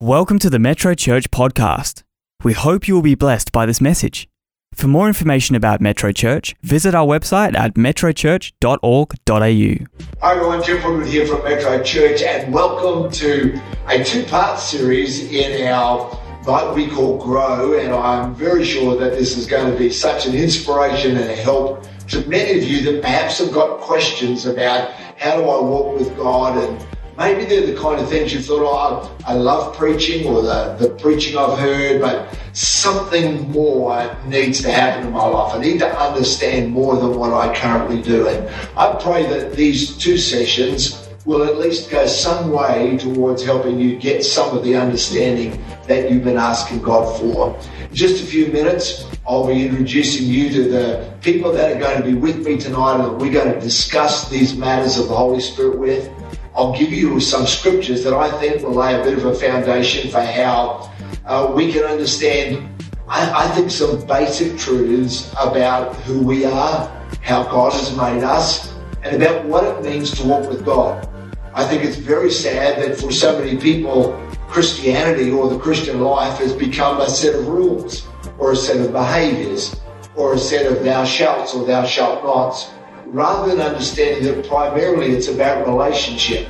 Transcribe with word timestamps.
Welcome 0.00 0.38
to 0.38 0.48
the 0.48 0.60
Metro 0.60 0.94
Church 0.94 1.28
podcast. 1.32 2.04
We 2.44 2.52
hope 2.52 2.86
you 2.86 2.94
will 2.94 3.02
be 3.02 3.16
blessed 3.16 3.50
by 3.50 3.66
this 3.66 3.80
message. 3.80 4.28
For 4.72 4.86
more 4.86 5.08
information 5.08 5.56
about 5.56 5.80
Metro 5.80 6.12
Church, 6.12 6.54
visit 6.62 6.94
our 6.94 7.04
website 7.04 7.56
at 7.56 7.74
metrochurch.org.au. 7.74 9.86
Hi 10.22 10.34
everyone, 10.36 10.62
Geoff 10.62 10.84
Woodward 10.84 11.08
here 11.08 11.26
from 11.26 11.42
Metro 11.42 11.82
Church 11.82 12.22
and 12.22 12.54
welcome 12.54 13.10
to 13.10 13.60
a 13.88 14.04
two-part 14.04 14.60
series 14.60 15.32
in 15.32 15.66
our 15.66 16.16
night 16.46 16.76
we 16.76 16.88
call 16.88 17.18
Grow 17.18 17.76
and 17.76 17.92
I'm 17.92 18.36
very 18.36 18.64
sure 18.64 18.96
that 19.00 19.14
this 19.14 19.36
is 19.36 19.48
going 19.48 19.68
to 19.68 19.76
be 19.76 19.90
such 19.90 20.26
an 20.26 20.34
inspiration 20.36 21.16
and 21.16 21.28
a 21.28 21.34
help 21.34 21.88
to 22.10 22.24
many 22.28 22.56
of 22.56 22.62
you 22.62 22.92
that 22.92 23.02
perhaps 23.02 23.38
have 23.38 23.52
got 23.52 23.80
questions 23.80 24.46
about 24.46 24.92
how 24.92 25.38
do 25.38 25.42
I 25.42 25.60
walk 25.60 25.98
with 25.98 26.16
God 26.16 26.56
and 26.56 26.86
maybe 27.18 27.44
they're 27.44 27.66
the 27.66 27.78
kind 27.78 28.00
of 28.00 28.08
things 28.08 28.32
you 28.32 28.40
thought, 28.40 28.62
oh, 28.62 29.16
I 29.26 29.34
love 29.34 29.76
preaching 29.76 30.26
or 30.26 30.40
the, 30.40 30.76
the 30.78 30.90
preaching 30.90 31.36
I've 31.36 31.58
heard, 31.58 32.00
but 32.00 32.38
something 32.52 33.50
more 33.50 34.16
needs 34.26 34.62
to 34.62 34.70
happen 34.70 35.08
in 35.08 35.12
my 35.12 35.26
life. 35.26 35.54
I 35.54 35.58
need 35.58 35.80
to 35.80 36.00
understand 36.00 36.70
more 36.70 36.96
than 36.96 37.18
what 37.18 37.32
I 37.32 37.54
currently 37.54 38.00
do. 38.00 38.28
And 38.28 38.48
I 38.78 38.96
pray 39.02 39.26
that 39.26 39.54
these 39.54 39.96
two 39.96 40.16
sessions 40.16 41.08
will 41.24 41.42
at 41.42 41.58
least 41.58 41.90
go 41.90 42.06
some 42.06 42.50
way 42.50 42.96
towards 42.96 43.44
helping 43.44 43.78
you 43.78 43.98
get 43.98 44.24
some 44.24 44.56
of 44.56 44.64
the 44.64 44.76
understanding 44.76 45.62
that 45.86 46.10
you've 46.10 46.24
been 46.24 46.38
asking 46.38 46.80
God 46.80 47.18
for. 47.20 47.58
In 47.90 47.94
just 47.94 48.22
a 48.22 48.26
few 48.26 48.46
minutes, 48.46 49.06
I'll 49.26 49.46
be 49.46 49.66
introducing 49.66 50.26
you 50.26 50.48
to 50.50 50.68
the 50.70 51.14
people 51.20 51.52
that 51.52 51.76
are 51.76 51.80
going 51.80 52.00
to 52.00 52.06
be 52.06 52.14
with 52.14 52.46
me 52.46 52.56
tonight 52.56 52.94
and 52.94 53.04
that 53.04 53.12
we're 53.12 53.32
going 53.32 53.52
to 53.52 53.60
discuss 53.60 54.30
these 54.30 54.56
matters 54.56 54.98
of 54.98 55.08
the 55.08 55.16
Holy 55.16 55.40
Spirit 55.40 55.78
with. 55.78 56.10
I'll 56.58 56.76
give 56.76 56.92
you 56.92 57.20
some 57.20 57.46
scriptures 57.46 58.02
that 58.02 58.12
I 58.12 58.36
think 58.40 58.64
will 58.64 58.74
lay 58.74 59.00
a 59.00 59.04
bit 59.04 59.16
of 59.16 59.24
a 59.24 59.32
foundation 59.32 60.10
for 60.10 60.20
how 60.20 60.92
uh, 61.24 61.52
we 61.54 61.70
can 61.72 61.84
understand, 61.84 62.68
I, 63.06 63.44
I 63.44 63.48
think, 63.54 63.70
some 63.70 64.04
basic 64.08 64.58
truths 64.58 65.32
about 65.40 65.94
who 65.98 66.20
we 66.20 66.44
are, 66.44 66.88
how 67.20 67.44
God 67.44 67.74
has 67.74 67.96
made 67.96 68.24
us, 68.24 68.74
and 69.04 69.22
about 69.22 69.44
what 69.44 69.62
it 69.62 69.84
means 69.84 70.10
to 70.18 70.26
walk 70.26 70.48
with 70.48 70.64
God. 70.64 71.08
I 71.54 71.64
think 71.64 71.84
it's 71.84 71.96
very 71.96 72.32
sad 72.32 72.82
that 72.82 72.98
for 72.98 73.12
so 73.12 73.38
many 73.38 73.56
people, 73.56 74.20
Christianity 74.48 75.30
or 75.30 75.48
the 75.48 75.60
Christian 75.60 76.00
life 76.00 76.38
has 76.38 76.52
become 76.52 77.00
a 77.00 77.08
set 77.08 77.36
of 77.36 77.46
rules 77.46 78.08
or 78.36 78.50
a 78.50 78.56
set 78.56 78.84
of 78.84 78.90
behaviors 78.90 79.80
or 80.16 80.34
a 80.34 80.38
set 80.38 80.66
of 80.66 80.82
thou 80.82 81.04
shalt 81.04 81.54
or 81.54 81.64
thou 81.64 81.84
shalt 81.84 82.24
nots 82.24 82.70
rather 83.12 83.54
than 83.54 83.60
understanding 83.66 84.22
that 84.24 84.46
primarily 84.46 85.12
it's 85.12 85.28
about 85.28 85.66
relationship. 85.66 86.46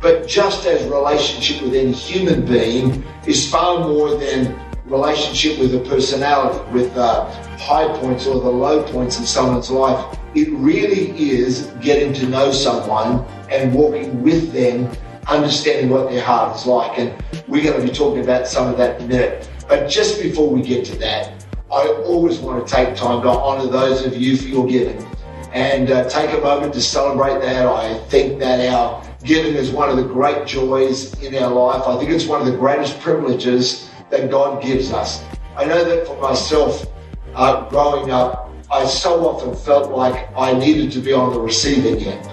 But 0.00 0.26
just 0.26 0.64
as 0.66 0.86
relationship 0.88 1.62
with 1.62 1.74
any 1.74 1.92
human 1.92 2.46
being 2.46 3.04
is 3.26 3.48
far 3.50 3.80
more 3.80 4.16
than 4.16 4.58
relationship 4.86 5.58
with 5.58 5.74
a 5.74 5.80
personality, 5.80 6.58
with 6.72 6.94
the 6.94 7.02
uh, 7.02 7.58
high 7.58 7.88
points 7.98 8.26
or 8.26 8.40
the 8.40 8.48
low 8.48 8.82
points 8.84 9.18
in 9.18 9.26
someone's 9.26 9.70
life, 9.70 10.18
it 10.34 10.48
really 10.52 11.10
is 11.18 11.66
getting 11.82 12.12
to 12.14 12.28
know 12.28 12.52
someone 12.52 13.24
and 13.50 13.74
walking 13.74 14.22
with 14.22 14.52
them, 14.52 14.90
understanding 15.26 15.90
what 15.90 16.10
their 16.10 16.22
heart 16.22 16.56
is 16.56 16.64
like. 16.64 16.98
And 16.98 17.12
we're 17.48 17.64
going 17.64 17.80
to 17.80 17.86
be 17.86 17.92
talking 17.92 18.22
about 18.22 18.46
some 18.46 18.68
of 18.68 18.78
that 18.78 19.00
in 19.00 19.06
a 19.06 19.08
minute. 19.08 19.50
But 19.68 19.90
just 19.90 20.22
before 20.22 20.48
we 20.48 20.62
get 20.62 20.86
to 20.86 20.96
that, 20.98 21.44
I 21.70 21.86
always 22.06 22.38
want 22.38 22.66
to 22.66 22.74
take 22.74 22.96
time 22.96 23.20
to 23.22 23.28
honor 23.28 23.70
those 23.70 24.06
of 24.06 24.16
you 24.16 24.38
for 24.38 24.46
your 24.46 24.66
giving 24.66 25.06
and 25.58 25.90
uh, 25.90 26.08
take 26.08 26.32
a 26.38 26.40
moment 26.40 26.72
to 26.72 26.80
celebrate 26.80 27.40
that. 27.40 27.66
I 27.66 27.98
think 28.10 28.38
that 28.38 28.72
our 28.72 29.02
giving 29.24 29.54
is 29.54 29.72
one 29.72 29.90
of 29.90 29.96
the 29.96 30.04
great 30.04 30.46
joys 30.46 31.12
in 31.20 31.34
our 31.34 31.52
life. 31.52 31.82
I 31.84 31.98
think 31.98 32.12
it's 32.12 32.26
one 32.26 32.40
of 32.40 32.46
the 32.46 32.56
greatest 32.56 33.00
privileges 33.00 33.90
that 34.10 34.30
God 34.30 34.62
gives 34.62 34.92
us. 34.92 35.20
I 35.56 35.64
know 35.64 35.84
that 35.84 36.06
for 36.06 36.16
myself, 36.22 36.86
uh, 37.34 37.68
growing 37.70 38.12
up, 38.12 38.52
I 38.70 38.86
so 38.86 39.28
often 39.28 39.56
felt 39.56 39.90
like 39.90 40.28
I 40.36 40.56
needed 40.56 40.92
to 40.92 41.00
be 41.00 41.12
on 41.12 41.32
the 41.32 41.40
receiving 41.40 42.04
end. 42.04 42.30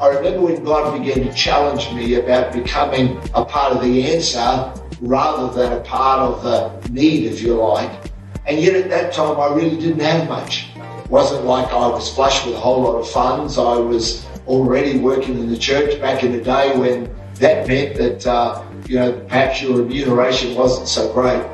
I 0.00 0.06
remember 0.06 0.42
when 0.42 0.62
God 0.62 0.96
began 0.96 1.26
to 1.26 1.34
challenge 1.34 1.92
me 1.92 2.14
about 2.14 2.52
becoming 2.52 3.18
a 3.34 3.44
part 3.44 3.72
of 3.72 3.82
the 3.82 4.04
answer 4.14 4.72
rather 5.00 5.52
than 5.52 5.72
a 5.72 5.80
part 5.80 6.20
of 6.20 6.44
the 6.44 6.88
need, 6.88 7.24
if 7.24 7.42
you 7.42 7.54
like. 7.54 8.12
And 8.46 8.60
yet 8.60 8.76
at 8.76 8.88
that 8.90 9.12
time, 9.12 9.40
I 9.40 9.52
really 9.52 9.76
didn't 9.76 10.00
have 10.00 10.28
much 10.28 10.69
wasn't 11.10 11.44
like 11.44 11.66
I 11.72 11.88
was 11.88 12.14
flush 12.14 12.46
with 12.46 12.54
a 12.54 12.60
whole 12.60 12.82
lot 12.82 12.96
of 12.96 13.10
funds. 13.10 13.58
I 13.58 13.76
was 13.76 14.24
already 14.46 14.98
working 14.98 15.38
in 15.38 15.50
the 15.50 15.58
church 15.58 16.00
back 16.00 16.22
in 16.22 16.32
the 16.32 16.40
day 16.40 16.78
when 16.78 17.12
that 17.34 17.66
meant 17.66 17.96
that, 17.96 18.26
uh, 18.26 18.64
you 18.86 18.96
know, 18.96 19.12
perhaps 19.28 19.60
your 19.60 19.78
remuneration 19.78 20.54
wasn't 20.54 20.88
so 20.88 21.12
great. 21.12 21.44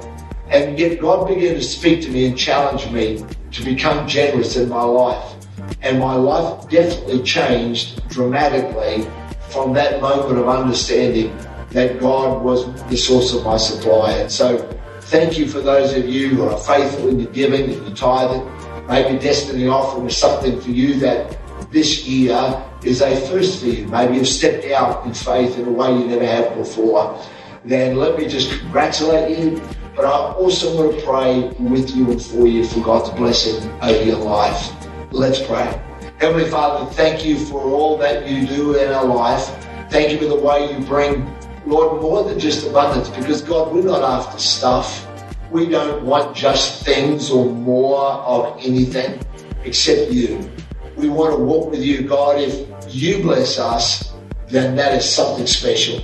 And 0.49 0.79
yet 0.79 1.01
God 1.01 1.27
began 1.27 1.55
to 1.55 1.63
speak 1.63 2.03
to 2.03 2.11
me 2.11 2.27
and 2.27 2.39
challenge 2.39 2.89
me 2.91 3.25
to 3.53 3.65
become 3.65 4.07
generous 4.07 4.57
in 4.57 4.69
my 4.69 4.83
life. 4.83 5.35
And 5.81 5.99
my 5.99 6.15
life 6.15 6.69
definitely 6.69 7.23
changed 7.23 8.07
dramatically 8.09 9.09
from 9.49 9.73
that 9.73 10.01
moment 10.01 10.39
of 10.39 10.49
understanding 10.49 11.37
that 11.71 11.99
God 11.99 12.43
was 12.43 12.67
the 12.91 12.97
source 12.97 13.33
of 13.35 13.45
my 13.45 13.57
supply. 13.57 14.13
And 14.13 14.31
so 14.31 14.59
thank 15.03 15.39
you 15.39 15.49
for 15.49 15.61
those 15.61 15.95
of 15.95 16.07
you 16.07 16.29
who 16.29 16.49
are 16.49 16.59
faithful 16.59 17.09
in 17.09 17.21
your 17.21 17.33
giving 17.33 17.73
and 17.73 17.87
your 17.87 17.97
tithing. 17.97 18.56
Maybe 18.89 19.19
Destiny 19.19 19.67
offering 19.67 20.07
is 20.07 20.17
something 20.17 20.61
for 20.61 20.71
you 20.71 20.99
that 21.01 21.39
this 21.73 22.07
year 22.07 22.63
is 22.85 23.01
a 23.01 23.17
first 23.29 23.61
for 23.61 23.67
you. 23.67 23.87
Maybe 23.89 24.17
you've 24.17 24.29
stepped 24.29 24.65
out 24.67 25.05
in 25.05 25.13
faith 25.13 25.59
in 25.59 25.67
a 25.67 25.71
way 25.71 25.93
you 25.93 26.07
never 26.07 26.27
have 26.27 26.55
before. 26.57 27.21
Then 27.65 27.97
let 27.97 28.17
me 28.17 28.29
just 28.29 28.51
congratulate 28.61 29.37
you. 29.37 29.61
But 29.97 30.05
I 30.05 30.33
also 30.35 30.77
want 30.77 30.99
to 30.99 31.05
pray 31.05 31.49
with 31.59 31.97
you 31.97 32.11
and 32.11 32.23
for 32.23 32.47
you 32.47 32.65
for 32.65 32.81
God's 32.85 33.11
blessing 33.11 33.71
over 33.83 34.05
your 34.05 34.19
life. 34.19 34.71
Let's 35.11 35.41
pray. 35.45 35.83
Heavenly 36.19 36.49
Father, 36.49 36.91
thank 36.93 37.25
you 37.25 37.39
for 37.39 37.63
all 37.63 37.97
that 37.99 38.29
you 38.29 38.47
do 38.47 38.77
in 38.79 38.93
our 38.93 39.05
life. 39.05 39.47
Thank 39.91 40.13
you 40.13 40.19
for 40.19 40.27
the 40.27 40.37
way 40.37 40.73
you 40.73 40.85
bring, 40.85 41.27
Lord, 41.67 42.01
more 42.01 42.25
than 42.25 42.39
just 42.39 42.67
abundance, 42.67 43.09
because 43.09 43.43
God, 43.43 43.75
we're 43.75 43.83
not 43.83 44.03
after 44.03 44.39
stuff. 44.39 45.07
We 45.51 45.69
don't 45.69 46.05
want 46.05 46.37
just 46.37 46.85
things 46.85 47.31
or 47.31 47.47
more 47.47 48.01
of 48.05 48.59
anything 48.59 49.21
except 49.65 50.11
you. 50.11 50.51
We 50.97 51.09
want 51.09 51.37
to 51.37 51.43
walk 51.43 51.71
with 51.71 51.83
you, 51.83 52.03
God. 52.03 52.39
If 52.39 52.67
you 52.95 53.23
bless 53.23 53.59
us, 53.59 54.13
then 54.49 54.75
that 54.77 54.95
is 54.95 55.09
something 55.09 55.47
special. 55.47 56.01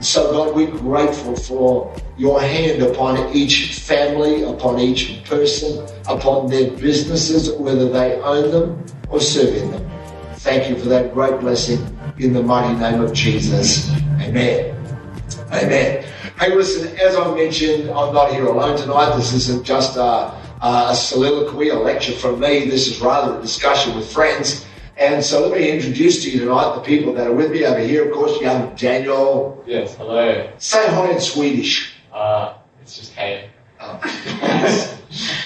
So, 0.00 0.32
God, 0.32 0.54
we're 0.56 0.70
grateful 0.78 1.36
for 1.36 1.94
your 2.18 2.40
hand 2.40 2.82
upon 2.82 3.34
each 3.34 3.78
family, 3.78 4.42
upon 4.42 4.78
each 4.78 5.24
person, 5.24 5.86
upon 6.08 6.50
their 6.50 6.72
businesses, 6.72 7.52
whether 7.52 7.88
they 7.88 8.16
own 8.16 8.50
them 8.50 8.84
or 9.08 9.20
serve 9.20 9.54
in 9.54 9.70
them. 9.70 9.90
Thank 10.36 10.68
you 10.68 10.76
for 10.76 10.88
that 10.88 11.14
great 11.14 11.38
blessing 11.40 11.78
in 12.18 12.32
the 12.32 12.42
mighty 12.42 12.78
name 12.78 13.00
of 13.00 13.12
Jesus. 13.12 13.90
Amen. 14.20 14.76
Amen. 15.52 16.04
Hey, 16.42 16.56
listen, 16.56 16.88
as 16.98 17.14
I 17.14 17.32
mentioned, 17.36 17.88
I'm 17.88 18.12
not 18.12 18.32
here 18.32 18.46
alone 18.46 18.76
tonight. 18.76 19.14
This 19.14 19.32
isn't 19.32 19.64
just 19.64 19.96
a, 19.96 20.34
a 20.60 20.92
soliloquy, 20.92 21.68
a 21.68 21.76
lecture 21.76 22.10
from 22.10 22.40
me. 22.40 22.68
This 22.68 22.88
is 22.88 23.00
rather 23.00 23.38
a 23.38 23.40
discussion 23.40 23.94
with 23.94 24.12
friends. 24.12 24.66
And 24.96 25.22
so 25.24 25.46
let 25.46 25.56
me 25.56 25.70
introduce 25.70 26.20
to 26.24 26.30
you 26.32 26.40
tonight 26.40 26.74
the 26.74 26.80
people 26.80 27.14
that 27.14 27.28
are 27.28 27.32
with 27.32 27.52
me 27.52 27.64
over 27.64 27.78
here. 27.78 28.08
Of 28.08 28.12
course, 28.12 28.40
you 28.40 28.48
have 28.48 28.76
Daniel. 28.76 29.62
Yes, 29.68 29.94
hello. 29.94 30.50
Say 30.58 30.84
hi 30.88 31.12
in 31.12 31.20
Swedish. 31.20 31.94
Uh, 32.12 32.54
it's 32.80 32.98
just 32.98 33.12
hey. 33.12 33.48
Oh. 33.78 34.00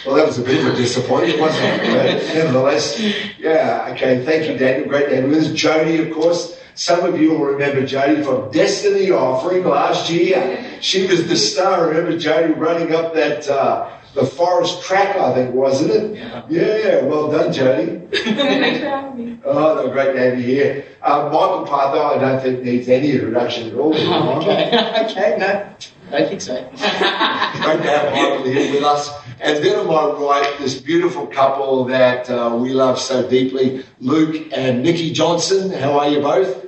well, 0.06 0.16
that 0.16 0.26
was 0.26 0.38
a 0.38 0.42
bit 0.42 0.64
of 0.64 0.72
a 0.72 0.76
disappointment, 0.78 1.38
wasn't 1.38 1.62
it? 1.62 1.80
But 1.92 2.34
nevertheless, 2.34 2.98
yeah, 3.38 3.90
okay. 3.92 4.24
Thank 4.24 4.48
you, 4.48 4.56
Daniel. 4.56 4.88
Great 4.88 5.10
Daniel. 5.10 5.30
This 5.30 5.48
is 5.48 5.60
Jody, 5.60 6.08
of 6.08 6.14
course. 6.14 6.58
Some 6.76 7.06
of 7.06 7.18
you 7.18 7.30
will 7.30 7.46
remember 7.46 7.86
Jody 7.86 8.22
from 8.22 8.50
Destiny 8.50 9.10
Offering 9.10 9.64
last 9.64 10.10
year. 10.10 10.62
She 10.82 11.06
was 11.06 11.26
the 11.26 11.34
star. 11.34 11.88
Remember 11.88 12.18
Jody 12.18 12.52
running 12.52 12.94
up 12.94 13.14
that 13.14 13.48
uh, 13.48 13.90
the 14.12 14.26
forest 14.26 14.82
track, 14.82 15.16
I 15.16 15.32
think, 15.32 15.54
wasn't 15.54 15.90
it? 15.92 16.16
Yeah. 16.18 16.44
Yeah. 16.50 17.02
Well 17.04 17.30
done, 17.30 17.50
Jody. 17.50 18.06
Thanks 18.12 18.80
for 18.80 18.88
having 18.88 19.16
me. 19.16 19.38
Oh, 19.42 19.74
no, 19.74 19.90
great 19.90 20.12
to 20.12 20.20
have 20.20 20.38
you 20.38 20.44
here. 20.44 20.84
Uh, 21.00 21.30
Michael 21.32 21.64
Partho, 21.66 22.14
I 22.14 22.18
don't 22.18 22.42
think 22.42 22.62
needs 22.62 22.88
any 22.90 23.12
introduction 23.12 23.68
at 23.70 23.74
all. 23.74 23.94
Okay. 24.42 24.66
okay. 25.06 25.36
No. 25.38 25.74
I 26.12 26.24
think 26.26 26.42
so. 26.42 26.60
Great 26.62 26.78
to 26.78 27.88
have 27.88 28.12
Michael 28.12 28.44
here 28.44 28.74
with 28.74 28.84
us. 28.84 29.10
And 29.40 29.62
then 29.62 29.78
on 29.78 29.86
my 29.86 30.26
right, 30.26 30.58
this 30.58 30.80
beautiful 30.80 31.26
couple 31.26 31.84
that 31.84 32.30
uh, 32.30 32.56
we 32.56 32.70
love 32.70 32.98
so 32.98 33.28
deeply, 33.28 33.84
Luke 34.00 34.48
and 34.52 34.82
Nikki 34.82 35.12
Johnson. 35.12 35.70
How 35.70 35.98
are 35.98 36.08
you 36.08 36.20
both? 36.20 36.64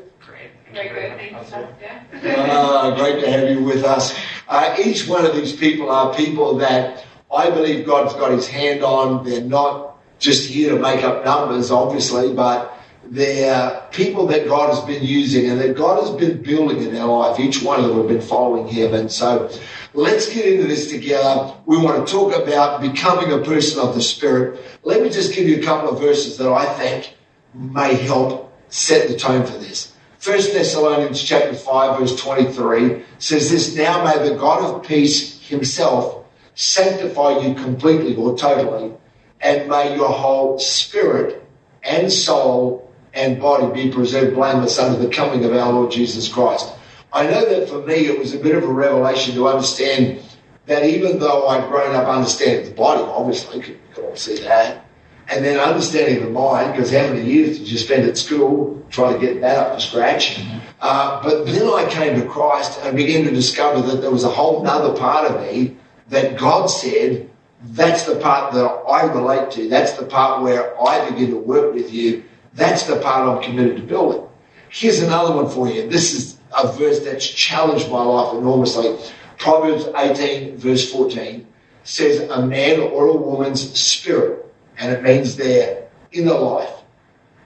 Great, 0.72 0.92
great. 0.92 1.32
Thanks. 1.32 1.52
Uh, 1.52 2.94
great 2.96 3.20
to 3.24 3.30
have 3.30 3.48
you 3.48 3.64
with 3.64 3.84
us. 3.84 4.14
Uh, 4.48 4.76
each 4.84 5.08
one 5.08 5.24
of 5.24 5.34
these 5.34 5.56
people 5.56 5.90
are 5.90 6.14
people 6.14 6.56
that 6.58 7.04
I 7.32 7.48
believe 7.50 7.86
God's 7.86 8.14
got 8.14 8.32
his 8.32 8.46
hand 8.46 8.84
on. 8.84 9.24
They're 9.24 9.40
not 9.40 9.96
just 10.18 10.48
here 10.48 10.70
to 10.74 10.78
make 10.78 11.02
up 11.04 11.24
numbers, 11.24 11.70
obviously, 11.70 12.34
but 12.34 12.74
They're 13.10 13.82
people 13.90 14.26
that 14.26 14.46
God 14.46 14.68
has 14.68 14.84
been 14.84 15.02
using 15.02 15.48
and 15.48 15.58
that 15.60 15.76
God 15.76 16.02
has 16.02 16.10
been 16.10 16.42
building 16.42 16.82
in 16.82 16.92
their 16.92 17.06
life. 17.06 17.40
Each 17.40 17.62
one 17.62 17.80
of 17.80 17.88
them 17.88 17.96
have 17.98 18.08
been 18.08 18.20
following 18.20 18.68
Him. 18.68 18.92
And 18.92 19.10
so 19.10 19.48
let's 19.94 20.32
get 20.32 20.46
into 20.46 20.66
this 20.66 20.90
together. 20.90 21.54
We 21.66 21.78
want 21.78 22.06
to 22.06 22.12
talk 22.12 22.34
about 22.34 22.80
becoming 22.80 23.32
a 23.32 23.38
person 23.38 23.80
of 23.80 23.94
the 23.94 24.02
Spirit. 24.02 24.60
Let 24.82 25.02
me 25.02 25.10
just 25.10 25.34
give 25.34 25.48
you 25.48 25.60
a 25.60 25.62
couple 25.62 25.90
of 25.90 26.00
verses 26.00 26.36
that 26.38 26.48
I 26.50 26.66
think 26.74 27.14
may 27.54 27.94
help 27.94 28.52
set 28.68 29.08
the 29.08 29.16
tone 29.16 29.46
for 29.46 29.58
this. 29.58 29.92
First 30.18 30.52
Thessalonians 30.52 31.22
chapter 31.22 31.54
5 31.54 32.00
verse 32.00 32.20
23 32.20 33.04
says 33.18 33.50
this, 33.50 33.74
Now 33.76 34.04
may 34.04 34.28
the 34.28 34.34
God 34.34 34.64
of 34.64 34.86
peace 34.86 35.40
himself 35.40 36.26
sanctify 36.54 37.38
you 37.38 37.54
completely 37.54 38.16
or 38.16 38.36
totally, 38.36 38.92
and 39.40 39.68
may 39.68 39.94
your 39.94 40.08
whole 40.08 40.58
spirit 40.58 41.44
and 41.84 42.12
soul 42.12 42.92
and 43.14 43.40
body 43.40 43.84
be 43.84 43.92
preserved 43.92 44.34
blameless 44.34 44.78
under 44.78 44.98
the 44.98 45.12
coming 45.12 45.44
of 45.44 45.52
our 45.52 45.72
Lord 45.72 45.90
Jesus 45.90 46.28
Christ. 46.28 46.68
I 47.12 47.24
know 47.24 47.44
that 47.48 47.68
for 47.68 47.78
me 47.86 48.06
it 48.06 48.18
was 48.18 48.34
a 48.34 48.38
bit 48.38 48.54
of 48.54 48.64
a 48.64 48.72
revelation 48.72 49.34
to 49.34 49.48
understand 49.48 50.20
that 50.66 50.84
even 50.84 51.18
though 51.18 51.46
I'd 51.48 51.68
grown 51.68 51.94
up 51.94 52.06
understanding 52.06 52.66
the 52.66 52.74
body, 52.74 53.00
obviously, 53.02 53.58
you 53.58 53.78
can 53.94 54.04
all 54.04 54.16
see 54.16 54.38
that, 54.40 54.84
and 55.28 55.44
then 55.44 55.58
understanding 55.58 56.22
the 56.24 56.30
mind, 56.30 56.72
because 56.72 56.92
how 56.92 57.06
many 57.06 57.22
years 57.22 57.58
did 57.58 57.70
you 57.70 57.78
spend 57.78 58.06
at 58.08 58.18
school 58.18 58.84
trying 58.90 59.18
to 59.18 59.26
get 59.26 59.40
that 59.40 59.56
up 59.56 59.74
to 59.74 59.80
scratch? 59.80 60.40
Uh, 60.80 61.22
but 61.22 61.44
then 61.46 61.66
I 61.66 61.88
came 61.90 62.20
to 62.20 62.26
Christ 62.26 62.78
and 62.82 62.96
began 62.96 63.24
to 63.24 63.30
discover 63.30 63.80
that 63.88 64.00
there 64.00 64.10
was 64.10 64.24
a 64.24 64.30
whole 64.30 64.66
other 64.66 64.98
part 64.98 65.30
of 65.30 65.40
me 65.42 65.76
that 66.08 66.38
God 66.38 66.66
said, 66.66 67.28
that's 67.62 68.04
the 68.04 68.16
part 68.16 68.54
that 68.54 68.64
I 68.64 69.04
relate 69.04 69.50
to. 69.52 69.68
That's 69.68 69.92
the 69.92 70.04
part 70.04 70.42
where 70.42 70.80
I 70.80 71.10
begin 71.10 71.30
to 71.30 71.38
work 71.38 71.74
with 71.74 71.92
you. 71.92 72.24
That's 72.54 72.84
the 72.84 72.96
part 72.96 73.28
I'm 73.28 73.42
committed 73.42 73.76
to 73.78 73.82
building. 73.82 74.22
Here's 74.70 75.00
another 75.00 75.34
one 75.34 75.50
for 75.50 75.68
you. 75.68 75.88
This 75.88 76.14
is 76.14 76.37
a 76.56 76.72
verse 76.72 77.00
that's 77.00 77.26
challenged 77.26 77.90
my 77.90 78.02
life 78.02 78.34
enormously. 78.34 78.96
Proverbs 79.38 79.86
18, 79.96 80.56
verse 80.56 80.90
14 80.90 81.46
says, 81.84 82.28
A 82.30 82.44
man 82.44 82.80
or 82.80 83.06
a 83.06 83.16
woman's 83.16 83.78
spirit 83.78 84.44
and 84.78 84.92
it 84.92 85.02
means 85.02 85.36
their 85.36 85.88
inner 86.12 86.34
life. 86.34 86.70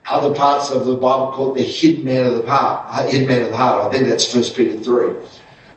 Other 0.05 0.35
parts 0.35 0.69
of 0.69 0.85
the 0.85 0.95
Bible 0.95 1.31
call 1.31 1.55
it 1.55 1.59
the 1.59 1.63
hidden 1.63 2.05
man 2.05 2.25
of 2.25 2.35
the 2.35 2.49
heart. 2.49 2.85
Uh, 2.89 3.07
hidden 3.07 3.27
man 3.27 3.41
of 3.43 3.49
the 3.49 3.57
heart. 3.57 3.87
I 3.87 3.91
think 3.91 4.07
that's 4.07 4.31
First 4.31 4.55
Peter 4.55 4.77
three. 4.77 5.15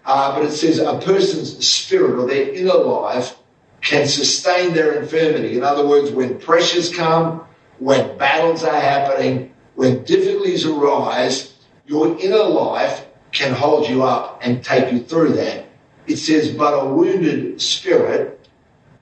Uh, 0.04 0.36
but 0.36 0.46
it 0.46 0.52
says 0.52 0.78
a 0.78 0.98
person's 0.98 1.66
spirit 1.66 2.18
or 2.18 2.26
their 2.26 2.52
inner 2.52 2.74
life 2.74 3.36
can 3.80 4.06
sustain 4.06 4.74
their 4.74 5.00
infirmity. 5.00 5.56
In 5.56 5.62
other 5.62 5.86
words, 5.86 6.10
when 6.10 6.38
pressures 6.40 6.94
come, 6.94 7.46
when 7.78 8.16
battles 8.18 8.64
are 8.64 8.80
happening, 8.80 9.54
when 9.74 10.02
difficulties 10.04 10.66
arise, 10.66 11.54
your 11.86 12.18
inner 12.18 12.42
life 12.42 13.05
can 13.36 13.52
hold 13.52 13.88
you 13.88 14.02
up 14.02 14.40
and 14.42 14.64
take 14.64 14.90
you 14.90 15.00
through 15.00 15.34
that. 15.34 15.66
It 16.06 16.16
says, 16.16 16.50
but 16.50 16.72
a 16.72 16.86
wounded 16.86 17.60
spirit, 17.60 18.48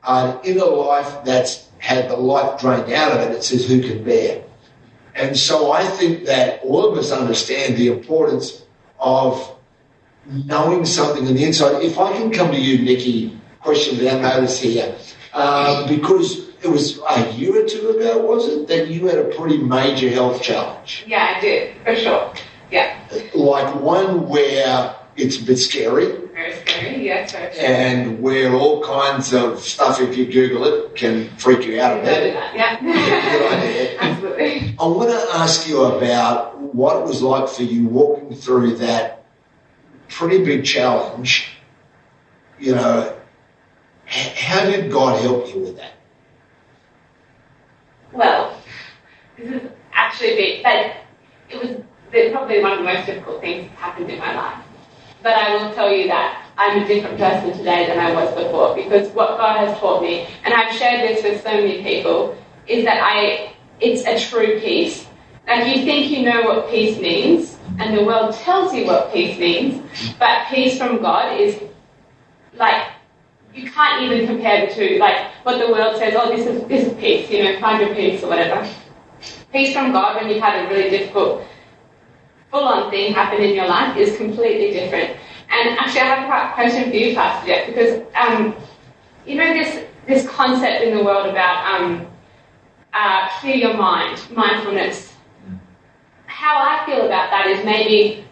an 0.07 0.41
inner 0.45 0.65
life 0.65 1.25
that's 1.25 1.69
had 1.79 2.11
the 2.11 2.17
life 2.17 2.61
drained 2.61 2.91
out 2.93 3.13
of 3.13 3.21
it, 3.21 3.37
it 3.37 3.45
says, 3.45 3.69
who 3.69 3.81
can 3.81 4.03
bear? 4.03 4.43
And 5.15 5.37
so 5.37 5.71
I 5.71 5.85
think 5.85 6.25
that 6.25 6.63
all 6.65 6.91
of 6.91 6.99
us 6.99 7.13
understand 7.13 7.77
the 7.77 7.89
importance 7.89 8.65
of 8.99 9.55
knowing 10.27 10.85
something 10.85 11.27
on 11.29 11.35
the 11.35 11.45
inside. 11.45 11.83
If 11.83 11.99
I 11.99 12.13
can 12.13 12.33
come 12.33 12.51
to 12.51 12.59
you, 12.59 12.85
Nikki, 12.85 13.39
question 13.61 13.99
without 13.99 14.23
notice 14.23 14.59
here, 14.59 14.97
um, 15.35 15.89
because 15.89 16.49
it 16.63 16.69
was 16.69 16.99
a 17.09 17.31
year 17.33 17.65
or 17.65 17.69
two 17.69 17.91
ago, 17.91 18.19
was 18.27 18.49
it, 18.49 18.67
that 18.67 18.89
you 18.89 19.07
had 19.07 19.19
a 19.19 19.25
pretty 19.37 19.59
major 19.59 20.09
health 20.09 20.43
challenge? 20.43 21.05
Yeah, 21.07 21.35
I 21.37 21.41
did, 21.41 21.77
for 21.85 21.95
sure. 21.95 22.35
Yeah, 22.71 22.99
Like 23.35 23.75
one 23.81 24.29
where 24.29 24.97
it's 25.17 25.39
a 25.39 25.45
bit 25.45 25.59
scary 25.59 26.25
very 26.35 26.55
scary. 26.67 27.07
Yeah, 27.07 27.27
and 27.59 28.21
where 28.21 28.55
all 28.55 28.83
kinds 28.83 29.33
of 29.33 29.61
stuff, 29.61 30.01
if 30.01 30.17
you 30.17 30.27
Google 30.27 30.65
it, 30.65 30.97
can 30.97 31.29
freak 31.37 31.65
you 31.65 31.81
out 31.81 31.99
a 31.99 32.03
bit. 32.03 32.35
Yeah. 32.35 32.81
Good 32.81 33.53
idea. 33.53 33.99
Absolutely. 34.01 34.77
I 34.79 34.87
want 34.87 35.11
to 35.11 35.39
ask 35.39 35.69
you 35.69 35.85
about 35.85 36.59
what 36.59 36.97
it 36.97 37.07
was 37.07 37.23
like 37.23 37.49
for 37.49 37.63
you 37.63 37.87
walking 37.87 38.35
through 38.35 38.77
that 38.79 39.25
pretty 40.09 40.45
big 40.45 40.65
challenge. 40.65 41.51
You 42.59 42.75
know, 42.75 43.17
how 44.07 44.65
did 44.65 44.91
God 44.91 45.21
help 45.23 45.55
you 45.55 45.61
with 45.61 45.77
that? 45.77 45.93
Well, 48.13 48.61
this 49.39 49.63
is 49.63 49.71
actually 49.93 50.33
a 50.33 50.37
bit, 50.37 50.65
like, 50.65 50.97
it 51.51 51.57
was 51.61 51.85
the, 52.15 52.31
probably 52.31 52.63
one 52.63 52.73
of 52.73 52.79
the 52.79 52.85
most 52.85 53.07
difficult 53.07 53.41
things 53.41 53.69
that's 53.69 53.81
happened 53.81 54.11
in 54.11 54.19
my 54.19 54.35
life. 54.35 54.65
But 55.23 55.35
I 55.35 55.57
will 55.57 55.75
tell 55.75 55.91
you 55.91 56.07
that 56.09 56.47
I'm 56.57 56.83
a 56.83 56.87
different 56.87 57.19
person 57.19 57.57
today 57.57 57.87
than 57.87 57.99
I 57.99 58.13
was 58.13 58.33
before 58.35 58.75
because 58.75 59.09
what 59.11 59.37
God 59.39 59.57
has 59.67 59.79
taught 59.79 60.03
me, 60.03 60.29
and 60.45 60.55
I've 60.55 60.75
shared 60.77 61.01
this 61.09 61.23
with 61.23 61.43
so 61.43 61.51
many 61.51 61.83
people, 61.83 62.37
is 62.67 62.85
that 62.85 63.03
I, 63.03 63.55
it's 63.81 64.05
a 64.07 64.19
true 64.31 64.61
peace. 64.61 65.07
Like 65.47 65.77
you 65.77 65.85
think 65.85 66.11
you 66.11 66.23
know 66.25 66.43
what 66.43 66.71
peace 66.71 66.99
means, 66.99 67.59
and 67.79 67.97
the 67.97 68.05
world 68.05 68.35
tells 68.35 68.73
you 68.75 68.87
what 68.87 69.13
peace 69.13 69.39
means, 69.39 69.83
but 70.19 70.47
peace 70.49 70.79
from 70.79 71.03
God 71.03 71.39
is 71.39 71.61
like 72.55 72.87
you 73.55 73.71
can't 73.71 74.03
even 74.03 74.27
compare 74.27 74.67
the 74.67 74.75
two. 74.75 74.99
Like 74.99 75.31
what 75.43 75.59
the 75.59 75.71
world 75.71 75.97
says, 75.99 76.15
oh, 76.17 76.35
this 76.35 76.47
is 76.47 76.67
this 76.69 76.87
is 76.87 76.95
peace, 76.99 77.31
you 77.31 77.45
know, 77.45 77.61
find 77.61 77.81
your 77.81 77.95
peace 77.95 78.23
or 78.23 78.29
whatever. 78.29 78.69
Peace 79.53 79.73
from 79.73 79.93
God 79.93 80.17
when 80.17 80.29
you've 80.31 80.43
had 80.43 80.65
a 80.65 80.69
really 80.69 80.91
difficult, 80.91 81.45
full-on 82.55 82.89
thing 82.89 83.13
happen 83.13 83.43
in 83.43 83.53
your 83.53 83.67
life 83.67 83.97
is 83.97 84.17
completely 84.17 84.71
different. 84.71 85.11
And 85.51 85.77
actually, 85.77 86.03
I 86.03 86.15
have 86.15 86.51
a 86.51 86.55
question 86.55 86.89
for 86.89 86.97
you, 86.97 87.15
Pastor 87.15 87.47
Geoff, 87.49 87.67
because 87.67 88.03
um, 88.15 88.55
you 89.27 89.35
know 89.35 89.53
this 89.53 89.85
this 90.07 90.29
concept 90.29 90.85
in 90.85 90.97
the 90.97 91.03
world 91.03 91.27
about 91.27 91.57
um, 91.73 92.07
uh, 92.93 93.29
clear 93.41 93.57
your 93.57 93.75
mind, 93.75 94.21
mindfulness. 94.31 95.13
How 96.27 96.55
I 96.59 96.87
feel 96.87 97.07
about 97.07 97.31
that 97.31 97.47
is 97.49 97.65
maybe 97.65 98.25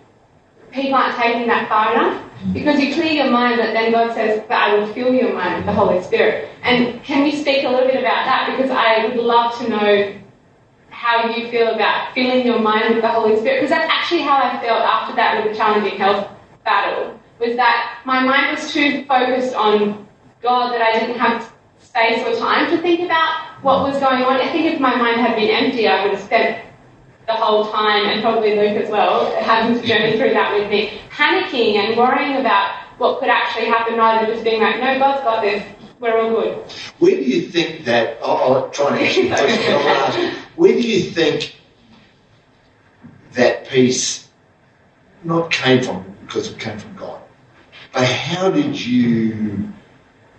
people 0.70 0.94
aren't 0.94 1.16
taking 1.16 1.48
that 1.48 1.68
far 1.68 1.92
enough. 1.92 2.22
Because 2.52 2.80
you 2.80 2.92
clear 2.92 3.12
your 3.12 3.30
mind, 3.30 3.58
but 3.58 3.72
then 3.72 3.92
God 3.92 4.14
says, 4.14 4.42
but 4.48 4.56
I 4.56 4.74
will 4.74 4.92
fill 4.92 5.14
your 5.14 5.32
mind 5.32 5.58
with 5.58 5.66
the 5.66 5.72
Holy 5.72 6.02
Spirit. 6.02 6.48
And 6.64 7.02
can 7.04 7.24
you 7.24 7.36
speak 7.36 7.64
a 7.64 7.68
little 7.68 7.86
bit 7.86 8.00
about 8.00 8.24
that? 8.26 8.48
Because 8.50 8.70
I 8.70 9.06
would 9.06 9.16
love 9.16 9.56
to 9.58 9.68
know 9.68 10.21
how 11.02 11.28
you 11.34 11.50
feel 11.50 11.74
about 11.74 12.14
filling 12.14 12.46
your 12.46 12.60
mind 12.60 12.94
with 12.94 13.02
the 13.02 13.08
Holy 13.08 13.36
Spirit. 13.40 13.60
Because 13.60 13.70
that's 13.70 13.90
actually 13.90 14.22
how 14.22 14.36
I 14.36 14.62
felt 14.62 14.82
after 14.82 15.16
that 15.16 15.42
with 15.42 15.52
the 15.52 15.58
challenging 15.58 15.98
health 15.98 16.30
battle. 16.64 17.18
Was 17.40 17.56
that 17.56 18.00
my 18.04 18.22
mind 18.22 18.56
was 18.56 18.72
too 18.72 19.04
focused 19.06 19.52
on 19.52 20.06
God 20.42 20.72
that 20.72 20.80
I 20.80 21.00
didn't 21.00 21.18
have 21.18 21.52
space 21.80 22.22
or 22.24 22.38
time 22.38 22.70
to 22.70 22.80
think 22.80 23.00
about 23.00 23.62
what 23.62 23.82
was 23.82 23.98
going 23.98 24.22
on. 24.22 24.40
I 24.40 24.52
think 24.52 24.72
if 24.72 24.78
my 24.78 24.94
mind 24.94 25.20
had 25.20 25.34
been 25.34 25.50
empty, 25.50 25.88
I 25.88 26.04
would 26.04 26.14
have 26.14 26.22
spent 26.22 26.64
the 27.26 27.32
whole 27.32 27.70
time, 27.72 28.06
and 28.06 28.22
probably 28.22 28.54
Luke 28.54 28.82
as 28.82 28.88
well, 28.88 29.34
having 29.42 29.80
to 29.80 29.86
journey 29.86 30.16
through 30.16 30.30
that 30.30 30.54
with 30.54 30.70
me, 30.70 31.00
panicking 31.10 31.76
and 31.76 31.96
worrying 31.96 32.36
about 32.36 32.78
what 32.98 33.18
could 33.18 33.28
actually 33.28 33.66
happen 33.66 33.96
rather 33.96 34.26
than 34.26 34.34
just 34.34 34.44
being 34.44 34.62
like, 34.62 34.78
no, 34.78 34.98
God's 34.98 35.22
got 35.22 35.42
this, 35.42 35.64
we're 36.02 36.20
all 36.20 36.30
good. 36.30 36.58
Where 36.98 37.16
do 37.16 37.22
you 37.22 37.42
think 37.42 37.84
that? 37.84 38.18
I'll, 38.22 38.54
I'll 38.54 38.70
try 38.70 38.96
and 38.96 39.06
answer 39.06 39.22
the 39.22 39.28
question. 39.36 39.72
I 39.72 39.76
want 39.76 40.14
to 40.14 40.20
ask 40.20 40.38
where 40.56 40.72
do 40.72 40.82
you 40.82 41.10
think 41.10 41.56
that 43.32 43.68
peace 43.68 44.28
not 45.22 45.50
came 45.50 45.82
from 45.82 46.04
because 46.26 46.50
it 46.50 46.58
came 46.58 46.78
from 46.78 46.94
God, 46.96 47.22
but 47.92 48.04
how 48.04 48.50
did 48.50 48.78
you 48.78 49.72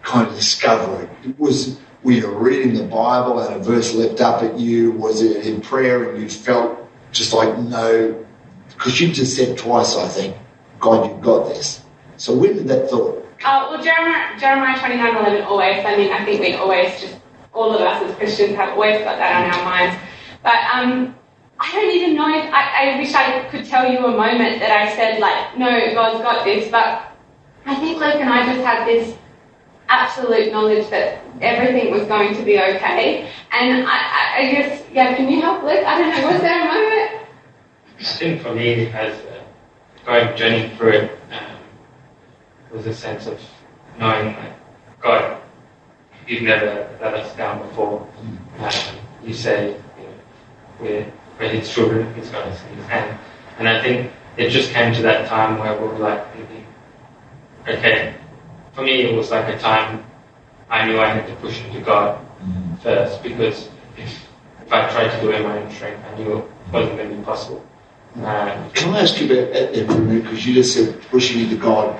kind 0.03 0.27
of 0.27 0.35
discover 0.35 1.03
it? 1.03 1.39
Was 1.39 1.79
were 2.03 2.11
you 2.11 2.27
reading 2.27 2.73
the 2.73 2.83
Bible 2.83 3.39
and 3.39 3.55
a 3.55 3.59
verse 3.59 3.95
leapt 3.95 4.19
up 4.19 4.43
at 4.43 4.59
you? 4.59 4.91
Was 4.91 5.21
it 5.21 5.45
in 5.45 5.61
prayer 5.61 6.11
and 6.11 6.21
you 6.21 6.29
felt 6.29 6.77
just 7.13 7.31
like 7.31 7.57
no? 7.57 8.25
Because 8.67 8.99
you 8.99 9.13
just 9.13 9.37
said 9.37 9.57
twice, 9.57 9.95
I 9.95 10.07
think, 10.09 10.35
God, 10.81 11.09
you've 11.09 11.21
got 11.21 11.47
this. 11.47 11.81
So 12.17 12.35
where 12.35 12.53
did 12.53 12.67
that 12.67 12.89
thought? 12.89 13.22
Uh, 13.43 13.67
well, 13.69 13.83
Jeremiah, 13.83 14.39
Jeremiah 14.39 14.79
29 14.79 15.15
11 15.17 15.41
always, 15.43 15.85
I 15.85 15.97
mean, 15.97 16.11
I 16.13 16.23
think 16.23 16.39
we 16.39 16.53
always 16.55 16.99
just, 17.01 17.17
all 17.53 17.73
of 17.75 17.81
us 17.81 18.01
as 18.01 18.15
Christians 18.15 18.55
have 18.55 18.69
always 18.69 18.99
got 19.03 19.17
that 19.17 19.43
on 19.43 19.53
our 19.53 19.65
minds. 19.65 20.01
But 20.41 20.63
um, 20.73 21.15
I 21.59 21.71
don't 21.71 21.91
even 21.91 22.15
know 22.15 22.29
if, 22.29 22.45
I, 22.53 22.93
I 22.93 22.97
wish 22.97 23.13
I 23.13 23.47
could 23.49 23.65
tell 23.65 23.91
you 23.91 23.99
a 23.99 24.11
moment 24.11 24.59
that 24.59 24.71
I 24.71 24.95
said, 24.95 25.19
like, 25.19 25.57
no, 25.57 25.69
God's 25.93 26.23
got 26.23 26.45
this, 26.45 26.71
but 26.71 27.03
I 27.65 27.75
think 27.75 27.99
Luke 27.99 28.15
and 28.15 28.29
I 28.29 28.45
just 28.45 28.65
had 28.65 28.87
this 28.87 29.17
absolute 29.89 30.51
knowledge 30.51 30.89
that 30.89 31.21
everything 31.41 31.91
was 31.91 32.03
going 32.07 32.35
to 32.35 32.43
be 32.43 32.57
okay. 32.57 33.29
And 33.51 33.85
I, 33.85 34.37
I, 34.37 34.51
guess, 34.51 34.83
yeah, 34.91 35.15
can 35.15 35.29
you 35.29 35.41
help 35.41 35.63
Luke? 35.63 35.83
I 35.85 35.97
don't 35.97 36.09
know, 36.09 36.31
was 36.31 36.41
there 36.41 36.61
a 36.61 36.65
moment? 36.65 37.27
I 37.99 38.03
think 38.03 38.41
for 38.41 38.55
me, 38.55 38.87
as 38.87 39.13
uh, 39.25 39.43
going 40.05 40.37
journeying 40.37 40.77
through 40.77 40.91
it, 40.91 41.19
um, 41.31 41.57
was 42.73 42.87
a 42.87 42.93
sense 42.93 43.27
of 43.27 43.39
knowing 43.99 44.33
that 44.33 44.57
God, 44.99 45.41
you've 46.27 46.41
never 46.43 46.89
let 47.01 47.13
us 47.13 47.35
down 47.35 47.61
before. 47.67 48.07
Um, 48.59 48.71
you 49.23 49.33
say 49.33 49.77
you 49.97 50.03
know, 50.03 50.13
we're 50.79 51.13
we're 51.39 51.49
his 51.49 51.71
children, 51.71 52.13
he's 52.15 52.29
got 52.29 52.47
us 52.47 52.61
in 52.69 52.77
his 52.77 52.85
hand. 52.87 53.19
And 53.59 53.69
I 53.69 53.81
think 53.81 54.11
it 54.37 54.49
just 54.49 54.71
came 54.71 54.93
to 54.93 55.01
that 55.03 55.27
time 55.27 55.59
where 55.59 55.79
we 55.79 55.87
were 55.87 55.99
like 55.99 56.25
okay, 57.67 58.15
for 58.73 58.81
me 58.83 59.01
it 59.01 59.15
was 59.15 59.31
like 59.31 59.47
a 59.53 59.57
time 59.59 60.03
I 60.69 60.85
knew 60.85 60.99
I 60.99 61.09
had 61.09 61.27
to 61.27 61.35
push 61.35 61.63
into 61.63 61.81
God 61.81 62.19
first 62.81 63.21
because 63.23 63.69
if, 63.97 64.27
if 64.65 64.73
I 64.73 64.89
tried 64.89 65.15
to 65.15 65.21
do 65.21 65.31
it 65.31 65.41
in 65.41 65.43
my 65.43 65.59
own 65.59 65.71
strength, 65.71 66.03
I 66.11 66.17
knew 66.17 66.39
it 66.39 66.45
wasn't 66.71 66.97
going 66.97 67.09
to 67.09 67.15
be 67.15 67.23
possible. 67.23 67.63
Um, 68.15 68.71
Can 68.71 68.93
I 68.93 69.01
ask 69.01 69.19
you 69.19 69.25
about 69.25 69.53
that 69.53 69.73
there 69.73 69.85
for 69.85 69.93
a 69.93 69.99
minute? 69.99 70.23
Because 70.23 70.45
you 70.45 70.53
just 70.53 70.73
said 70.73 71.01
pushing 71.09 71.41
into 71.41 71.57
God. 71.57 71.99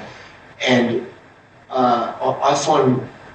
And 0.66 1.08
uh, 1.70 2.38
I 2.44 2.54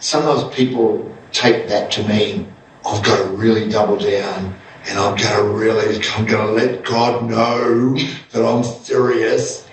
some 0.01 0.27
of 0.27 0.27
those 0.27 0.55
people 0.55 1.15
take 1.33 1.69
that 1.69 1.91
to 1.93 2.09
mean 2.09 2.53
I've 2.87 3.05
got 3.05 3.23
to 3.23 3.31
really 3.31 3.69
double 3.69 3.99
down 3.99 4.55
and 4.89 4.99
I'm 4.99 5.17
going 5.17 5.37
to 5.37 5.43
really, 5.43 6.03
I'm 6.17 6.25
going 6.25 6.47
to 6.47 6.53
let 6.53 6.85
God 6.85 7.29
know 7.29 7.95
that 8.33 8.45
I'm 8.45 8.65
serious. 8.65 9.69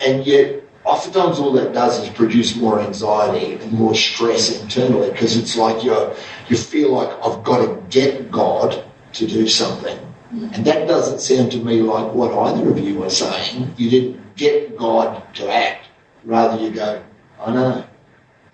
And 0.00 0.24
yet, 0.24 0.62
oftentimes 0.84 1.38
all 1.38 1.52
that 1.52 1.74
does 1.74 2.02
is 2.02 2.08
produce 2.10 2.56
more 2.56 2.80
anxiety 2.80 3.54
and 3.54 3.72
more 3.72 3.94
stress 3.94 4.62
internally 4.62 5.10
because 5.10 5.36
it's 5.36 5.56
like 5.56 5.84
you're, 5.84 6.14
you 6.48 6.56
feel 6.56 6.92
like 6.92 7.10
I've 7.22 7.44
got 7.44 7.66
to 7.66 7.82
get 7.90 8.30
God 8.30 8.84
to 9.14 9.26
do 9.26 9.46
something. 9.46 9.98
And 10.30 10.64
that 10.64 10.86
doesn't 10.86 11.20
sound 11.20 11.52
to 11.52 11.58
me 11.58 11.82
like 11.82 12.14
what 12.14 12.32
either 12.32 12.70
of 12.70 12.78
you 12.78 13.02
are 13.04 13.10
saying. 13.10 13.74
You 13.76 13.90
didn't 13.90 14.36
get 14.36 14.76
God 14.76 15.22
to 15.34 15.50
act. 15.50 15.86
Rather, 16.24 16.62
you 16.62 16.70
go, 16.70 17.02
I 17.40 17.52
know. 17.52 17.84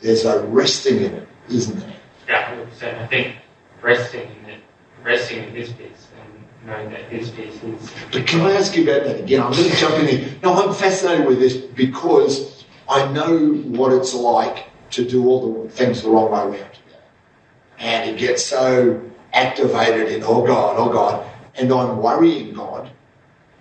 There's 0.00 0.24
a 0.24 0.44
resting 0.46 0.96
in 0.96 1.14
it, 1.14 1.28
isn't 1.48 1.78
there? 1.78 1.94
yeah, 2.28 2.56
100%. 2.56 3.02
I 3.02 3.06
think 3.06 3.36
resting 3.82 4.22
in 4.22 4.50
it, 4.50 4.60
resting 5.02 5.44
in 5.44 5.54
his 5.54 5.72
peace 5.72 6.08
and 6.20 6.68
knowing 6.68 6.90
that 6.90 7.04
his 7.04 7.30
peace 7.30 7.62
is. 7.62 7.90
But 8.12 8.26
can 8.26 8.40
I 8.42 8.52
ask 8.52 8.76
you 8.76 8.84
about 8.84 9.04
that 9.04 9.20
again? 9.20 9.42
I'm 9.42 9.52
going 9.52 9.70
to 9.70 9.76
jump 9.76 9.94
in 9.96 10.06
here. 10.06 10.36
No, 10.42 10.54
I'm 10.54 10.74
fascinated 10.74 11.26
with 11.26 11.38
this 11.38 11.56
because 11.56 12.64
I 12.88 13.10
know 13.12 13.54
what 13.54 13.92
it's 13.92 14.14
like 14.14 14.66
to 14.90 15.04
do 15.04 15.26
all 15.26 15.64
the 15.64 15.68
things 15.70 16.02
the 16.02 16.10
wrong 16.10 16.30
way 16.30 16.58
around. 16.60 16.70
And 17.78 18.10
it 18.10 18.18
gets 18.18 18.44
so 18.44 19.00
activated 19.32 20.08
in, 20.08 20.22
oh 20.22 20.46
God, 20.46 20.76
oh 20.78 20.92
God. 20.92 21.26
And 21.56 21.72
I'm 21.72 21.98
worrying 21.98 22.54
God. 22.54 22.90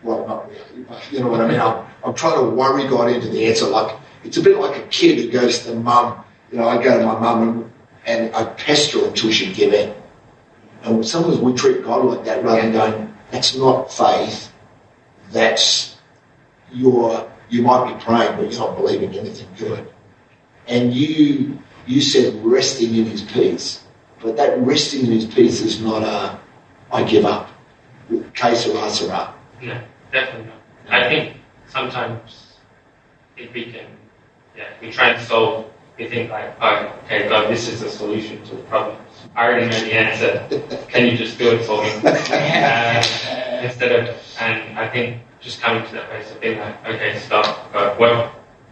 Well, 0.03 0.27
not 0.27 0.49
really, 0.49 0.83
but 0.83 1.01
you 1.11 1.19
know 1.19 1.27
what 1.27 1.41
I 1.41 1.47
mean? 1.47 1.59
I'm, 1.59 1.85
I'm 2.03 2.13
trying 2.13 2.35
to 2.35 2.49
worry 2.49 2.87
God 2.87 3.09
into 3.09 3.29
the 3.29 3.45
answer. 3.45 3.65
Like, 3.65 3.97
it's 4.23 4.37
a 4.37 4.41
bit 4.41 4.57
like 4.57 4.77
a 4.77 4.87
kid 4.87 5.19
who 5.19 5.31
goes 5.31 5.59
to 5.59 5.71
the 5.71 5.75
mum. 5.75 6.23
You 6.51 6.59
know, 6.59 6.67
I 6.67 6.81
go 6.83 6.97
to 6.97 7.05
my 7.05 7.19
mum 7.19 7.41
and, 7.41 7.71
and 8.05 8.35
I 8.35 8.45
pester 8.53 8.99
her 8.99 9.07
until 9.07 9.31
she 9.31 9.53
give 9.53 9.73
in. 9.73 9.93
And 10.83 11.05
sometimes 11.05 11.39
we 11.39 11.53
treat 11.53 11.83
God 11.83 12.05
like 12.05 12.25
that 12.25 12.43
rather 12.43 12.61
than 12.61 12.73
going, 12.73 13.13
that's 13.31 13.55
not 13.55 13.91
faith. 13.91 14.51
That's 15.31 15.97
your, 16.71 17.31
you 17.49 17.61
might 17.61 17.93
be 17.93 18.03
praying, 18.03 18.35
but 18.35 18.51
you're 18.51 18.59
not 18.59 18.77
believing 18.77 19.17
anything 19.17 19.47
good. 19.57 19.91
And 20.67 20.93
you, 20.93 21.57
you 21.87 22.01
said 22.01 22.43
resting 22.43 22.95
in 22.95 23.05
his 23.05 23.21
peace. 23.21 23.83
But 24.21 24.37
that 24.37 24.59
resting 24.59 25.05
in 25.05 25.11
his 25.11 25.25
peace 25.25 25.61
is 25.61 25.81
not 25.81 26.03
a, 26.03 26.39
I 26.91 27.03
give 27.03 27.25
up. 27.25 27.49
Que 28.33 28.55
sera, 28.55 28.89
sera. 28.89 29.33
No, 29.61 29.81
definitely 30.11 30.47
not. 30.47 30.55
I 30.89 31.09
think 31.09 31.37
sometimes 31.73 32.53
if 33.35 33.51
we 33.53 33.65
can, 33.65 33.87
yeah, 34.55 34.69
we 34.79 34.91
try 34.91 35.09
and 35.09 35.27
solve, 35.27 35.65
we 35.97 36.07
think 36.07 36.29
like, 36.29 36.55
oh, 36.61 36.99
okay, 37.05 37.27
God, 37.27 37.49
this 37.49 37.67
is 37.67 37.81
the 37.81 37.89
solution 37.89 38.43
to 38.45 38.55
the 38.55 38.63
problem. 38.63 38.97
I 39.35 39.45
already 39.45 39.65
know 39.67 39.79
the 39.79 39.93
answer. 39.93 40.87
Can 40.87 41.07
you 41.07 41.17
just 41.17 41.37
do 41.37 41.49
it 41.51 41.63
for 41.65 41.81
me? 41.83 41.89
uh, 42.05 43.65
instead 43.65 43.91
of, 43.91 44.15
and 44.39 44.77
I 44.77 44.87
think 44.87 45.21
just 45.41 45.61
coming 45.61 45.85
to 45.87 45.93
that 45.93 46.09
place 46.09 46.31
of 46.31 46.39
being 46.39 46.59
like, 46.59 46.85
okay, 46.85 47.17
stop. 47.19 47.73
God, 47.73 47.99
what, 47.99 48.27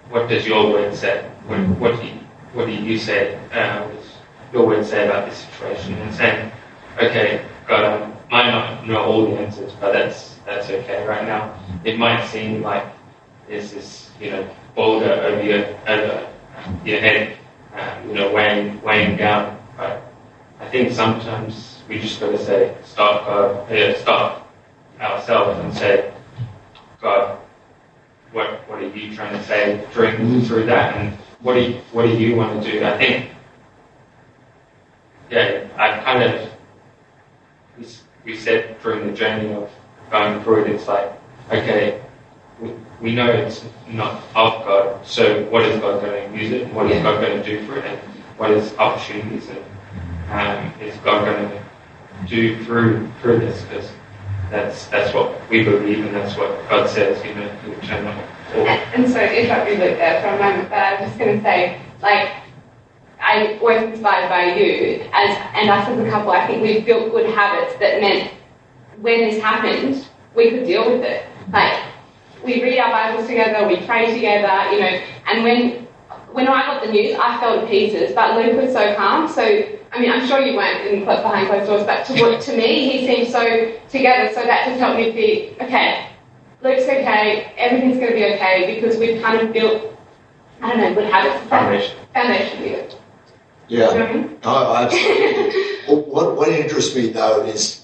what 0.09 0.29
does 0.29 0.45
your 0.45 0.71
word 0.71 0.95
say? 0.95 1.23
What, 1.47 1.59
what 1.79 1.99
do 1.99 2.07
you, 2.07 2.13
what 2.53 2.65
do 2.67 2.71
you 2.71 2.97
say? 2.97 3.35
Uh, 3.51 3.81
what 3.83 3.95
does 3.95 4.11
your 4.53 4.67
word 4.67 4.85
say 4.85 5.07
about 5.07 5.27
this 5.27 5.39
situation? 5.39 5.93
And 5.95 6.13
saying, 6.13 6.51
okay, 6.97 7.45
God, 7.67 7.83
I 7.83 8.07
might 8.29 8.51
not 8.51 8.87
know 8.87 9.03
all 9.03 9.25
the 9.25 9.37
answers, 9.39 9.73
but 9.79 9.93
that's 9.93 10.30
that's 10.45 10.69
okay 10.69 11.05
right 11.05 11.25
now. 11.25 11.57
It 11.83 11.97
might 11.97 12.25
seem 12.27 12.61
like 12.61 12.85
there's 13.47 13.71
this, 13.71 14.09
you 14.19 14.31
know, 14.31 14.49
boulder 14.75 15.11
over 15.13 15.43
your 15.43 15.65
over 15.87 16.27
your 16.85 16.99
head, 16.99 17.37
um, 17.73 18.07
you 18.07 18.15
know, 18.15 18.31
weighing 18.31 18.81
weighing 18.81 19.17
down. 19.17 19.59
But 19.77 20.03
I 20.59 20.67
think 20.69 20.91
sometimes 20.91 21.81
we 21.87 21.99
just 21.99 22.19
got 22.19 22.31
to 22.31 22.37
say, 22.43 22.75
stop, 22.83 23.25
God, 23.25 23.71
uh, 23.71 23.95
stop 23.99 24.51
ourselves 24.99 25.59
and 25.59 25.73
say, 25.73 26.13
God, 27.01 27.39
what 28.31 28.67
what 28.69 28.79
are 28.79 28.87
you 28.87 29.15
trying 29.15 29.37
to 29.37 29.43
say 29.43 29.85
through 29.91 30.41
through 30.45 30.65
that, 30.65 30.95
and 30.95 31.17
what 31.41 31.55
do 31.55 31.61
you, 31.61 31.73
what 31.91 32.03
do 32.03 32.17
you 32.17 32.35
want 32.35 32.63
to 32.63 32.71
do? 32.71 32.85
I 32.85 32.97
think, 32.97 33.31
yeah, 35.29 35.67
I 35.77 35.99
kind 36.03 36.23
of 36.23 36.51
we 38.23 38.37
said 38.37 38.79
during 38.81 39.07
the 39.07 39.13
journey 39.13 39.53
of 39.53 39.69
going 40.11 40.43
through 40.43 40.65
it, 40.65 40.71
it's 40.71 40.87
like, 40.87 41.11
okay, 41.49 42.01
we, 42.59 42.73
we 43.01 43.15
know 43.15 43.27
it's 43.27 43.63
not 43.87 44.23
of 44.35 44.65
God, 44.65 45.05
so 45.05 45.45
what 45.45 45.63
is 45.63 45.79
God 45.79 46.01
going 46.01 46.31
to 46.31 46.37
use 46.37 46.51
it? 46.51 46.71
What 46.73 46.91
is 46.91 47.01
God 47.01 47.21
going 47.21 47.41
to 47.41 47.43
do 47.43 47.65
for 47.65 47.77
it? 47.77 47.85
And 47.85 47.99
what 48.37 48.51
is 48.51 48.75
opportunities 48.77 49.49
and 49.49 49.59
um, 50.31 50.81
is 50.81 50.95
God 50.97 51.25
going 51.25 51.49
to 51.49 51.63
do 52.27 52.63
through 52.63 53.09
through 53.21 53.39
this? 53.39 53.61
Because 53.63 53.91
that's 54.49 54.85
that's 54.87 55.13
what 55.13 55.49
we 55.49 55.63
believe, 55.63 56.05
and 56.05 56.15
that's 56.15 56.37
what 56.37 56.49
God 56.69 56.89
says. 56.89 57.23
You 57.25 57.35
know, 57.35 57.49
He'll 57.65 57.79
turn 57.81 58.07
up. 58.07 58.17
Or, 58.55 58.67
And 58.67 59.09
so, 59.09 59.19
if 59.19 59.49
I 59.49 59.65
could 59.65 59.79
look 59.79 59.97
there 59.97 60.21
for 60.21 60.27
a 60.29 60.39
moment, 60.39 60.69
but 60.69 60.77
I 60.77 61.01
was 61.01 61.09
just 61.09 61.19
going 61.19 61.37
to 61.37 61.43
say, 61.43 61.81
like, 62.01 62.31
I 63.19 63.57
was 63.61 63.83
inspired 63.83 64.29
by 64.29 64.55
you, 64.55 65.07
as, 65.13 65.37
and 65.55 65.69
us 65.69 65.87
as 65.87 65.99
a 65.99 66.09
couple, 66.09 66.31
I 66.31 66.47
think 66.47 66.61
we've 66.61 66.85
built 66.85 67.11
good 67.11 67.29
habits 67.29 67.77
that 67.79 68.01
meant 68.01 68.31
when 69.01 69.21
this 69.21 69.41
happened, 69.41 70.07
we 70.35 70.49
could 70.51 70.65
deal 70.65 70.89
with 70.91 71.03
it. 71.03 71.25
Like, 71.51 71.81
we 72.43 72.61
read 72.61 72.79
our 72.79 72.91
Bibles 72.91 73.27
together, 73.27 73.67
we 73.67 73.85
pray 73.85 74.13
together, 74.13 74.71
you 74.71 74.79
know, 74.79 75.01
and 75.27 75.43
when 75.43 75.87
when 76.33 76.47
I 76.47 76.61
got 76.61 76.83
the 76.83 76.91
news, 76.91 77.17
I 77.19 77.39
fell 77.39 77.59
to 77.59 77.67
pieces, 77.67 78.13
but 78.15 78.37
Luke 78.37 78.61
was 78.61 78.71
so 78.71 78.95
calm. 78.95 79.27
So, 79.27 79.43
I 79.91 79.99
mean, 79.99 80.09
I'm 80.09 80.25
sure 80.25 80.39
you 80.39 80.55
weren't 80.55 80.87
in 80.87 81.03
behind 81.03 81.47
closed 81.47 81.67
doors, 81.67 81.83
but 81.83 82.05
to, 82.05 82.39
to 82.39 82.57
me, 82.57 82.89
he 82.89 83.05
seemed 83.05 83.27
so 83.27 83.43
together, 83.89 84.33
so 84.33 84.41
that 84.45 84.65
just 84.67 84.79
helped 84.79 84.97
me 84.97 85.11
be, 85.11 85.55
okay, 85.61 86.07
Luke's 86.61 86.83
okay, 86.83 87.53
everything's 87.57 87.97
going 87.97 88.11
to 88.11 88.15
be 88.15 88.25
okay, 88.25 88.73
because 88.73 88.97
we've 88.97 89.21
kind 89.21 89.41
of 89.41 89.51
built, 89.51 89.97
I 90.61 90.69
don't 90.69 90.79
know, 90.79 90.93
good 90.93 91.11
habits. 91.11 91.49
Foundation. 91.49 91.97
Foundation, 92.13 92.63
yeah. 92.63 92.83
Yeah. 93.67 93.91
You 93.93 93.99
know 93.99 94.05
I 94.05 94.13
mean? 94.13 94.39
No, 94.43 94.75
absolutely. 94.75 95.61
What, 96.11 96.37
what 96.37 96.47
interests 96.49 96.95
me 96.95 97.09
though 97.09 97.43
is, 97.45 97.80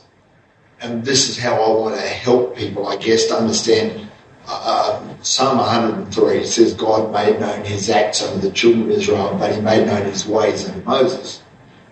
and 0.82 1.04
this 1.04 1.30
is 1.30 1.38
how 1.38 1.56
I 1.56 1.70
want 1.80 1.96
to 1.96 2.02
help 2.02 2.56
people, 2.56 2.88
I 2.88 2.98
guess, 2.98 3.26
to 3.28 3.36
understand. 3.36 4.08
Uh, 4.48 5.02
Psalm 5.24 5.58
103 5.58 6.46
says, 6.46 6.74
God 6.74 7.12
made 7.12 7.40
known 7.40 7.66
his 7.66 7.90
acts 7.90 8.24
unto 8.24 8.40
the 8.40 8.54
children 8.54 8.84
of 8.84 8.92
Israel, 8.92 9.36
but 9.38 9.54
he 9.54 9.60
made 9.60 9.88
known 9.88 10.06
his 10.06 10.26
ways 10.26 10.68
unto 10.68 10.86
Moses. 10.86 11.42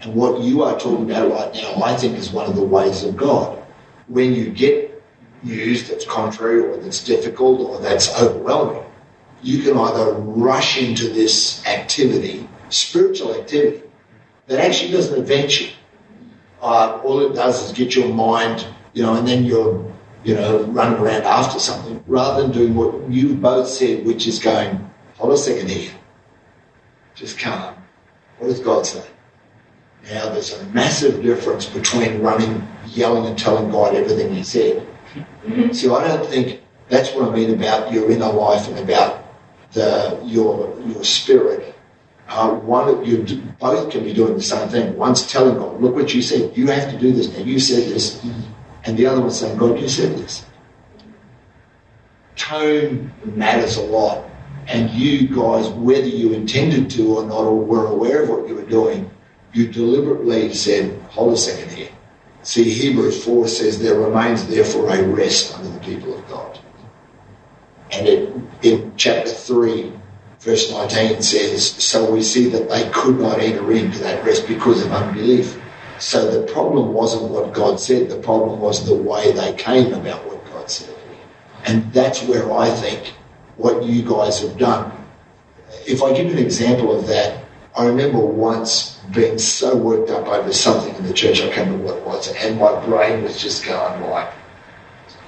And 0.02 0.16
what 0.16 0.42
you 0.42 0.64
are 0.64 0.80
talking 0.80 1.10
about 1.10 1.32
right 1.32 1.54
now, 1.54 1.84
I 1.84 1.98
think, 1.98 2.18
is 2.18 2.32
one 2.32 2.48
of 2.48 2.56
the 2.56 2.64
ways 2.64 3.04
of 3.04 3.18
God. 3.18 3.58
When 4.08 4.34
you 4.34 4.52
get 4.52 5.04
news 5.44 5.90
that's 5.90 6.06
contrary 6.06 6.60
or 6.60 6.78
that's 6.78 7.04
difficult 7.04 7.60
or 7.62 7.80
that's 7.80 8.16
overwhelming, 8.22 8.84
you 9.42 9.64
can 9.64 9.78
either 9.78 10.14
rush 10.14 10.82
into 10.82 11.10
this 11.10 11.66
activity, 11.66 12.48
spiritual 12.70 13.36
activity, 13.36 13.84
that 14.48 14.60
actually 14.60 14.92
doesn't 14.92 15.20
advance 15.20 15.60
you. 15.60 15.70
Uh, 16.62 17.00
all 17.04 17.20
it 17.20 17.36
does 17.36 17.64
is 17.64 17.72
get 17.72 17.96
your 17.96 18.14
mind, 18.14 18.66
you 18.96 19.04
know, 19.04 19.14
and 19.16 19.28
then 19.28 19.44
you're, 19.44 19.86
you 20.24 20.34
know, 20.34 20.64
running 20.64 20.98
around 21.00 21.24
after 21.24 21.60
something 21.60 22.04
rather 22.08 22.42
than 22.42 22.52
doing 22.52 22.74
what 22.74 23.12
you've 23.12 23.42
both 23.42 23.68
said, 23.68 24.06
which 24.06 24.26
is 24.26 24.40
going, 24.40 24.90
hold 25.18 25.34
a 25.34 25.38
second 25.38 25.70
here. 25.70 25.92
Just 27.14 27.38
calm. 27.38 27.76
What 28.40 28.48
does 28.48 28.62
God 28.62 28.86
say? 28.86 29.06
Now, 30.06 30.30
there's 30.30 30.54
a 30.54 30.64
massive 30.68 31.22
difference 31.22 31.66
between 31.66 32.22
running, 32.22 32.66
yelling, 32.88 33.26
and 33.26 33.38
telling 33.38 33.70
God 33.70 33.96
everything 33.96 34.34
He 34.34 34.44
said. 34.44 34.88
See, 35.72 35.90
I 35.90 36.08
don't 36.08 36.26
think 36.28 36.62
that's 36.90 37.12
what 37.14 37.30
I 37.30 37.36
mean 37.36 37.54
about 37.54 37.92
your 37.92 38.10
inner 38.10 38.32
life 38.32 38.68
and 38.68 38.78
about 38.80 39.26
the 39.72 40.20
your 40.24 40.80
your 40.82 41.04
spirit. 41.04 41.76
Uh, 42.28 42.52
one, 42.52 43.06
you 43.06 43.24
both 43.60 43.90
can 43.92 44.04
be 44.04 44.14
doing 44.14 44.36
the 44.36 44.42
same 44.42 44.68
thing. 44.70 44.96
One's 44.98 45.26
telling 45.26 45.58
God, 45.58 45.82
"Look 45.82 45.96
what 45.96 46.14
you 46.14 46.22
said. 46.22 46.56
You 46.56 46.68
have 46.68 46.92
to 46.92 47.00
do 47.00 47.12
this 47.12 47.36
now. 47.36 47.44
You 47.44 47.60
said 47.60 47.90
this," 47.92 48.24
and 48.86 48.98
the 48.98 49.06
other 49.06 49.22
one's 49.22 49.40
saying, 49.40 49.58
"God, 49.58 49.80
you 49.80 49.90
said 49.90 50.18
this." 50.18 50.46
Tone 52.36 53.12
matters 53.24 53.78
a 53.78 53.84
lot, 53.84 54.30
and 54.68 54.90
you 54.90 55.28
guys, 55.28 55.70
whether 55.70 56.08
you 56.08 56.34
intended 56.34 56.90
to 56.92 57.18
or 57.18 57.26
not, 57.26 57.42
or 57.42 57.58
were 57.58 57.88
aware 57.88 58.24
of 58.24 58.30
what 58.30 58.48
you 58.48 58.56
were 58.56 58.62
doing, 58.64 59.10
you 59.54 59.68
deliberately 59.68 60.54
said, 60.54 61.00
"Hold 61.10 61.34
a 61.34 61.38
second 61.38 61.72
here. 61.72 61.90
See, 62.46 62.70
Hebrews 62.70 63.24
4 63.24 63.48
says 63.48 63.80
there 63.80 64.00
remains 64.00 64.46
therefore 64.46 64.88
a 64.90 65.02
rest 65.02 65.56
under 65.58 65.68
the 65.70 65.80
people 65.80 66.14
of 66.14 66.30
God. 66.30 66.60
And 67.92 68.08
it, 68.08 68.34
in 68.62 68.94
chapter 68.98 69.32
3, 69.32 69.92
verse 70.42 70.72
19 70.72 71.24
says, 71.24 71.66
So 71.66 72.12
we 72.12 72.22
see 72.22 72.48
that 72.50 72.70
they 72.70 72.88
could 72.92 73.20
not 73.20 73.40
enter 73.40 73.72
into 73.72 73.98
that 74.00 74.24
rest 74.24 74.48
because 74.48 74.86
of 74.86 74.92
unbelief. 74.92 75.58
So 76.00 76.30
the 76.30 76.52
problem 76.52 76.94
wasn't 76.94 77.32
what 77.32 77.54
God 77.54 77.80
said, 77.80 78.10
the 78.10 78.20
problem 78.20 78.60
was 78.60 78.86
the 78.86 78.96
way 78.96 79.32
they 79.32 79.54
came 79.54 79.94
about 79.94 80.26
what 80.26 80.44
God 80.46 80.70
said. 80.70 80.96
And 81.66 81.92
that's 81.94 82.22
where 82.24 82.52
I 82.52 82.70
think 82.70 83.14
what 83.58 83.84
you 83.84 84.04
guys 84.04 84.42
have 84.42 84.58
done. 84.58 84.92
If 85.88 86.04
I 86.04 86.14
give 86.14 86.28
you 86.28 86.34
an 86.34 86.40
example 86.40 86.98
of 86.98 87.08
that, 87.08 87.44
I 87.78 87.86
remember 87.86 88.20
once 88.20 89.00
being 89.14 89.38
so 89.38 89.76
worked 89.76 90.10
up 90.10 90.28
over 90.28 90.52
something 90.54 90.96
in 90.96 91.04
the 91.06 91.14
church, 91.14 91.42
I 91.42 91.50
can't 91.50 91.70
remember 91.70 91.86
what 91.86 91.98
it 91.98 92.06
was, 92.06 92.34
and 92.36 92.60
my 92.60 92.86
brain 92.86 93.24
was 93.24 93.42
just 93.42 93.66
going 93.66 94.02
like, 94.10 94.32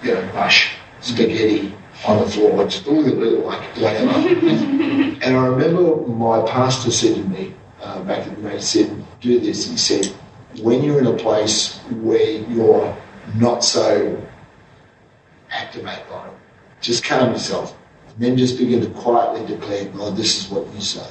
you 0.01 0.13
know, 0.13 0.33
mush, 0.33 0.75
spaghetti 1.01 1.73
on 2.05 2.19
the 2.23 2.29
floor, 2.29 2.65
just 2.65 2.87
all 2.87 3.03
the 3.03 3.11
little 3.11 3.45
like 3.45 3.61
whatever. 3.77 4.11
and 4.11 5.37
I 5.37 5.45
remember 5.47 6.07
my 6.07 6.45
pastor 6.47 6.91
said 6.91 7.15
to 7.15 7.23
me 7.23 7.53
uh, 7.81 8.01
back 8.03 8.27
in 8.27 8.41
the 8.41 8.49
day, 8.49 8.55
he 8.55 8.61
said, 8.61 9.05
do 9.19 9.39
this. 9.39 9.69
He 9.69 9.77
said, 9.77 10.13
when 10.61 10.83
you're 10.83 10.99
in 10.99 11.07
a 11.07 11.13
place 11.13 11.77
where 12.01 12.41
you're 12.49 12.95
not 13.35 13.63
so 13.63 14.21
activate 15.49 16.05
on 16.11 16.27
it, 16.27 16.33
just 16.81 17.03
calm 17.03 17.31
yourself. 17.31 17.75
And 18.09 18.17
then 18.17 18.37
just 18.37 18.57
begin 18.57 18.81
to 18.81 18.89
quietly 18.89 19.45
declare, 19.45 19.85
God, 19.85 20.15
this 20.15 20.43
is 20.43 20.49
what 20.49 20.71
you 20.73 20.81
say. 20.81 21.07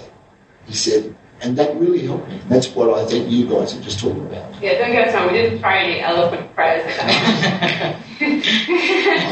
He 0.67 0.75
said, 0.75 1.15
and 1.43 1.57
that 1.59 1.77
really 1.77 2.07
helped 2.07 2.29
me. 2.29 2.41
That's 2.49 2.69
what 2.69 2.89
I 2.99 3.05
think 3.07 3.31
you 3.31 3.47
guys 3.49 3.77
are 3.77 3.83
just 3.83 4.01
talking 4.01 4.25
about. 4.27 4.61
Yeah, 4.63 4.79
don't 4.79 4.93
get 4.93 5.09
us 5.09 5.15
wrong. 5.15 5.27
We 5.27 5.35
didn't 5.35 5.61
try 5.61 5.83
any 5.83 6.01
eloquent 6.01 6.55
prayers. 6.55 6.83
I 6.99 8.03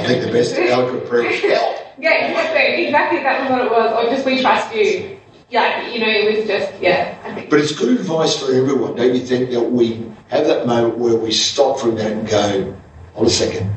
think 0.07 0.25
the 0.25 0.31
best 0.31 0.55
eloquent 0.55 1.07
prayer 1.07 1.31
is 1.31 1.41
help. 1.41 1.77
yeah, 1.99 2.29
exactly. 2.29 2.87
Exactly. 2.87 3.23
That 3.23 3.41
was 3.41 3.51
what 3.51 3.63
it 3.67 3.71
was. 3.71 4.05
Or 4.05 4.11
just 4.11 4.27
we 4.27 4.43
trust 4.43 4.75
you. 4.75 5.14
Yeah, 5.55 5.89
you 5.89 6.01
know, 6.01 6.09
it 6.09 6.37
was 6.37 6.49
just 6.49 6.83
yeah. 6.83 7.47
But 7.49 7.61
it's 7.61 7.71
good 7.71 7.97
advice 8.01 8.37
for 8.41 8.53
everyone, 8.53 8.97
don't 8.97 9.15
you 9.15 9.25
think, 9.25 9.51
that 9.51 9.63
we 9.63 10.05
have 10.27 10.49
that 10.49 10.67
moment 10.67 10.99
where 10.99 11.15
we 11.15 11.31
stop 11.31 11.79
for 11.79 11.91
a 11.91 11.93
minute 11.93 12.13
and 12.13 12.29
go, 12.29 12.77
hold 13.13 13.29
a 13.29 13.31
second, 13.31 13.73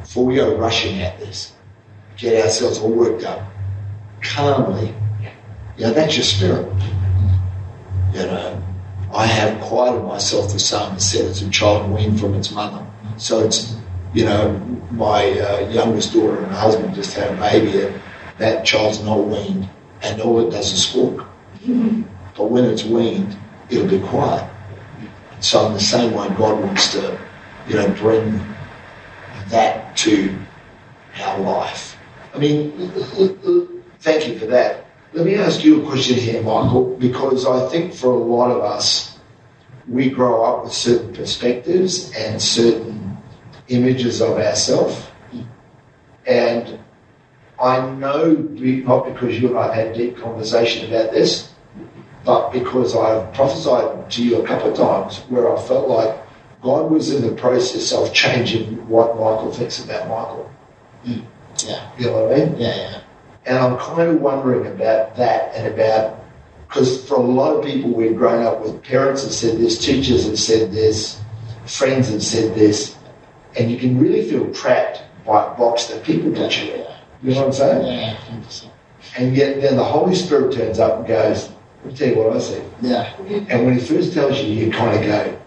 before 0.00 0.26
we 0.26 0.34
go 0.34 0.56
rushing 0.56 1.00
at 1.00 1.20
this, 1.20 1.52
get 2.16 2.44
ourselves 2.44 2.80
all 2.80 2.90
worked 2.90 3.22
up, 3.22 3.40
calmly. 4.20 4.92
Yeah, 5.76 5.92
that's 5.92 6.16
your 6.16 6.24
spirit. 6.24 6.66
You 8.12 8.26
know, 8.26 8.60
I 9.14 9.24
have 9.26 9.60
quieted 9.60 10.02
myself, 10.02 10.52
the 10.52 10.58
psalmist 10.58 11.08
said, 11.08 11.26
as 11.26 11.40
a 11.40 11.48
child 11.50 11.88
weaned 11.92 12.18
from 12.18 12.34
its 12.34 12.50
mother. 12.50 12.84
So 13.16 13.44
it's, 13.44 13.76
you 14.12 14.24
know, 14.24 14.58
my 14.90 15.30
uh, 15.38 15.68
youngest 15.70 16.14
daughter 16.14 16.42
and 16.42 16.52
husband 16.52 16.96
just 16.96 17.14
had 17.14 17.32
a 17.32 17.36
baby, 17.36 17.80
and 17.80 18.02
that 18.38 18.66
child's 18.66 19.00
not 19.04 19.20
weaned, 19.20 19.68
and 20.02 20.20
all 20.20 20.46
it 20.46 20.50
does 20.50 20.72
is 20.72 20.88
squawk. 20.88 21.26
But 22.36 22.50
when 22.50 22.64
it's 22.64 22.84
weaned, 22.84 23.36
it'll 23.70 23.88
be 23.88 24.00
quiet. 24.00 24.48
So 25.40 25.66
in 25.66 25.74
the 25.74 25.80
same 25.80 26.12
way, 26.12 26.28
God 26.36 26.60
wants 26.60 26.92
to, 26.92 27.18
you 27.68 27.76
know, 27.76 27.88
bring 27.94 28.40
that 29.48 29.96
to 29.98 30.36
our 31.20 31.40
life. 31.40 31.96
I 32.34 32.38
mean, 32.38 32.90
thank 34.00 34.28
you 34.28 34.38
for 34.38 34.46
that. 34.46 34.86
Let 35.12 35.26
me 35.26 35.34
ask 35.34 35.62
you 35.62 35.82
a 35.82 35.86
question 35.86 36.16
here, 36.16 36.42
Michael, 36.42 36.96
because 36.96 37.44
I 37.44 37.68
think 37.68 37.92
for 37.92 38.12
a 38.12 38.16
lot 38.16 38.50
of 38.50 38.62
us, 38.62 39.18
we 39.86 40.08
grow 40.08 40.42
up 40.44 40.64
with 40.64 40.72
certain 40.72 41.12
perspectives 41.12 42.12
and 42.12 42.40
certain 42.40 43.18
images 43.68 44.22
of 44.22 44.38
ourselves. 44.38 45.06
And 46.26 46.78
I 47.62 47.88
know, 47.92 48.34
be- 48.34 48.82
not 48.82 49.04
because 49.06 49.40
you 49.40 49.48
and 49.50 49.58
I 49.58 49.74
have 49.74 49.86
had 49.86 49.94
deep 49.94 50.18
conversation 50.18 50.92
about 50.92 51.12
this, 51.12 51.52
but 52.24 52.50
because 52.50 52.96
I've 52.96 53.32
prophesied 53.34 54.10
to 54.10 54.24
you 54.24 54.42
a 54.42 54.46
couple 54.46 54.70
of 54.72 54.76
times 54.76 55.18
where 55.28 55.54
I 55.56 55.60
felt 55.62 55.88
like 55.88 56.18
God 56.60 56.90
was 56.90 57.12
in 57.12 57.22
the 57.22 57.34
process 57.40 57.92
of 57.92 58.12
changing 58.12 58.88
what 58.88 59.14
Michael 59.14 59.52
thinks 59.52 59.82
about 59.84 60.08
Michael. 60.08 60.50
Hmm. 61.04 61.20
Yeah, 61.66 61.90
You 61.98 62.06
know 62.06 62.24
what 62.24 62.32
I 62.32 62.44
mean? 62.44 62.56
yeah, 62.60 62.74
yeah. 62.76 63.00
And 63.46 63.58
I'm 63.58 63.76
kind 63.78 64.08
of 64.10 64.20
wondering 64.20 64.66
about 64.66 65.16
that 65.16 65.54
and 65.54 65.72
about, 65.72 66.20
because 66.68 67.06
for 67.08 67.16
a 67.16 67.20
lot 67.20 67.54
of 67.56 67.64
people 67.64 67.90
we've 67.90 68.16
grown 68.16 68.44
up 68.44 68.60
with, 68.60 68.82
parents 68.82 69.22
have 69.22 69.32
said 69.32 69.58
this, 69.58 69.78
teachers 69.78 70.26
have 70.26 70.38
said 70.38 70.72
this, 70.72 71.20
friends 71.66 72.10
have 72.10 72.22
said 72.22 72.54
this, 72.54 72.96
and 73.56 73.70
you 73.70 73.78
can 73.78 73.98
really 74.00 74.28
feel 74.28 74.52
trapped 74.54 75.02
by 75.26 75.44
a 75.52 75.56
box 75.56 75.86
that 75.86 76.02
people 76.04 76.30
put 76.32 76.56
you 76.60 76.72
in. 76.72 76.86
You 77.22 77.30
know 77.34 77.38
what 77.40 77.46
I'm 77.46 77.52
saying? 77.52 77.86
Yeah, 77.86 78.16
100%. 78.16 78.70
And 79.16 79.36
yet 79.36 79.60
then 79.60 79.76
the 79.76 79.84
Holy 79.84 80.14
Spirit 80.14 80.52
turns 80.54 80.78
up 80.78 80.98
and 80.98 81.06
goes, 81.06 81.50
let 81.84 81.92
me 81.92 81.96
tell 81.96 82.08
you 82.08 82.16
what 82.18 82.36
I 82.36 82.38
see. 82.40 82.62
Yeah, 82.80 83.14
And 83.48 83.66
when 83.66 83.78
he 83.78 83.80
first 83.84 84.12
tells 84.12 84.38
you, 84.40 84.52
you 84.52 84.70
kind 84.72 84.96
of 84.96 85.02
go, 85.04 85.40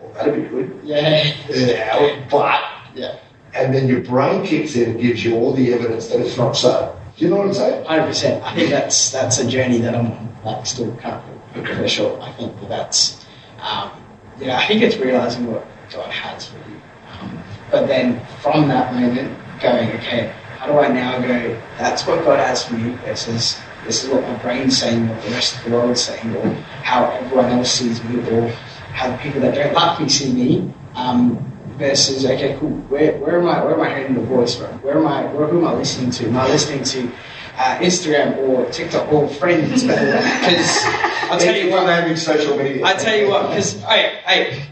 well, 0.00 0.12
that'd 0.14 0.34
be 0.34 0.48
good. 0.48 0.80
yeah, 0.84 1.34
Yeah, 1.48 2.24
but 2.30 2.62
yeah. 2.94 3.16
and 3.54 3.74
then 3.74 3.88
your 3.88 4.00
brain 4.00 4.44
kicks 4.44 4.76
in 4.76 4.90
and 4.92 5.00
gives 5.00 5.24
you 5.24 5.34
all 5.36 5.52
the 5.52 5.72
evidence 5.74 6.08
that 6.08 6.20
it's 6.20 6.36
not 6.36 6.52
so. 6.52 6.96
Do 7.16 7.24
you 7.24 7.30
know 7.30 7.36
what 7.38 7.46
I'm 7.48 7.54
saying? 7.54 7.84
Hundred 7.84 8.06
percent. 8.06 8.42
I 8.44 8.54
think 8.56 8.70
that's 8.70 9.10
that's 9.12 9.38
a 9.38 9.46
journey 9.46 9.78
that 9.78 9.94
I'm 9.94 10.28
like 10.44 10.66
still 10.66 10.94
currently 10.96 11.38
for 11.76 11.88
sure. 11.88 12.20
I 12.20 12.32
think 12.32 12.58
that 12.60 12.68
that's 12.68 13.24
um, 13.60 13.90
you 14.40 14.46
know 14.48 14.54
I 14.56 14.66
think 14.66 14.82
it's 14.82 14.96
realizing 14.96 15.46
what 15.52 15.64
God 15.92 16.10
has 16.10 16.46
for 16.48 16.56
you, 16.68 16.80
um, 17.20 17.38
but 17.70 17.86
then 17.86 18.20
from 18.42 18.66
that 18.68 18.92
moment 18.94 19.38
going 19.60 19.90
okay, 19.92 20.34
how 20.64 20.72
do 20.72 20.78
I 20.78 20.88
now 20.88 21.20
go? 21.20 21.60
That's 21.76 22.06
what 22.06 22.24
God 22.24 22.38
has 22.40 22.64
for 22.64 22.72
me 22.74 22.92
versus 23.04 23.60
this 23.84 24.02
is 24.02 24.08
what 24.08 24.22
my 24.22 24.34
brain's 24.36 24.78
saying, 24.78 25.06
what 25.06 25.22
the 25.22 25.30
rest 25.30 25.58
of 25.58 25.64
the 25.64 25.70
world's 25.72 26.02
saying, 26.02 26.34
or 26.36 26.54
how 26.82 27.10
everyone 27.10 27.50
else 27.50 27.70
sees 27.70 28.02
me, 28.04 28.26
or 28.30 28.48
how 28.94 29.10
the 29.10 29.18
people 29.18 29.42
that 29.42 29.54
don't 29.54 29.74
like 29.74 30.00
me 30.00 30.08
see 30.08 30.32
me. 30.32 30.72
Um, 30.94 31.36
versus 31.76 32.24
okay, 32.24 32.56
cool. 32.58 32.70
Where, 32.88 33.12
where 33.18 33.40
am 33.40 33.46
I? 33.46 33.62
Where 33.62 33.74
am 33.74 33.80
I 33.82 33.90
hearing 33.94 34.14
the 34.14 34.22
voice 34.22 34.56
from? 34.56 34.70
Where 34.80 34.96
am 34.96 35.06
I? 35.06 35.24
Where, 35.34 35.46
who 35.48 35.58
am 35.58 35.66
I 35.66 35.74
listening 35.74 36.10
to? 36.12 36.28
Am 36.28 36.36
I 36.38 36.48
listening 36.48 36.82
to 36.84 37.12
uh, 37.58 37.78
Instagram 37.80 38.38
or 38.38 38.64
TikTok 38.70 39.12
or 39.12 39.28
friends? 39.28 39.82
Because 39.84 40.80
I'll 41.30 41.38
tell 41.38 41.56
you 41.56 41.70
what. 41.70 42.16
social 42.16 42.56
media. 42.56 42.86
I 42.86 42.94
tell 42.94 43.16
you 43.18 43.28
what. 43.28 43.48
Because 43.48 43.82
hey, 43.82 44.20
hey, 44.24 44.66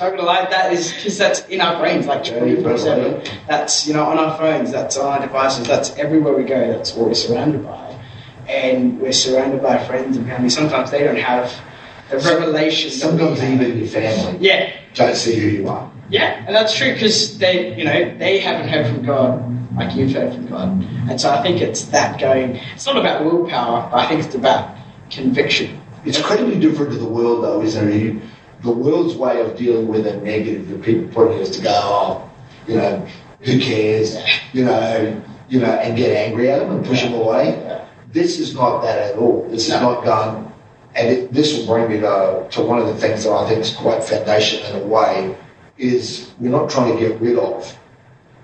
not 0.00 0.10
gonna 0.10 0.22
lie. 0.22 0.46
That 0.50 0.72
is 0.72 0.92
because 0.92 1.18
that's 1.18 1.46
in 1.48 1.60
our 1.60 1.78
brains, 1.78 2.06
like 2.06 2.24
24 2.24 2.78
seven. 2.78 3.22
That's 3.46 3.86
you 3.86 3.94
know 3.94 4.04
on 4.04 4.18
our 4.18 4.36
phones. 4.38 4.70
That's 4.72 4.96
on 4.96 5.06
our 5.06 5.20
devices. 5.20 5.66
That's 5.66 5.96
everywhere 5.96 6.34
we 6.34 6.44
go. 6.44 6.72
That's 6.72 6.94
what 6.94 7.08
we're 7.08 7.14
surrounded 7.14 7.64
by, 7.64 7.98
and 8.48 9.00
we're 9.00 9.12
surrounded 9.12 9.62
by 9.62 9.78
friends 9.86 10.16
and 10.16 10.26
family. 10.26 10.50
Sometimes 10.50 10.90
they 10.90 11.02
don't 11.02 11.16
have 11.18 11.52
the 12.10 12.18
revelation. 12.18 12.90
Sometimes 12.90 13.42
even 13.42 13.78
your 13.78 13.88
family 13.88 14.38
Yeah, 14.40 14.72
don't 14.94 15.16
see 15.16 15.36
who 15.38 15.48
you 15.48 15.68
are. 15.68 15.90
yeah, 16.08 16.44
and 16.46 16.54
that's 16.54 16.76
true 16.76 16.92
because 16.92 17.36
they, 17.38 17.76
you 17.76 17.84
know, 17.84 18.16
they 18.16 18.38
haven't 18.38 18.68
heard 18.68 18.86
from 18.86 19.04
God 19.04 19.76
like 19.76 19.94
you've 19.96 20.12
heard 20.12 20.32
from 20.32 20.46
God, 20.46 20.68
and 21.10 21.20
so 21.20 21.30
I 21.30 21.42
think 21.42 21.60
it's 21.60 21.82
that 21.86 22.20
going. 22.20 22.56
It's 22.74 22.86
not 22.86 22.96
about 22.96 23.24
willpower, 23.24 23.88
but 23.90 23.98
I 23.98 24.06
think 24.08 24.24
it's 24.24 24.34
about 24.34 24.76
conviction. 25.10 25.80
It's 26.04 26.18
incredibly 26.18 26.58
different 26.60 26.92
to 26.92 26.98
the 26.98 27.04
world, 27.08 27.42
though, 27.42 27.60
isn't 27.62 27.88
it? 27.92 28.22
The 28.66 28.72
world's 28.72 29.14
way 29.14 29.40
of 29.40 29.56
dealing 29.56 29.86
with 29.86 30.08
a 30.08 30.16
negative, 30.16 30.68
that 30.68 30.82
people 30.82 31.06
putting 31.14 31.40
us 31.40 31.50
to 31.50 31.62
go, 31.62 31.70
oh, 31.72 32.30
you 32.66 32.76
know, 32.76 33.06
who 33.42 33.60
cares, 33.60 34.16
you 34.52 34.64
know, 34.64 35.22
you 35.48 35.60
know, 35.60 35.70
and 35.70 35.96
get 35.96 36.10
angry 36.10 36.50
at 36.50 36.58
them 36.58 36.72
and 36.74 36.84
push 36.84 37.02
them 37.02 37.14
away. 37.14 37.50
Yeah. 37.50 37.86
This 38.12 38.40
is 38.40 38.54
not 38.54 38.82
that 38.82 38.98
at 38.98 39.16
all. 39.18 39.46
This 39.48 39.68
is 39.68 39.80
not 39.80 40.02
going, 40.02 40.52
and 40.96 41.08
it, 41.08 41.32
this 41.32 41.56
will 41.56 41.66
bring 41.66 41.88
me 41.92 42.00
to, 42.00 42.48
to 42.50 42.60
one 42.60 42.80
of 42.80 42.88
the 42.88 42.96
things 42.96 43.22
that 43.22 43.30
I 43.30 43.48
think 43.48 43.60
is 43.60 43.72
quite 43.72 44.02
foundational 44.02 44.68
in 44.74 44.82
a 44.82 44.86
way, 44.86 45.36
is 45.78 46.32
we're 46.40 46.50
not 46.50 46.68
trying 46.68 46.92
to 46.92 46.98
get 46.98 47.20
rid 47.20 47.38
of 47.38 47.78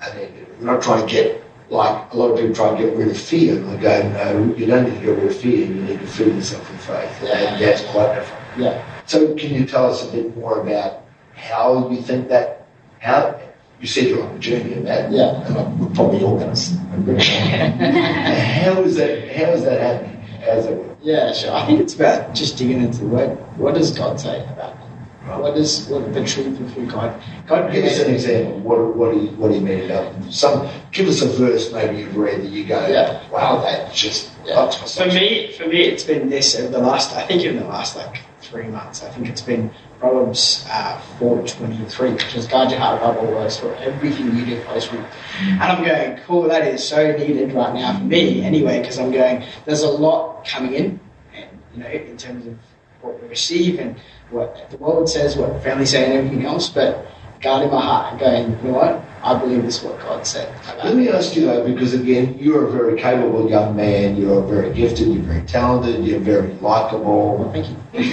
a 0.02 0.14
negative. 0.14 0.56
We're 0.60 0.66
not 0.66 0.82
trying 0.82 1.04
to 1.04 1.12
get, 1.12 1.42
like 1.68 2.12
a 2.12 2.16
lot 2.16 2.30
of 2.30 2.38
people 2.38 2.54
try 2.54 2.68
and 2.68 2.78
get 2.78 2.96
rid 2.96 3.08
of 3.08 3.16
fear. 3.18 3.56
And 3.56 3.70
I 3.70 3.76
go, 3.82 4.08
no, 4.10 4.54
you 4.54 4.66
don't 4.66 4.84
need 4.84 5.00
to 5.00 5.04
get 5.04 5.16
rid 5.18 5.32
of 5.32 5.36
fear. 5.36 5.66
You 5.66 5.82
need 5.82 5.98
to 5.98 6.06
fill 6.06 6.32
yourself 6.32 6.70
with 6.70 6.80
faith. 6.82 7.22
And 7.22 7.60
that's 7.60 7.82
quite 7.90 8.14
different. 8.14 8.42
Yeah, 8.56 8.91
So 9.06 9.34
can 9.34 9.52
you 9.54 9.66
tell 9.66 9.90
us 9.90 10.08
a 10.08 10.12
bit 10.12 10.36
more 10.36 10.60
about 10.60 11.02
how 11.34 11.90
you 11.90 12.02
think 12.02 12.28
that, 12.28 12.66
how, 13.00 13.38
you 13.80 13.86
said 13.88 14.04
you're 14.04 14.22
on 14.22 14.36
a 14.36 14.38
journey 14.38 14.74
in 14.74 14.84
that. 14.84 15.10
Yeah. 15.10 15.44
And 15.46 15.80
we're 15.80 15.94
probably 15.94 16.22
all 16.22 16.38
going 16.38 16.54
to 16.54 16.80
agree. 16.96 17.18
How 17.24 18.80
is 18.82 18.96
that, 18.96 19.28
how 19.36 19.50
is 19.50 19.64
that 19.64 19.80
happening? 19.80 20.22
How's 20.44 20.66
it 20.66 20.76
work? 20.76 20.92
yeah, 21.02 21.32
sure. 21.32 21.52
I 21.52 21.66
think 21.66 21.80
it's 21.80 21.94
about 21.94 22.34
just 22.34 22.56
digging 22.56 22.80
into 22.82 23.00
the 23.00 23.06
Word. 23.06 23.30
What 23.58 23.74
does 23.74 23.90
God 23.96 24.20
say 24.20 24.42
about 24.44 24.78
me? 24.78 24.84
Right. 25.26 25.40
What 25.40 25.56
is 25.56 25.86
what 25.86 26.12
the 26.12 26.24
truth 26.24 26.60
of 26.60 26.70
who 26.72 26.90
God? 26.90 27.20
God 27.46 27.72
Give 27.72 27.84
us 27.84 28.00
an 28.00 28.12
example. 28.12 28.58
What, 28.60 28.96
what 28.96 29.14
do 29.14 29.20
you, 29.20 29.28
what 29.32 29.48
do 29.48 29.54
you 29.54 29.60
mean 29.60 29.84
about 29.84 30.32
some? 30.32 30.68
Give 30.90 31.06
us 31.08 31.22
a 31.22 31.28
verse 31.28 31.72
maybe 31.72 31.98
you've 32.00 32.16
read 32.16 32.42
that 32.42 32.50
you 32.50 32.64
go, 32.64 32.86
Yeah. 32.88 33.28
wow, 33.30 33.60
that 33.62 33.92
just 33.92 34.32
Yeah. 34.44 34.68
For 34.70 35.06
me, 35.06 35.52
for 35.52 35.66
me, 35.68 35.82
it's 35.82 36.02
been 36.02 36.28
this 36.28 36.58
over 36.58 36.70
the 36.72 36.78
last. 36.78 37.14
I 37.14 37.24
think 37.24 37.44
in 37.44 37.56
the 37.56 37.64
last 37.64 37.96
like 37.96 38.20
three 38.52 38.68
months. 38.68 39.02
I 39.02 39.08
think 39.08 39.28
it's 39.28 39.40
been 39.40 39.70
Proverbs 39.98 40.64
uh, 40.68 41.00
4.23, 41.18 42.12
which 42.12 42.34
is 42.34 42.46
guard 42.46 42.70
your 42.70 42.78
heart 42.78 42.98
above 42.98 43.16
all 43.16 43.38
else 43.38 43.58
for 43.58 43.74
everything 43.76 44.36
you 44.36 44.44
do 44.44 44.62
close 44.64 44.92
with. 44.92 45.04
And 45.40 45.62
I'm 45.62 45.82
going, 45.82 46.18
cool, 46.26 46.42
that 46.42 46.66
is 46.66 46.86
so 46.86 47.16
needed 47.16 47.52
right 47.52 47.74
now 47.74 47.98
for 47.98 48.04
me 48.04 48.42
anyway, 48.42 48.80
because 48.80 48.98
I'm 48.98 49.10
going, 49.10 49.44
there's 49.64 49.82
a 49.82 49.88
lot 49.90 50.44
coming 50.46 50.74
in, 50.74 51.00
and, 51.34 51.48
you 51.74 51.82
know, 51.82 51.88
in 51.88 52.16
terms 52.18 52.46
of 52.46 52.58
what 53.00 53.20
we 53.22 53.28
receive 53.28 53.80
and 53.80 53.98
what 54.30 54.70
the 54.70 54.76
world 54.76 55.08
says, 55.08 55.34
what 55.36 55.62
family 55.62 55.86
say 55.86 56.04
and 56.04 56.12
everything 56.12 56.44
else, 56.44 56.68
but 56.68 57.06
guarding 57.40 57.70
my 57.70 57.80
heart 57.80 58.12
and 58.12 58.20
going, 58.20 58.50
you 58.50 58.70
know 58.70 58.78
what, 58.78 59.02
I 59.24 59.38
believe 59.38 59.62
this 59.62 59.78
is 59.78 59.84
what 59.84 60.00
God 60.00 60.26
said. 60.26 60.52
Let 60.84 60.96
me 60.96 61.08
ask 61.08 61.36
you 61.36 61.46
though, 61.46 61.64
because 61.64 61.94
again, 61.94 62.36
you're 62.40 62.66
a 62.66 62.70
very 62.72 63.00
capable 63.00 63.48
young 63.48 63.76
man, 63.76 64.16
you're 64.16 64.42
very 64.42 64.74
gifted, 64.74 65.08
you're 65.08 65.22
very 65.22 65.42
talented, 65.46 66.04
you're 66.04 66.18
very 66.18 66.52
likable. 66.54 67.50
Thank 67.52 67.68
you. 67.68 67.76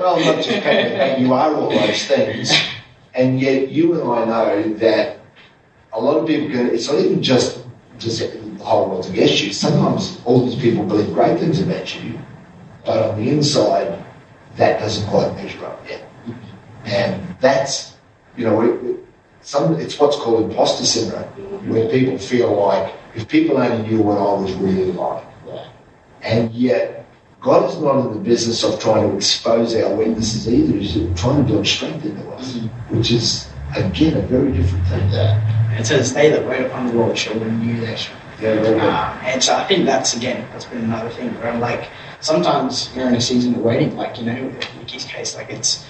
Well, 0.00 0.18
not 0.18 0.36
just 0.42 0.48
capable, 0.48 1.22
you 1.22 1.32
are 1.34 1.54
all 1.54 1.70
those 1.70 2.06
things. 2.06 2.52
And 3.14 3.38
yet, 3.40 3.68
you 3.68 4.00
and 4.00 4.10
I 4.10 4.24
know 4.24 4.74
that 4.74 5.20
a 5.92 6.00
lot 6.00 6.16
of 6.18 6.26
people 6.26 6.48
can, 6.48 6.70
it's 6.74 6.88
not 6.88 6.98
even 7.00 7.22
just, 7.22 7.62
just 7.98 8.20
the 8.20 8.64
whole 8.64 8.88
world's 8.88 9.10
against 9.10 9.42
you. 9.42 9.52
Sometimes 9.52 10.20
all 10.24 10.44
these 10.46 10.60
people 10.60 10.84
believe 10.84 11.12
great 11.12 11.38
things 11.38 11.60
about 11.60 11.94
you, 12.02 12.18
but 12.84 13.10
on 13.10 13.22
the 13.22 13.30
inside, 13.30 14.02
that 14.56 14.80
doesn't 14.80 15.06
quite 15.08 15.34
measure 15.34 15.64
up 15.66 15.86
yet. 15.88 16.02
And 16.86 17.22
that's, 17.40 17.94
you 18.36 18.44
know, 18.46 18.62
it- 18.62 18.99
some, 19.50 19.74
it's 19.80 19.98
what's 19.98 20.16
called 20.16 20.48
imposter 20.48 20.86
syndrome, 20.86 21.24
where 21.68 21.88
people 21.90 22.16
feel 22.18 22.54
like 22.54 22.94
if 23.16 23.26
people 23.26 23.58
only 23.58 23.82
knew 23.88 24.00
what 24.00 24.16
I 24.16 24.40
was 24.40 24.52
really 24.54 24.92
like. 24.92 25.24
And 26.22 26.52
yet, 26.52 27.04
God 27.40 27.68
is 27.68 27.80
not 27.80 28.06
in 28.06 28.12
the 28.12 28.20
business 28.20 28.62
of 28.62 28.78
trying 28.78 29.10
to 29.10 29.16
expose 29.16 29.74
our 29.74 29.92
weaknesses 29.96 30.46
either. 30.46 30.76
He's 30.76 31.20
trying 31.20 31.44
to 31.44 31.52
build 31.52 31.66
strength 31.66 32.04
into 32.04 32.28
us, 32.30 32.58
which 32.90 33.10
is, 33.10 33.48
again, 33.74 34.16
a 34.18 34.22
very 34.22 34.52
different 34.52 34.86
thing. 34.86 35.10
Yeah. 35.10 35.78
It 35.80 35.84
says, 35.84 36.12
they 36.12 36.30
that 36.30 36.46
wait 36.46 36.66
upon 36.66 36.86
the 36.86 36.92
Lord 36.92 37.18
shall 37.18 37.34
renew 37.40 37.80
their 37.80 37.96
strength. 37.96 38.20
Yeah. 38.40 38.50
Um, 38.50 39.26
and 39.26 39.42
so 39.42 39.54
I 39.54 39.64
think 39.64 39.84
that's 39.84 40.16
again 40.16 40.48
that's 40.50 40.64
been 40.64 40.84
another 40.84 41.10
thing 41.10 41.28
where 41.34 41.52
I'm 41.52 41.60
like 41.60 41.90
sometimes 42.20 42.88
you're 42.96 43.06
in 43.06 43.14
a 43.14 43.20
season 43.20 43.54
of 43.54 43.60
waiting, 43.60 43.94
like 43.98 44.18
you 44.18 44.24
know 44.24 44.32
in 44.32 44.56
Nikki's 44.78 45.04
case, 45.04 45.36
like 45.36 45.50
it's 45.50 45.84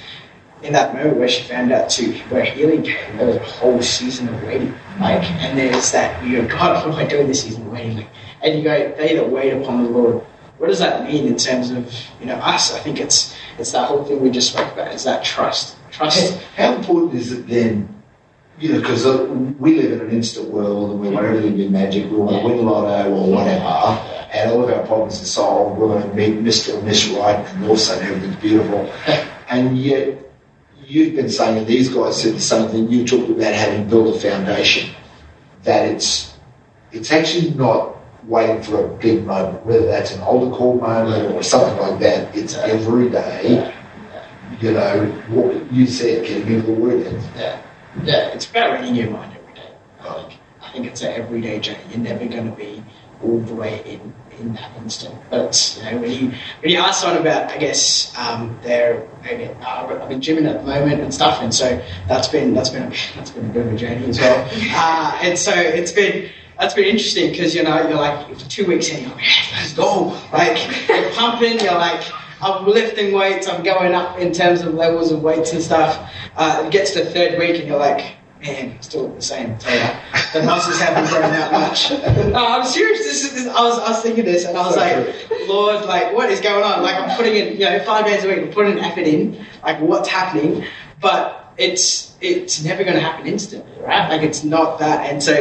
in 0.63 0.73
that 0.73 0.95
moment 0.95 1.17
where 1.17 1.29
she 1.29 1.43
found 1.45 1.73
out 1.73 1.89
too, 1.89 2.13
where 2.29 2.45
healing 2.45 2.83
came, 2.83 3.17
there 3.17 3.27
was 3.27 3.37
a 3.37 3.41
whole 3.41 3.83
season 3.83 4.29
of 4.29 4.43
waiting. 4.45 4.75
Like 4.99 5.23
and 5.31 5.59
there's 5.59 5.91
that 5.93 6.23
you 6.25 6.43
go, 6.43 6.49
God, 6.49 6.87
what 6.87 6.95
am 6.95 7.07
I 7.07 7.09
doing 7.09 7.27
this 7.27 7.43
season 7.43 7.67
of 7.67 7.73
waiting? 7.73 7.97
Like, 7.97 8.09
and 8.43 8.59
you 8.59 8.65
go, 8.65 8.95
they 8.97 9.15
that 9.17 9.29
wait 9.29 9.53
upon 9.53 9.85
the 9.85 9.91
Lord. 9.91 10.25
What 10.59 10.67
does 10.67 10.79
that 10.81 11.07
mean 11.07 11.27
in 11.27 11.37
terms 11.37 11.71
of 11.71 11.93
you 12.21 12.27
know 12.27 12.35
us? 12.37 12.75
I 12.75 12.81
think 12.81 13.01
it's 13.01 13.35
it's 13.59 13.73
that 13.73 13.89
whole 13.89 14.05
thing 14.05 14.21
we 14.21 14.31
just 14.31 14.53
spoke 14.53 14.73
about. 14.73 14.93
Is 14.95 15.05
that 15.05 15.25
trust? 15.25 15.77
Trust. 15.91 16.39
How 16.57 16.75
important 16.75 17.15
is 17.15 17.33
it 17.33 17.47
then, 17.49 17.89
you 18.59 18.73
know, 18.73 18.81
because 18.81 19.07
uh, 19.07 19.25
we 19.59 19.77
live 19.81 19.93
in 19.93 20.01
an 20.01 20.11
instant 20.11 20.49
world 20.49 20.93
and 20.93 21.01
we 21.01 21.09
want 21.09 21.27
everything 21.27 21.53
to 21.53 21.57
be 21.57 21.69
magic, 21.69 22.11
we 22.11 22.17
want 22.17 22.43
to 22.43 22.47
win 22.47 22.65
lotto 22.65 23.11
or 23.11 23.31
whatever, 23.33 23.65
and 24.33 24.51
all 24.51 24.63
of 24.63 24.71
our 24.71 24.87
problems 24.87 25.21
are 25.21 25.25
solved, 25.25 25.79
we're 25.81 25.89
going 25.89 26.09
to 26.09 26.15
meet 26.15 26.39
Mr. 26.45 26.77
and 26.77 26.85
Miss 26.85 27.09
Right, 27.09 27.37
and 27.37 27.65
all 27.65 27.73
of 27.73 27.77
a 27.77 27.81
sudden 27.81 28.07
everything's 28.07 28.37
beautiful. 28.37 28.93
And 29.51 29.77
yet, 29.77 30.30
you've 30.91 31.15
been 31.15 31.31
saying, 31.31 31.59
and 31.59 31.67
these 31.67 31.89
guys 31.89 32.21
said 32.21 32.35
the 32.35 32.41
same 32.41 32.69
thing, 32.69 32.91
you 32.91 33.07
talked 33.07 33.31
about 33.31 33.55
having 33.55 33.89
built 33.89 34.17
a 34.17 34.19
foundation, 34.19 34.95
that 35.63 35.87
it's, 35.89 36.35
it's 36.93 37.11
actually 37.11 37.51
not 37.51 37.97
waiting 38.25 38.63
for 38.63 38.85
a 38.85 38.89
big 38.99 39.25
moment, 39.25 39.65
whether 39.65 39.87
that's 39.87 40.15
an 40.15 40.21
altar 40.23 40.55
call 40.55 40.75
moment 40.75 41.35
or 41.35 41.43
something 41.43 41.79
like 41.79 41.99
that, 42.01 42.37
it's 42.37 42.57
every 42.57 43.09
day 43.09 43.73
you 44.61 44.73
know, 44.73 45.07
what 45.29 45.73
you 45.73 45.87
said, 45.87 46.27
can 46.27 46.47
give 46.47 46.67
the 46.67 46.73
word? 46.73 47.21
Yeah, 47.37 47.63
yeah. 48.05 48.29
It's 48.29 48.49
about 48.51 48.81
reading 48.81 48.95
your 48.95 49.11
mind 49.11 49.37
every 49.37 49.55
day. 49.55 49.73
Like 50.05 50.39
I 50.61 50.73
think 50.73 50.87
it's 50.87 51.01
an 51.01 51.13
everyday 51.13 51.61
journey. 51.61 51.81
You're 51.91 51.99
never 51.99 52.27
going 52.27 52.51
to 52.51 52.57
be 52.57 52.83
all 53.23 53.39
the 53.41 53.55
way 53.55 53.83
in 53.87 54.13
in 54.39 54.55
that 54.55 54.71
instant. 54.79 55.15
But 55.31 55.77
you 55.79 55.85
know, 55.91 55.99
when 55.99 56.11
you 56.11 56.33
when 56.61 56.73
you 56.73 56.79
ask 56.79 57.01
someone 57.03 57.21
about, 57.21 57.51
I 57.51 57.59
guess 57.59 58.17
um, 58.17 58.59
their 58.63 59.09
maybe 59.23 59.45
uh, 59.45 59.87
I've 59.87 60.09
been 60.09 60.21
gymming 60.21 60.49
at 60.49 60.61
the 60.61 60.67
moment 60.67 61.01
and 61.01 61.13
stuff, 61.13 61.41
and 61.43 61.55
so 61.55 61.83
that's 62.09 62.29
been 62.29 62.55
that's 62.55 62.71
been 62.71 62.85
a, 62.85 62.91
that's 63.17 63.31
been 63.31 63.49
a 63.49 63.53
bit 63.53 63.67
of 63.67 63.73
a 63.73 63.77
journey 63.77 64.07
as 64.07 64.19
well. 64.19 64.49
uh, 64.53 65.19
and 65.23 65.39
so 65.39 65.53
it's 65.55 65.93
been. 65.93 66.31
That's 66.59 66.75
been 66.75 66.85
interesting 66.85 67.31
because 67.31 67.55
you 67.55 67.63
know 67.63 67.89
you're 67.89 67.97
like 67.97 68.39
for 68.39 68.47
two 68.51 68.67
weeks 68.67 68.91
in, 68.91 69.05
you're 69.05 69.15
like, 69.15 69.25
let's 69.55 69.73
go. 69.73 70.09
Like 70.31 70.89
you're 70.91 71.11
pumping, 71.13 71.59
you're 71.59 71.73
like 71.73 72.03
I'm 72.43 72.67
lifting 72.67 73.13
weights, 73.13 73.49
I'm 73.49 73.63
going 73.63 73.95
up 73.95 74.19
in 74.19 74.33
terms 74.33 74.63
of 74.63 74.75
levels 74.75 75.13
of 75.13 75.23
weights 75.23 75.53
and 75.53 75.63
stuff. 75.63 76.11
Uh, 76.37 76.65
it 76.67 76.73
gets 76.73 76.93
to 76.93 77.05
the 77.05 77.11
third 77.11 77.39
week 77.39 77.61
and 77.61 77.69
you're 77.69 77.79
like, 77.79 78.15
man, 78.41 78.81
still 78.83 79.09
the 79.09 79.23
same. 79.23 79.59
So, 79.61 79.71
the 80.33 80.43
muscles 80.45 80.79
haven't 80.79 81.09
grown 81.11 81.31
that 81.31 81.53
much. 81.53 81.91
No, 82.31 82.47
I'm 82.47 82.65
serious. 82.65 83.01
This 83.01 83.25
is, 83.25 83.33
this, 83.35 83.47
I, 83.47 83.63
was, 83.63 83.79
I 83.79 83.91
was 83.91 84.03
thinking 84.03 84.25
this 84.25 84.45
and 84.45 84.57
I 84.57 84.67
was 84.67 84.77
like, 84.77 85.49
Lord, 85.49 85.85
like, 85.85 86.15
what 86.15 86.31
is 86.31 86.41
going 86.41 86.63
on? 86.63 86.83
Like, 86.83 86.95
I'm 86.95 87.17
putting 87.17 87.35
in, 87.35 87.55
you 87.55 87.61
know, 87.65 87.81
five 87.85 88.05
days 88.05 88.25
a 88.25 88.29
week, 88.29 88.39
I'm 88.39 88.51
putting 88.53 88.73
an 88.73 88.79
effort 88.79 89.07
in. 89.07 89.45
Like, 89.63 89.81
what's 89.81 90.09
happening? 90.09 90.65
But 91.01 91.53
it's 91.57 92.17
it's 92.21 92.63
never 92.63 92.85
going 92.85 92.95
to 92.95 93.01
happen 93.03 93.27
instantly, 93.27 93.73
right? 93.83 94.09
Like, 94.09 94.23
it's 94.23 94.45
not 94.45 94.79
that. 94.79 95.11
And 95.11 95.23
so, 95.23 95.33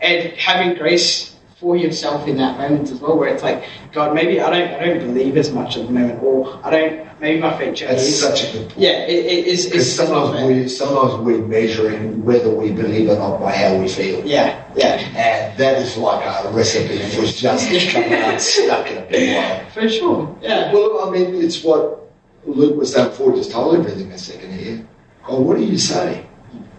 and 0.00 0.32
having 0.34 0.76
grace 0.76 1.34
for 1.56 1.76
yourself 1.76 2.28
in 2.28 2.36
that 2.36 2.58
moment 2.58 2.90
as 2.90 3.00
well, 3.00 3.16
where 3.16 3.28
it's 3.28 3.42
like, 3.42 3.64
God, 3.92 4.14
maybe 4.14 4.40
I 4.40 4.50
don't, 4.50 4.80
I 4.80 4.86
don't 4.86 4.98
believe 4.98 5.36
as 5.36 5.50
much 5.50 5.76
at 5.76 5.86
the 5.86 5.92
moment, 5.92 6.22
or 6.22 6.60
I 6.64 6.70
don't, 6.70 7.08
maybe 7.24 7.40
my 7.40 7.56
That's 7.56 8.20
such 8.20 8.44
a 8.44 8.52
good 8.52 8.68
point. 8.68 8.78
yeah, 8.78 9.06
it, 9.06 9.24
it 9.24 9.46
is. 9.46 9.66
It's 9.72 9.90
sometimes 9.90 10.46
we, 10.46 10.68
sometimes 10.68 11.14
we're 11.24 11.44
measuring 11.46 12.22
whether 12.22 12.50
we 12.50 12.70
believe 12.70 13.08
or 13.08 13.16
not 13.16 13.40
by 13.40 13.52
how 13.52 13.78
we 13.78 13.88
feel. 13.88 14.24
Yeah, 14.26 14.62
yeah, 14.76 15.00
And 15.16 15.58
that 15.58 15.78
is 15.78 15.96
like 15.96 16.22
a 16.44 16.50
recipe 16.50 16.98
for 17.16 17.24
just 17.24 17.92
coming 17.92 18.12
unstuck 18.12 18.90
in 18.90 18.98
a 18.98 19.06
big 19.06 19.36
way. 19.36 19.66
for 19.72 19.88
sure. 19.88 20.38
Yeah, 20.42 20.72
Well, 20.72 21.08
I 21.08 21.10
mean, 21.10 21.34
it's 21.42 21.64
what 21.64 22.10
Luke 22.44 22.76
was 22.76 22.92
saying 22.92 23.08
before, 23.08 23.34
just 23.34 23.50
told 23.50 23.74
everything 23.78 24.12
a 24.12 24.18
second 24.18 24.52
here. 24.58 24.86
Oh, 25.26 25.40
what 25.40 25.56
do 25.56 25.64
you 25.64 25.78
say? 25.78 26.26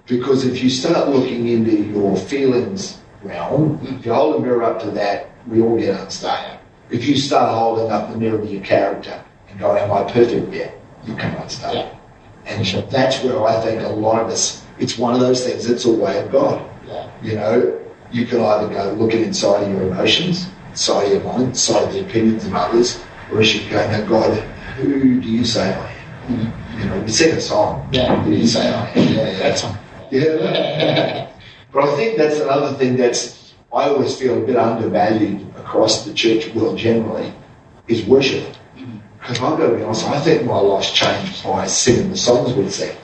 Because 0.06 0.46
if 0.46 0.64
you 0.64 0.70
start 0.70 1.10
looking 1.10 1.48
into 1.48 1.76
your 1.76 2.16
feelings 2.16 3.00
realm, 3.24 3.80
if 3.82 4.06
you 4.06 4.14
hold 4.14 4.36
a 4.36 4.40
mirror 4.40 4.62
up 4.62 4.80
to 4.82 4.92
that, 4.92 5.32
we 5.48 5.60
all 5.64 5.76
get 5.80 6.00
unstuck. 6.00 6.62
If 6.92 7.08
you 7.08 7.18
start 7.18 7.50
holding 7.52 7.92
up 7.92 8.12
the 8.12 8.18
mirror 8.20 8.38
to 8.38 8.46
your 8.46 8.62
character 8.64 9.25
and 9.56 9.60
go, 9.62 9.76
Am 9.78 9.92
I 9.92 10.04
perfect 10.12 10.54
yet? 10.54 10.78
You 11.06 11.16
come 11.16 11.36
unstuck. 11.36 11.74
Yeah. 11.74 11.90
And 12.46 12.66
that's 12.92 13.24
where 13.24 13.42
I 13.44 13.60
think 13.62 13.82
a 13.82 13.88
lot 13.88 14.22
of 14.22 14.28
us, 14.28 14.64
it's 14.78 14.98
one 14.98 15.14
of 15.16 15.20
those 15.20 15.44
things, 15.44 15.70
it's 15.70 15.86
a 15.86 15.92
way 15.92 16.20
of 16.24 16.32
God. 16.32 16.64
yeah, 16.88 17.10
You 17.24 17.36
know, 17.36 17.82
you 18.12 18.26
can 18.26 18.42
either 18.42 18.72
go 18.72 18.94
looking 18.94 19.24
inside 19.24 19.64
of 19.64 19.70
your 19.72 19.84
emotions, 19.84 20.48
inside 20.70 21.06
of 21.06 21.12
your 21.14 21.24
mind, 21.24 21.44
inside 21.50 21.84
of 21.88 21.94
the 21.94 22.02
opinions 22.02 22.46
of 22.46 22.54
others, 22.54 23.02
or 23.32 23.42
you 23.42 23.62
can 23.62 23.72
go, 23.72 23.92
now 23.92 24.08
God, 24.08 24.38
who 24.76 25.20
do 25.22 25.28
you 25.28 25.44
say 25.46 25.74
I 25.74 25.92
am? 26.28 26.54
You 26.78 26.86
know, 26.86 27.00
we 27.02 27.12
sing 27.12 27.36
a 27.36 27.42
song. 27.42 27.88
Yeah. 27.92 28.22
Who 28.22 28.32
do 28.32 28.38
you 28.38 28.48
say 28.48 28.68
I 28.68 28.90
am? 28.90 28.98
Yeah, 28.98 29.12
yeah. 29.14 29.40
that's 29.40 29.64
on. 29.64 29.78
Yeah. 30.12 31.32
but 31.72 31.84
I 31.86 31.96
think 31.96 32.18
that's 32.18 32.40
another 32.40 32.74
thing 32.76 32.96
that's, 32.96 33.54
I 33.74 33.90
always 33.90 34.16
feel 34.18 34.42
a 34.44 34.46
bit 34.46 34.56
undervalued 34.56 35.42
across 35.58 36.06
the 36.06 36.14
church 36.14 36.54
world 36.54 36.78
generally, 36.78 37.34
is 37.88 38.06
worship. 38.06 38.56
Because 39.26 39.40
I've 39.42 39.58
got 39.58 39.70
to 39.72 39.76
be 39.76 39.82
honest, 39.82 40.06
I 40.06 40.20
think 40.20 40.46
my 40.46 40.60
life's 40.60 40.92
changed 40.92 41.44
by 41.44 41.66
singing 41.66 42.12
the 42.12 42.18
songs 42.18 42.54
we 42.54 42.70
sing. 42.70 42.96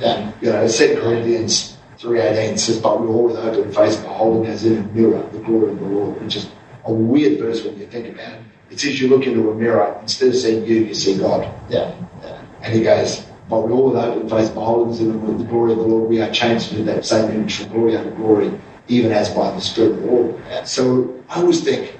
Yeah, 0.00 0.30
You 0.42 0.52
know, 0.52 0.68
2 0.68 1.00
Corinthians 1.00 1.78
3.18 1.98 2.58
says, 2.58 2.78
But 2.78 3.00
we 3.00 3.08
all 3.08 3.24
with 3.24 3.36
open 3.36 3.72
face 3.72 3.96
beholding 3.96 4.50
as 4.50 4.66
in 4.66 4.76
a 4.76 4.82
mirror 4.88 5.22
the 5.32 5.38
glory 5.38 5.72
of 5.72 5.78
the 5.80 5.86
Lord, 5.86 6.20
which 6.20 6.36
is 6.36 6.50
a 6.84 6.92
weird 6.92 7.38
verse 7.38 7.64
when 7.64 7.78
you 7.78 7.86
think 7.86 8.08
about 8.14 8.34
it. 8.34 8.40
It 8.70 8.80
says 8.80 9.00
you 9.00 9.08
look 9.08 9.26
into 9.26 9.50
a 9.50 9.54
mirror, 9.54 9.98
instead 10.02 10.28
of 10.28 10.36
seeing 10.36 10.66
you, 10.66 10.84
you 10.84 10.94
see 10.94 11.16
God. 11.16 11.50
yeah, 11.70 11.94
yeah, 12.22 12.42
And 12.60 12.74
he 12.74 12.82
goes, 12.82 13.24
But 13.48 13.60
we 13.66 13.72
all 13.72 13.88
with 13.88 13.96
open 13.96 14.28
face 14.28 14.50
beholding 14.50 14.92
as 14.92 15.00
in 15.00 15.38
the 15.38 15.44
glory 15.44 15.72
of 15.72 15.78
the 15.78 15.84
Lord, 15.84 16.10
we 16.10 16.20
are 16.20 16.30
changed 16.30 16.72
into 16.72 16.84
that 16.84 17.06
same 17.06 17.30
image 17.30 17.56
from 17.56 17.68
glory 17.72 17.96
unto 17.96 18.14
glory, 18.14 18.52
even 18.88 19.10
as 19.10 19.30
by 19.30 19.50
the 19.52 19.60
Spirit 19.60 19.92
of 19.92 20.00
the 20.02 20.06
Lord. 20.06 20.68
So 20.68 21.24
I 21.30 21.40
always 21.40 21.64
think, 21.64 21.98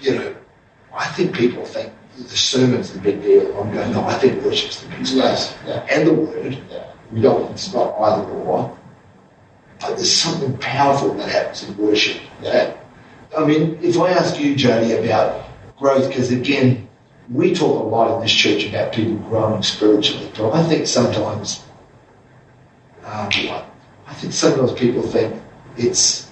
you 0.00 0.14
know, 0.14 0.34
I 0.94 1.06
think 1.08 1.34
people 1.36 1.66
think 1.66 1.92
the 2.18 2.36
sermon's 2.36 2.92
the 2.92 3.00
big 3.00 3.22
deal. 3.22 3.56
I'm 3.58 3.72
going, 3.72 3.92
no, 3.92 4.04
I 4.04 4.14
think 4.14 4.44
worship's 4.44 4.82
the 4.82 4.88
big 4.88 5.06
space. 5.06 5.54
yeah. 5.66 5.86
And 5.90 6.06
the 6.08 6.14
word. 6.14 6.58
yeah. 6.70 6.86
We 7.10 7.20
don't, 7.20 7.50
it's 7.52 7.72
not 7.72 7.98
either 7.98 8.22
or. 8.30 8.78
But 9.80 9.96
there's 9.96 10.12
something 10.12 10.56
powerful 10.58 11.12
that 11.14 11.28
happens 11.28 11.64
in 11.68 11.76
worship. 11.76 12.22
That, 12.42 12.84
I 13.36 13.44
mean, 13.44 13.78
if 13.82 13.98
I 13.98 14.10
ask 14.10 14.38
you, 14.38 14.54
Jody, 14.54 14.92
about 14.92 15.44
growth, 15.78 16.08
because 16.08 16.30
again, 16.30 16.88
we 17.30 17.54
talk 17.54 17.80
a 17.82 17.86
lot 17.86 18.14
in 18.14 18.22
this 18.22 18.32
church 18.32 18.64
about 18.66 18.92
people 18.92 19.16
growing 19.28 19.62
spiritually, 19.62 20.30
but 20.36 20.52
I 20.52 20.62
think 20.68 20.86
sometimes, 20.86 21.64
um, 23.04 23.28
I 24.06 24.14
think 24.14 24.32
sometimes 24.32 24.72
people 24.72 25.02
think 25.02 25.40
it's, 25.76 26.30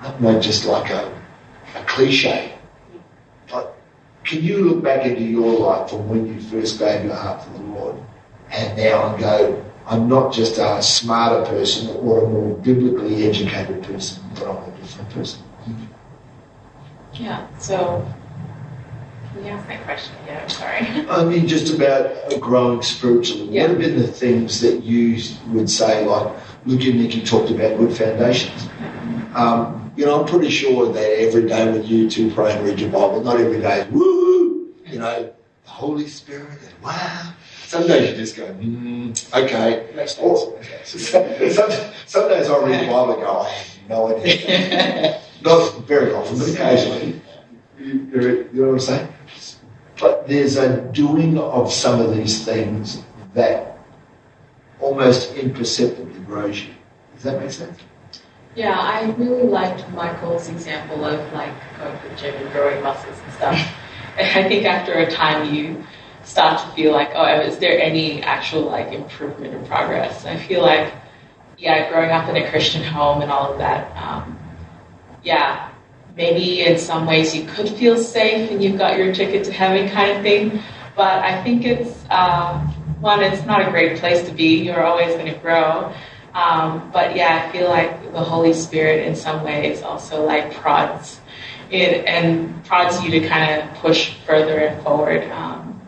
I 0.00 0.10
don't 0.10 0.20
know, 0.20 0.40
just 0.40 0.66
like 0.66 0.90
a, 0.90 1.12
a 1.74 1.84
cliche. 1.84 2.55
Can 4.26 4.42
you 4.42 4.64
look 4.64 4.82
back 4.82 5.06
into 5.06 5.22
your 5.22 5.58
life 5.60 5.90
from 5.90 6.08
when 6.08 6.26
you 6.26 6.40
first 6.40 6.80
gave 6.80 7.04
your 7.04 7.14
heart 7.14 7.44
to 7.44 7.50
the 7.50 7.64
Lord 7.64 7.96
and 8.50 8.76
now 8.76 9.12
and 9.12 9.20
go, 9.20 9.64
I'm 9.86 10.08
not 10.08 10.32
just 10.32 10.58
a 10.58 10.82
smarter 10.82 11.48
person 11.48 11.96
or 11.98 12.24
a 12.24 12.28
more 12.28 12.56
biblically 12.56 13.28
educated 13.28 13.84
person, 13.84 14.24
but 14.34 14.48
I'm 14.48 14.72
a 14.72 14.76
different 14.78 15.10
person? 15.10 15.42
Yeah, 17.14 17.46
so 17.58 18.04
can 19.32 19.44
you 19.44 19.50
ask 19.52 19.68
that 19.68 19.84
question 19.84 20.14
again? 20.24 20.42
I'm 20.42 20.48
sorry. 20.48 20.80
I 21.08 21.24
mean, 21.24 21.46
just 21.46 21.72
about 21.72 22.40
growing 22.40 22.82
spiritually. 22.82 23.48
Yeah. 23.50 23.62
What 23.62 23.70
have 23.70 23.78
been 23.78 23.96
the 23.96 24.08
things 24.08 24.60
that 24.60 24.82
you 24.82 25.22
would 25.48 25.70
say, 25.70 26.04
like 26.04 26.34
Luke 26.64 26.82
and 26.84 27.00
Nikki 27.00 27.22
talked 27.22 27.50
about 27.52 27.78
good 27.78 27.96
foundations? 27.96 28.68
Um, 29.34 29.85
you 29.96 30.04
know, 30.04 30.20
I'm 30.20 30.26
pretty 30.26 30.50
sure 30.50 30.92
that 30.92 31.20
every 31.20 31.48
day 31.48 31.70
when 31.70 31.84
you 31.84 32.08
two 32.10 32.30
pray 32.30 32.52
and 32.52 32.64
read 32.66 32.78
your 32.78 32.90
Bible, 32.90 33.22
not 33.22 33.40
every 33.40 33.60
day 33.60 33.86
woo, 33.90 34.74
you 34.84 34.98
know, 34.98 35.32
the 35.64 35.70
Holy 35.70 36.06
Spirit 36.06 36.48
and 36.50 36.82
wow. 36.84 37.32
Some 37.64 37.86
days 37.86 38.10
you 38.10 38.16
just 38.16 38.36
go, 38.36 38.46
mm, 38.46 39.34
okay. 39.34 39.88
Or- 40.20 40.62
some, 40.84 41.70
some 42.06 42.28
days 42.28 42.48
I 42.48 42.58
read 42.64 42.84
the 42.84 42.92
Bible 42.92 43.14
and 43.14 43.22
go, 43.22 43.40
I 43.40 43.48
have 43.48 43.88
no 43.88 44.16
idea. 44.16 45.20
Not 45.42 45.84
very 45.86 46.12
often, 46.12 46.38
but 46.38 46.48
occasionally. 46.48 47.20
You, 47.78 48.48
you 48.52 48.62
know 48.62 48.66
what 48.68 48.72
I'm 48.74 48.80
saying? 48.80 49.08
But 49.98 50.28
there's 50.28 50.56
a 50.56 50.80
doing 50.92 51.38
of 51.38 51.72
some 51.72 52.00
of 52.00 52.14
these 52.14 52.44
things 52.44 53.02
that 53.34 53.78
almost 54.80 55.34
imperceptibly 55.34 56.20
grows 56.20 56.62
you. 56.62 56.74
Does 57.14 57.24
that 57.24 57.40
make 57.40 57.50
sense? 57.50 57.78
Yeah, 58.56 58.72
I 58.72 59.10
really 59.18 59.42
liked 59.42 59.86
Michael's 59.90 60.48
example 60.48 61.04
of 61.04 61.20
like 61.34 61.52
going 61.76 62.00
to 62.00 62.08
the 62.08 62.14
gym 62.14 62.34
and 62.36 62.50
growing 62.52 62.82
muscles 62.82 63.18
and 63.22 63.32
stuff. 63.34 63.74
I 64.18 64.48
think 64.48 64.64
after 64.64 64.94
a 64.94 65.10
time 65.10 65.52
you 65.54 65.84
start 66.24 66.62
to 66.62 66.74
feel 66.74 66.92
like, 66.92 67.10
oh, 67.14 67.40
is 67.40 67.58
there 67.58 67.78
any 67.78 68.22
actual 68.22 68.62
like 68.62 68.94
improvement 68.94 69.54
and 69.54 69.66
progress? 69.66 70.24
I 70.24 70.38
feel 70.38 70.62
like, 70.62 70.90
yeah, 71.58 71.90
growing 71.90 72.10
up 72.10 72.30
in 72.30 72.36
a 72.36 72.48
Christian 72.48 72.82
home 72.82 73.20
and 73.20 73.30
all 73.30 73.52
of 73.52 73.58
that, 73.58 73.94
um, 73.94 74.38
yeah, 75.22 75.70
maybe 76.16 76.62
in 76.62 76.78
some 76.78 77.04
ways 77.04 77.36
you 77.36 77.46
could 77.46 77.68
feel 77.68 77.98
safe 77.98 78.50
and 78.50 78.64
you've 78.64 78.78
got 78.78 78.96
your 78.96 79.14
ticket 79.14 79.44
to 79.44 79.52
heaven 79.52 79.90
kind 79.90 80.12
of 80.12 80.22
thing. 80.22 80.62
But 80.96 81.22
I 81.22 81.42
think 81.44 81.66
it's, 81.66 82.06
uh, 82.08 82.58
one, 83.00 83.22
it's 83.22 83.44
not 83.44 83.68
a 83.68 83.70
great 83.70 83.98
place 83.98 84.26
to 84.26 84.32
be. 84.32 84.64
You're 84.64 84.82
always 84.82 85.14
going 85.14 85.30
to 85.30 85.38
grow. 85.40 85.92
Um, 86.36 86.90
but 86.92 87.16
yeah, 87.16 87.46
I 87.48 87.50
feel 87.50 87.70
like 87.70 88.12
the 88.12 88.20
Holy 88.20 88.52
Spirit 88.52 89.06
in 89.06 89.16
some 89.16 89.42
ways 89.42 89.80
also 89.82 90.24
like 90.24 90.52
prods 90.52 91.18
it 91.70 92.04
and 92.04 92.62
prods 92.66 93.02
you 93.02 93.10
to 93.10 93.26
kind 93.26 93.62
of 93.62 93.74
push 93.78 94.14
further 94.26 94.58
and 94.58 94.82
forward. 94.82 95.24
Um, 95.30 95.80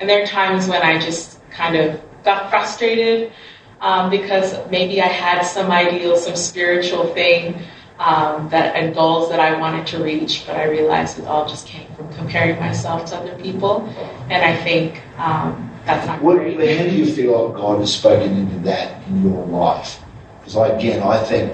and 0.00 0.10
there 0.10 0.22
are 0.22 0.26
times 0.26 0.66
when 0.66 0.82
I 0.82 0.98
just 0.98 1.38
kind 1.50 1.76
of 1.76 2.02
got 2.24 2.50
frustrated 2.50 3.32
um, 3.80 4.10
because 4.10 4.58
maybe 4.70 5.00
I 5.00 5.06
had 5.06 5.42
some 5.42 5.70
ideal, 5.70 6.16
some 6.16 6.36
spiritual 6.36 7.14
thing 7.14 7.62
um, 7.98 8.48
that 8.48 8.74
and 8.74 8.94
goals 8.94 9.30
that 9.30 9.38
I 9.38 9.58
wanted 9.58 9.86
to 9.88 10.02
reach, 10.02 10.44
but 10.46 10.56
I 10.56 10.64
realized 10.64 11.18
it 11.20 11.26
all 11.26 11.48
just 11.48 11.66
came 11.66 11.86
from 11.94 12.12
comparing 12.14 12.58
myself 12.58 13.06
to 13.10 13.16
other 13.16 13.36
people, 13.40 13.86
and 14.28 14.44
I 14.44 14.56
think 14.56 15.00
um, 15.18 15.71
that's 15.84 16.06
not 16.06 16.22
What, 16.22 16.36
great. 16.38 16.78
how 16.78 16.84
do 16.84 16.90
you 16.90 17.06
feel 17.06 17.48
like 17.48 17.56
God 17.56 17.80
has 17.80 17.94
spoken 17.94 18.36
into 18.36 18.58
that 18.60 19.06
in 19.08 19.22
your 19.22 19.44
life? 19.46 20.00
Because 20.40 20.56
I, 20.56 20.68
again, 20.68 21.02
I 21.02 21.18
think 21.22 21.52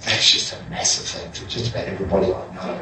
that's 0.00 0.30
just 0.30 0.52
a 0.54 0.70
massive 0.70 1.06
thing 1.06 1.32
for 1.32 1.48
just 1.48 1.70
about 1.70 1.86
everybody 1.86 2.32
I 2.32 2.54
know. 2.54 2.80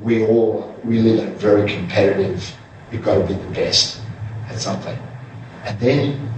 We 0.00 0.26
all 0.26 0.74
we 0.84 0.98
live 0.98 1.26
in 1.26 1.32
a 1.32 1.36
very 1.36 1.70
competitive. 1.70 2.54
You've 2.92 3.04
got 3.04 3.14
to 3.16 3.26
be 3.26 3.34
the 3.34 3.50
best 3.50 4.00
at 4.48 4.58
something, 4.60 4.98
and 5.64 5.78
then 5.80 6.32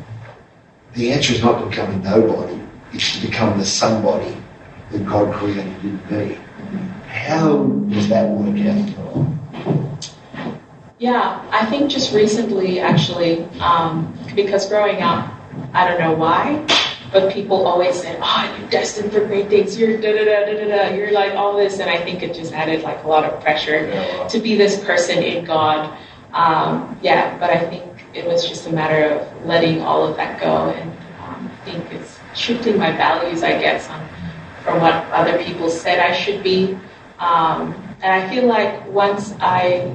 the 0.95 1.13
answer 1.13 1.33
is 1.35 1.43
not 1.43 1.61
to 1.61 1.67
become 1.67 1.93
a 1.93 1.97
nobody; 1.99 2.61
it's 2.93 3.19
to 3.19 3.27
become 3.27 3.59
the 3.59 3.65
somebody 3.65 4.37
that 4.91 5.05
God 5.07 5.35
created 5.35 5.67
you 5.83 5.99
to 5.99 5.99
be. 6.09 6.39
How 7.09 7.65
does 7.89 8.09
that 8.09 8.29
work 8.29 8.59
out? 8.67 8.97
Yeah, 10.99 11.45
I 11.53 11.67
think 11.67 11.91
just 11.91 12.15
recently, 12.15 12.81
actually, 12.81 13.45
um, 13.61 14.17
because 14.35 14.67
growing 14.67 15.03
up, 15.03 15.31
I 15.75 15.87
don't 15.87 16.01
know 16.01 16.15
why, 16.15 16.65
but 17.13 17.31
people 17.31 17.67
always 17.67 18.01
said, 18.01 18.19
"Oh, 18.23 18.57
you're 18.59 18.71
destined 18.71 19.13
for 19.13 19.21
great 19.27 19.51
things. 19.51 19.79
You're 19.79 19.99
da 20.01 20.13
da 20.17 20.25
da 20.25 20.47
da 20.47 20.55
da 20.57 20.67
da. 20.89 20.95
You're 20.95 21.13
like 21.13 21.35
all 21.35 21.55
this," 21.55 21.81
and 21.81 21.91
I 21.91 21.99
think 21.99 22.23
it 22.23 22.33
just 22.33 22.55
added 22.55 22.83
like 22.83 23.05
a 23.05 23.09
lot 23.09 23.25
of 23.25 23.39
pressure 23.43 23.93
to 24.27 24.39
be 24.41 24.57
this 24.57 24.83
person 24.83 25.23
in 25.23 25.45
God. 25.45 25.93
Um, 26.33 26.99
yeah, 27.03 27.37
but 27.39 27.51
I 27.51 27.59
think 27.69 27.85
it 28.15 28.27
was 28.27 28.49
just 28.49 28.67
a 28.67 28.73
matter 28.73 29.05
of 29.05 29.47
letting 29.47 29.83
all 29.83 30.07
of 30.07 30.17
that 30.17 30.41
go, 30.41 30.71
and 30.71 30.91
um, 31.21 31.51
I 31.53 31.71
think 31.71 31.93
it's 31.93 32.19
shifting 32.35 32.79
my 32.79 32.93
values, 32.93 33.43
I 33.43 33.61
guess, 33.61 33.87
on 33.91 34.01
from 34.65 34.81
what 34.81 34.95
other 35.13 35.37
people 35.45 35.69
said 35.69 35.99
I 36.01 36.13
should 36.13 36.43
be. 36.43 36.79
Um, 37.19 37.75
and 38.01 38.13
I 38.13 38.31
feel 38.31 38.47
like 38.47 38.87
once 38.89 39.35
I 39.41 39.95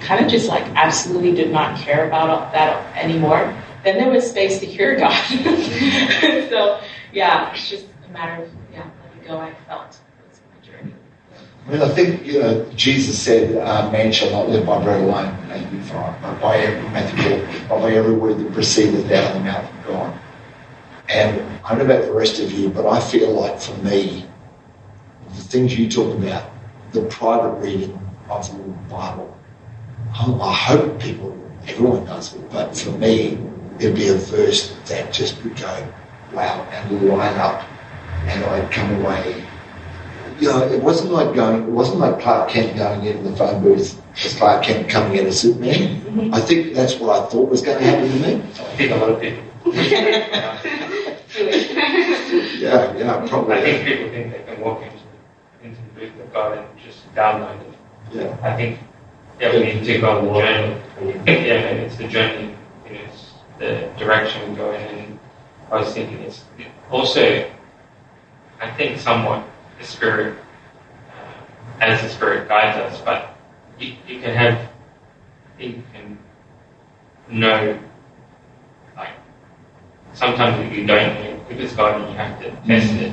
kind 0.00 0.24
of 0.24 0.30
just 0.30 0.48
like 0.48 0.64
absolutely 0.74 1.34
did 1.34 1.50
not 1.50 1.78
care 1.78 2.06
about 2.06 2.52
that 2.52 2.96
anymore, 2.96 3.54
then 3.84 3.98
there 3.98 4.10
was 4.10 4.28
space 4.28 4.58
to 4.60 4.66
hear 4.66 4.96
God. 4.96 5.12
so 6.50 6.80
yeah, 7.12 7.52
it's 7.52 7.68
just 7.68 7.86
a 8.08 8.12
matter 8.12 8.42
of 8.42 8.50
yeah, 8.72 8.88
letting 9.04 9.28
go. 9.28 9.38
I 9.38 9.54
felt 9.66 10.00
was 10.28 10.40
my 10.54 10.66
journey. 10.66 10.94
Mean, 11.68 11.82
I 11.82 11.88
think 11.88 12.26
you 12.26 12.40
know 12.40 12.64
Jesus 12.74 13.20
said, 13.20 13.56
uh, 13.56 13.90
"Man 13.90 14.12
shall 14.12 14.30
not 14.30 14.48
live 14.48 14.66
by 14.66 14.82
bread 14.82 15.00
alone, 15.02 15.36
but 16.22 16.40
by 16.40 16.56
every 16.58 16.88
Matthew 16.90 17.46
but 17.68 17.80
by 17.80 17.92
every 17.92 18.14
word 18.14 18.38
that 18.38 18.52
proceedeth 18.52 19.10
out 19.10 19.30
of 19.30 19.34
the 19.34 19.40
mouth 19.40 19.64
of 19.64 19.86
God." 19.86 20.18
And 21.08 21.42
I 21.64 21.70
don't 21.70 21.78
know 21.78 21.94
about 21.94 22.06
the 22.06 22.12
rest 22.12 22.40
of 22.40 22.52
you, 22.52 22.68
but 22.68 22.86
I 22.86 23.00
feel 23.00 23.32
like 23.32 23.60
for 23.60 23.76
me, 23.78 24.26
the 25.34 25.42
things 25.42 25.76
you 25.76 25.90
talk 25.90 26.16
about, 26.16 26.50
the 26.92 27.02
private 27.02 27.54
reading 27.60 27.98
of 28.28 28.48
the 28.48 28.62
Bible, 28.88 29.36
I 30.14 30.32
I 30.32 30.54
hope 30.54 31.00
people, 31.00 31.36
everyone 31.66 32.04
does 32.04 32.34
it, 32.34 32.50
but 32.50 32.76
for 32.76 32.90
me, 32.92 33.38
there'd 33.78 33.94
be 33.94 34.08
a 34.08 34.14
verse 34.14 34.76
that 34.86 35.12
just 35.12 35.42
would 35.44 35.56
go, 35.56 35.92
wow, 36.32 36.62
and 36.70 37.08
line 37.08 37.36
up, 37.38 37.64
and 38.26 38.44
I'd 38.44 38.70
come 38.70 39.00
away 39.00 39.44
you 40.40 40.48
know, 40.48 40.62
it 40.66 40.82
wasn't 40.82 41.12
like 41.12 41.34
going, 41.34 41.64
it 41.64 41.68
wasn't 41.68 41.98
like 41.98 42.18
Clark 42.20 42.48
Kent 42.48 42.76
going 42.76 43.04
into 43.04 43.28
the 43.28 43.36
phone 43.36 43.62
booth 43.62 44.00
as 44.24 44.34
Clark 44.34 44.64
Kent 44.64 44.88
coming 44.88 45.18
in 45.18 45.26
as 45.26 45.38
Superman. 45.38 46.00
Mm-hmm. 46.00 46.34
I 46.34 46.40
think 46.40 46.74
that's 46.74 46.94
what 46.96 47.10
I 47.10 47.26
thought 47.28 47.50
was 47.50 47.60
going 47.60 47.78
to 47.78 47.84
happen 47.84 48.08
to 48.08 48.18
me. 48.18 48.36
I 48.36 48.76
think 48.76 48.90
a 48.90 48.96
lot 48.96 49.10
of 49.10 49.20
people. 49.20 49.44
Yeah, 52.60 52.94
yeah, 52.94 53.26
probably. 53.26 53.56
I 53.56 53.62
think 53.62 53.86
people 53.86 54.10
think 54.10 54.32
they 54.32 54.42
can 54.42 54.60
walk 54.60 54.82
into, 54.82 54.98
into 55.62 55.80
the 55.80 56.00
booth 56.00 56.20
of 56.20 56.32
God 56.32 56.58
and 56.58 56.66
just 56.78 57.14
download 57.14 57.58
it. 57.62 57.78
Yeah. 58.12 58.36
I 58.42 58.54
think 58.54 58.78
yeah, 59.40 59.54
we 59.54 59.64
need 59.64 59.84
to 59.84 59.98
go 59.98 60.18
on 60.18 60.26
the 60.26 60.32
journey. 60.40 60.80
yeah, 61.26 61.80
it's 61.80 61.96
the 61.96 62.06
journey. 62.06 62.54
You 62.86 62.92
know, 62.92 63.00
it's 63.08 63.32
the 63.58 63.90
direction 63.98 64.50
we're 64.50 64.56
going. 64.56 64.98
And 64.98 65.18
I 65.72 65.76
was 65.76 65.94
thinking 65.94 66.18
it's 66.18 66.44
also, 66.90 67.50
I 68.60 68.70
think, 68.72 69.00
somewhat 69.00 69.46
the 69.78 69.86
spirit, 69.86 70.36
uh, 71.08 71.80
as 71.80 72.02
the 72.02 72.10
spirit 72.10 72.48
guides 72.48 72.76
us. 72.76 73.00
But 73.00 73.34
you, 73.78 73.94
you 74.06 74.20
can 74.20 74.34
have, 74.34 74.70
you 75.58 75.82
can 75.94 76.18
know, 77.30 77.80
like 78.94 79.14
sometimes 80.12 80.76
you 80.76 80.86
don't 80.86 81.14
know 81.14 81.46
if 81.48 81.58
it's 81.58 81.72
God 81.74 81.98
and 81.98 82.10
you 82.10 82.16
have 82.18 82.38
to 82.40 82.50
test 82.66 82.92
it. 82.92 83.10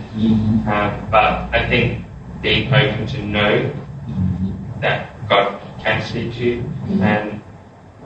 Um, 0.67 1.09
but 1.09 1.55
I 1.55 1.65
think 1.69 2.03
being 2.41 2.67
open 2.73 3.07
to 3.07 3.23
know 3.23 3.73
that 4.81 5.27
God 5.29 5.61
can 5.79 6.01
speak 6.03 6.33
to 6.35 6.43
you 6.43 6.71
and 7.01 7.41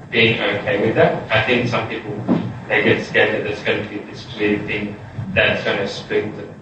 being 0.09 0.39
okay 0.39 0.85
with 0.85 0.95
that. 0.95 1.31
I 1.31 1.45
think 1.45 1.69
some 1.69 1.87
people 1.87 2.13
they 2.67 2.83
get 2.83 3.05
scared 3.05 3.33
that 3.35 3.43
there's 3.43 3.63
going 3.63 3.83
to 3.83 3.89
be 3.89 3.99
this 4.09 4.25
weird 4.37 4.65
thing 4.65 4.95
that's 5.33 5.63
going 5.63 5.77
to 5.77 5.87
spook 5.87 6.25
them. 6.35 6.55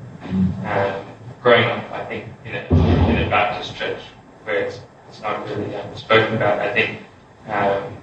Um, 0.66 1.06
growing 1.42 1.66
up, 1.66 1.92
I 1.92 2.06
think 2.06 2.26
in 2.46 2.56
a, 2.56 3.10
in 3.10 3.28
a 3.28 3.30
Baptist 3.30 3.76
church 3.76 4.02
where 4.44 4.66
it's, 4.66 4.80
it's 5.08 5.22
not 5.22 5.48
really 5.48 5.76
um, 5.76 5.96
spoken 5.96 6.36
about, 6.36 6.60
I 6.60 6.74
think 6.74 7.00
um, 7.48 7.98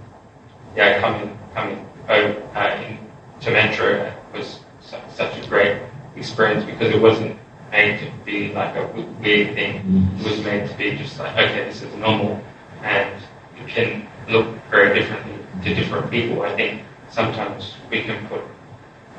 yeah, 0.74 1.00
coming 1.00 1.36
coming 1.54 1.86
over 2.08 2.42
uh, 2.54 2.82
in, 2.82 2.98
to 3.40 3.50
Metro 3.50 4.12
was 4.32 4.60
su- 4.80 4.96
such 5.14 5.42
a 5.42 5.48
great 5.48 5.80
experience 6.16 6.64
because 6.64 6.94
it 6.94 7.00
wasn't 7.00 7.38
made 7.70 7.98
to 8.00 8.10
be 8.24 8.52
like 8.52 8.74
a 8.76 8.86
weird 9.20 9.54
thing. 9.54 10.12
It 10.18 10.24
was 10.24 10.44
made 10.44 10.68
to 10.68 10.74
be 10.76 10.96
just 10.96 11.18
like, 11.18 11.32
okay, 11.32 11.64
this 11.64 11.82
is 11.82 11.94
normal, 11.94 12.40
and 12.82 13.22
it 13.58 13.68
can 13.68 14.06
look 14.28 14.46
very 14.70 14.98
differently 14.98 15.34
to 15.64 15.74
different 15.74 16.10
people. 16.10 16.42
I 16.42 16.54
think 16.56 16.82
sometimes 17.10 17.74
we 17.90 18.02
can 18.02 18.26
put 18.28 18.42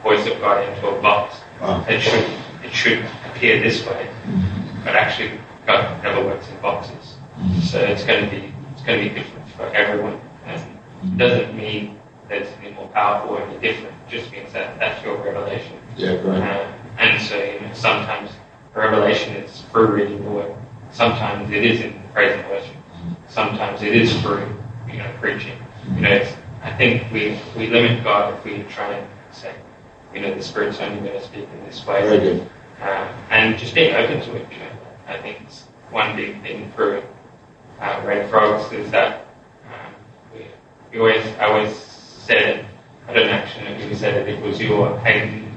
voice 0.04 0.26
of 0.28 0.40
God 0.40 0.68
into 0.68 0.88
a 0.88 1.02
box. 1.02 1.38
Wow. 1.62 1.86
It 1.88 2.02
should 2.02 2.26
it 2.64 2.74
should 2.74 3.06
appear 3.26 3.62
this 3.62 3.86
way, 3.86 4.10
mm-hmm. 4.26 4.84
but 4.84 4.96
actually 4.96 5.40
God 5.66 6.04
never 6.04 6.24
works 6.24 6.48
in 6.50 6.60
boxes. 6.62 7.18
Mm-hmm. 7.38 7.60
So 7.62 7.80
it's 7.80 8.04
going 8.04 8.26
to 8.26 8.30
be 8.30 8.54
it's 8.74 8.84
going 8.84 9.04
to 9.04 9.10
be 9.10 9.16
different 9.16 9.48
for 9.50 9.66
everyone. 9.68 10.20
And 10.46 10.62
it 10.62 10.68
mm-hmm. 10.68 11.18
doesn't 11.18 11.56
mean 11.56 12.00
that 12.30 12.42
it's 12.42 12.52
any 12.62 12.74
more 12.74 12.88
powerful 12.90 13.38
or 13.38 13.42
any 13.42 13.60
different. 13.60 13.96
It 14.08 14.10
just 14.10 14.32
means 14.32 14.54
that 14.54 14.80
that's 14.80 15.04
your 15.04 15.18
revelation. 15.18 15.78
Yeah, 15.96 16.18
great. 16.22 16.42
Uh, 16.42 16.72
and 16.98 17.22
so, 17.22 17.42
you 17.44 17.60
know, 17.60 17.74
sometimes 17.74 18.32
revelation 18.74 19.36
is 19.36 19.62
through 19.72 19.88
reading 19.88 20.24
the 20.24 20.30
word. 20.30 20.56
Sometimes 20.92 21.52
it 21.52 21.66
is 21.66 21.82
in 21.82 22.02
praise 22.14 22.34
and 22.38 22.48
worship. 22.50 22.76
Sometimes 23.38 23.84
it 23.84 23.96
is 23.96 24.20
through, 24.24 24.52
you 24.90 24.98
know, 24.98 25.14
preaching. 25.20 25.60
You 25.94 26.02
know, 26.02 26.10
it's, 26.10 26.36
I 26.64 26.74
think 26.74 27.04
we, 27.12 27.40
we 27.56 27.68
limit 27.68 28.04
God 28.04 28.34
if 28.34 28.44
we 28.44 28.64
try 28.64 28.94
and 28.94 29.08
say, 29.32 29.54
you 30.12 30.22
know, 30.22 30.34
the 30.34 30.42
Spirit's 30.42 30.80
only 30.80 31.08
going 31.08 31.22
to 31.22 31.24
speak 31.24 31.48
in 31.54 31.64
this 31.64 31.86
way. 31.86 32.02
Very 32.02 32.18
good. 32.18 32.42
Um, 32.82 33.08
and 33.30 33.56
just 33.60 33.76
being 33.76 33.94
open 33.94 34.22
to 34.22 34.38
it, 34.38 34.52
you 34.52 34.58
know. 34.58 34.72
I 35.06 35.22
think 35.22 35.42
it's 35.42 35.66
one 35.92 36.16
big 36.16 36.42
thing 36.42 36.72
for 36.72 37.04
uh, 37.80 38.02
Red 38.04 38.28
Frogs 38.32 38.74
is 38.74 38.90
that 38.90 39.28
um, 39.66 39.94
we, 40.34 40.48
we 40.92 40.98
always, 40.98 41.24
I 41.36 41.46
always 41.46 41.76
said 41.78 42.42
it, 42.42 42.66
I 43.08 43.14
don't 43.14 43.30
actually 43.30 43.66
know 43.66 43.76
who 43.76 43.94
said 43.94 44.16
it, 44.16 44.34
it 44.34 44.42
was 44.42 44.60
you 44.60 44.74
or 44.74 45.00
Hayden. 45.02 45.56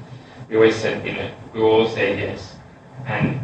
We 0.51 0.57
always 0.57 0.77
said, 0.77 1.07
you 1.07 1.15
know, 1.15 1.31
we 1.55 1.63
all 1.63 1.89
say 1.89 2.19
yes. 2.19 2.57
And 3.07 3.41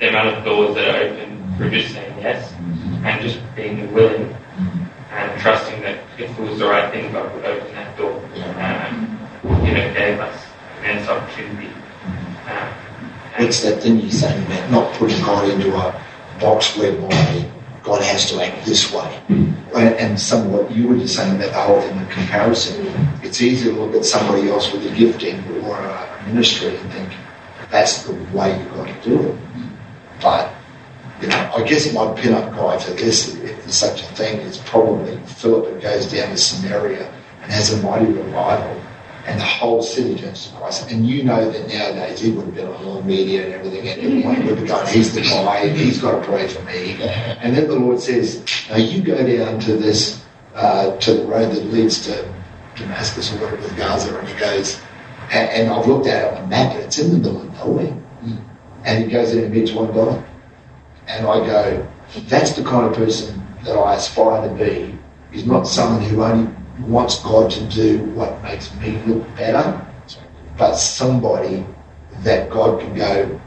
the 0.00 0.08
amount 0.08 0.38
of 0.38 0.44
doors 0.44 0.74
that 0.74 0.88
are 0.88 1.04
open 1.04 1.56
through 1.56 1.70
just 1.70 1.94
saying 1.94 2.18
yes 2.18 2.52
and 3.04 3.20
just 3.22 3.40
being 3.56 3.92
willing 3.92 4.34
and 5.12 5.40
trusting 5.40 5.80
that 5.82 5.98
if 6.18 6.38
it 6.38 6.42
was 6.42 6.58
the 6.58 6.66
right 6.66 6.92
thing, 6.92 7.12
God 7.12 7.34
would 7.34 7.44
open 7.44 7.74
that 7.74 7.96
door. 7.96 8.20
Um, 8.58 9.18
you 9.66 9.74
know, 9.74 9.92
gave 9.94 10.18
us 10.20 10.44
immense 10.78 11.08
opportunity. 11.08 11.68
Um, 12.46 12.68
and- 13.36 13.44
What's 13.44 13.62
that 13.62 13.82
thing 13.82 13.98
you're 14.00 14.10
saying 14.10 14.44
about 14.46 14.70
not 14.70 14.92
putting 14.94 15.20
God 15.24 15.48
into 15.48 15.74
a 15.74 16.04
box 16.40 16.76
whereby 16.76 17.48
God 17.82 18.02
has 18.02 18.30
to 18.30 18.42
act 18.42 18.64
this 18.66 18.92
way? 18.92 19.20
And, 19.28 19.94
and 19.94 20.20
some 20.20 20.46
of 20.46 20.52
what 20.52 20.70
you 20.70 20.88
were 20.88 20.96
just 20.98 21.16
saying 21.16 21.36
about 21.36 21.52
the 21.52 21.60
whole 21.60 21.80
thing 21.80 21.98
of 22.00 22.08
comparison. 22.10 22.86
It's 23.22 23.40
easy 23.40 23.70
to 23.70 23.76
look 23.80 23.94
at 23.94 24.04
somebody 24.04 24.50
else 24.50 24.72
with 24.72 24.84
a 24.86 24.94
gifting 24.94 25.42
or 25.64 25.76
a 25.76 26.22
ministry 26.26 26.76
and 26.76 26.92
think 26.92 27.12
that's 27.70 28.02
the 28.02 28.12
way 28.36 28.58
you've 28.58 28.74
got 28.74 28.88
to 28.88 29.08
do 29.08 29.28
it. 29.28 29.36
But 30.20 30.52
you 31.20 31.28
know, 31.28 31.52
I 31.54 31.62
guess 31.64 31.92
my 31.92 32.12
pin-up 32.14 32.50
guy 32.52 32.78
for 32.78 32.92
this, 32.92 33.34
if 33.34 33.62
there's 33.62 33.74
such 33.74 34.02
a 34.02 34.06
thing, 34.14 34.40
is 34.40 34.58
probably 34.58 35.18
Philip 35.26 35.72
and 35.72 35.82
goes 35.82 36.10
down 36.10 36.30
to 36.30 36.36
Samaria 36.36 37.12
and 37.42 37.52
has 37.52 37.72
a 37.72 37.82
mighty 37.82 38.06
revival, 38.06 38.80
and 39.26 39.38
the 39.38 39.44
whole 39.44 39.82
city 39.82 40.16
turns 40.16 40.46
to 40.46 40.56
Christ. 40.56 40.90
And 40.90 41.06
you 41.06 41.22
know 41.22 41.50
that 41.50 41.68
nowadays 41.68 42.20
he 42.20 42.30
would 42.30 42.46
have 42.46 42.54
been 42.54 42.68
on 42.68 42.84
all 42.84 43.02
media 43.02 43.44
and 43.44 43.54
everything, 43.54 43.88
and 43.88 44.00
everyone 44.00 44.46
would 44.46 44.58
have 44.58 44.66
gone, 44.66 44.86
he's 44.86 45.14
the 45.14 45.20
guy, 45.20 45.58
and 45.58 45.76
he's 45.76 46.00
got 46.00 46.20
to 46.20 46.26
pray 46.26 46.48
for 46.48 46.62
me. 46.64 46.96
And 47.02 47.54
then 47.54 47.68
the 47.68 47.76
Lord 47.76 48.00
says, 48.00 48.42
now 48.70 48.76
you 48.76 49.02
go 49.02 49.16
down 49.16 49.60
to 49.60 49.76
this, 49.76 50.24
uh, 50.54 50.96
to 50.96 51.14
the 51.14 51.24
road 51.26 51.52
that 51.54 51.64
leads 51.66 52.04
to 52.06 52.34
Damascus 52.76 53.32
or 53.32 53.36
whatever, 53.36 53.76
Gaza, 53.76 54.18
and 54.18 54.26
he 54.26 54.34
goes, 54.38 54.80
and, 55.30 55.48
and 55.50 55.70
I've 55.70 55.86
looked 55.86 56.06
at 56.06 56.24
it 56.24 56.38
on 56.38 56.44
a 56.44 56.46
map, 56.46 56.72
and 56.74 56.84
it's 56.84 56.98
in 56.98 57.12
the 57.12 57.18
middle 57.18 57.42
of 57.42 57.54
nowhere. 57.54 57.94
And 58.84 59.04
he 59.04 59.10
goes 59.10 59.34
in 59.34 59.44
and 59.44 59.52
meets 59.52 59.72
one 59.72 59.92
guy. 59.92 60.24
And 61.10 61.26
I 61.26 61.44
go, 61.44 61.88
that's 62.28 62.52
the 62.52 62.62
kind 62.62 62.86
of 62.86 62.94
person 62.94 63.42
that 63.64 63.76
I 63.76 63.96
aspire 63.96 64.48
to 64.48 64.54
be. 64.54 64.96
Is 65.32 65.46
not 65.46 65.64
someone 65.64 66.02
who 66.02 66.24
only 66.24 66.52
wants 66.80 67.22
God 67.22 67.50
to 67.52 67.64
do 67.66 67.98
what 68.14 68.42
makes 68.42 68.74
me 68.76 69.00
look 69.06 69.24
better, 69.36 69.86
but 70.58 70.74
somebody 70.74 71.64
that 72.22 72.50
God 72.50 72.80
can 72.80 72.94
go, 72.94 73.40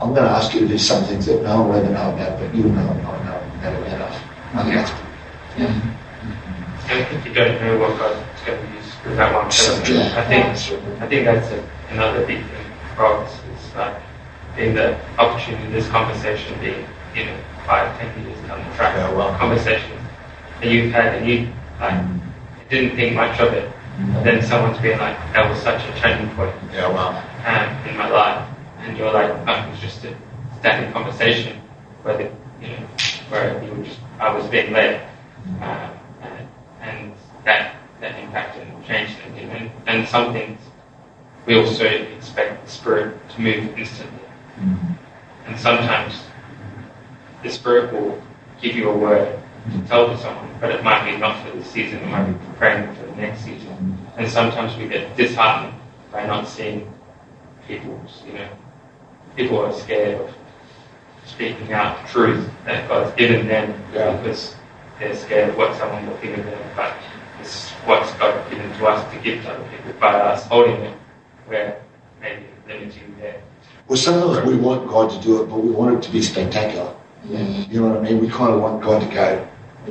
I'm 0.00 0.14
going 0.14 0.24
to 0.24 0.30
ask 0.30 0.52
you 0.52 0.60
to 0.60 0.68
do 0.68 0.78
some 0.78 1.04
things 1.04 1.26
that 1.26 1.42
no 1.42 1.60
one 1.60 1.68
will 1.68 1.76
ever 1.76 1.90
know 1.90 2.12
about, 2.12 2.40
but 2.40 2.54
you'll 2.54 2.70
know 2.70 2.90
and 2.90 3.06
I 3.06 3.70
know 3.70 3.84
enough. 3.84 4.24
I 4.54 4.62
think 4.64 4.74
that's 4.74 4.92
I 6.88 7.04
think 7.04 7.24
you 7.24 7.32
don't 7.32 7.60
know 7.62 7.78
what 7.78 7.98
God's 7.98 8.42
going 8.44 8.66
to 8.66 8.74
use 8.74 8.84
with 9.04 9.16
that 9.16 9.32
one 9.32 9.44
person. 9.44 9.84
So, 9.84 9.92
yeah. 9.92 10.20
I 10.20 10.24
think 10.26 10.44
I 11.02 11.06
think 11.06 11.24
that's 11.24 11.50
a, 11.50 11.68
another 11.90 12.26
big 12.26 12.44
thing 12.44 12.66
for 12.96 13.06
us 13.06 13.32
is 13.32 13.74
like 13.74 13.96
in 14.58 14.74
the 14.74 14.98
opportunity 15.18 15.70
this 15.72 15.88
conversation 15.88 16.58
being 16.60 16.84
you 17.14 17.24
know 17.26 17.38
five 17.66 17.96
ten 17.98 18.24
years 18.24 18.38
down 18.48 18.58
the 18.68 18.76
track 18.76 18.96
Yeah, 18.96 19.12
well. 19.12 19.36
conversations 19.38 20.00
that 20.60 20.70
you've 20.70 20.92
had 20.92 21.14
and 21.14 21.28
you 21.28 21.48
like 21.80 22.04
didn't 22.68 22.96
think 22.96 23.14
much 23.14 23.38
of 23.40 23.52
it, 23.52 23.70
but 24.14 24.24
then 24.24 24.42
someone's 24.42 24.78
been 24.78 24.98
like 24.98 25.16
that 25.32 25.48
was 25.50 25.60
such 25.60 25.82
a 25.84 26.00
turning 26.00 26.28
point 26.36 26.54
yeah, 26.72 26.88
well, 26.88 27.10
um, 27.46 27.88
in 27.88 27.96
my 27.98 28.08
life, 28.08 28.48
and 28.78 28.96
you're 28.96 29.12
like, 29.12 29.30
oh, 29.30 29.66
it 29.66 29.70
was 29.70 29.78
just 29.80 30.04
a 30.04 30.14
static 30.58 30.92
conversation 30.92 31.60
where 32.02 32.16
the, 32.16 32.24
you 32.62 32.68
know, 32.72 32.86
where 33.28 33.62
you 33.62 33.72
were 33.74 33.84
just, 33.84 33.98
I 34.18 34.32
was 34.34 34.46
being 34.48 34.72
led, 34.72 35.06
um, 35.60 35.90
and, 36.22 36.48
and 36.80 37.12
that 37.44 37.74
that 38.00 38.18
impacted 38.18 38.66
and 38.66 38.84
changed 38.86 39.16
it. 39.36 39.42
And, 39.50 39.70
and 39.86 40.08
some 40.08 40.32
things 40.32 40.58
we 41.46 41.58
also 41.58 41.84
expect 41.84 42.64
the 42.64 42.70
spirit 42.70 43.28
to 43.30 43.40
move 43.40 43.78
instantly, 43.78 44.28
and 45.46 45.58
sometimes 45.58 46.14
the 47.42 47.50
spirit 47.50 47.92
will 47.92 48.20
give 48.60 48.76
you 48.76 48.90
a 48.90 48.96
word 48.96 49.38
to 49.72 49.88
tell 49.88 50.08
to 50.08 50.18
someone, 50.18 50.48
but 50.60 50.70
it 50.70 50.82
might 50.82 51.10
be 51.10 51.16
not 51.16 51.44
for 51.46 51.56
the 51.56 51.64
season, 51.64 51.98
it 51.98 52.08
might 52.08 52.24
be 52.24 52.34
praying 52.56 52.94
for 52.94 53.06
the 53.06 53.16
next 53.16 53.44
season. 53.44 53.98
And 54.16 54.28
sometimes 54.28 54.76
we 54.76 54.88
get 54.88 55.16
disheartened 55.16 55.74
by 56.10 56.26
not 56.26 56.48
seeing 56.48 56.92
people, 57.66 58.00
you 58.26 58.34
know, 58.34 58.48
people 59.36 59.58
are 59.60 59.72
scared 59.72 60.20
of 60.20 60.34
speaking 61.26 61.72
out 61.72 62.02
the 62.02 62.08
truth 62.08 62.50
that 62.64 62.88
God's 62.88 63.14
given 63.16 63.46
them 63.46 63.74
Yeah. 63.94 64.16
because 64.16 64.54
they're 64.98 65.16
scared 65.16 65.50
of 65.50 65.56
what 65.56 65.76
someone 65.76 66.06
will 66.06 66.16
think 66.16 66.38
of 66.38 66.44
them. 66.44 66.58
But 66.76 66.94
it's 67.40 67.70
what's 67.86 68.12
God 68.14 68.50
given 68.50 68.70
to 68.78 68.86
us 68.86 69.12
to 69.12 69.18
give 69.20 69.42
to 69.44 69.52
other 69.52 69.64
people 69.70 69.92
by 70.00 70.12
us 70.14 70.46
holding 70.46 70.80
it, 70.80 70.96
we're 71.48 71.76
maybe 72.20 72.44
limiting 72.68 73.16
their 73.20 73.40
well, 73.88 73.98
sometimes 73.98 74.46
we 74.46 74.56
want 74.56 74.88
God 74.88 75.10
to 75.10 75.20
do 75.20 75.42
it, 75.42 75.46
but 75.46 75.58
we 75.58 75.70
want 75.70 75.96
it 75.96 76.02
to 76.02 76.10
be 76.10 76.22
spectacular. 76.22 76.94
You 77.28 77.80
know 77.80 77.88
what 77.88 77.98
I 77.98 78.00
mean? 78.02 78.20
We 78.20 78.28
kind 78.28 78.52
of 78.52 78.60
want 78.60 78.82
God 78.82 79.08
to 79.08 79.14
go, 79.14 79.48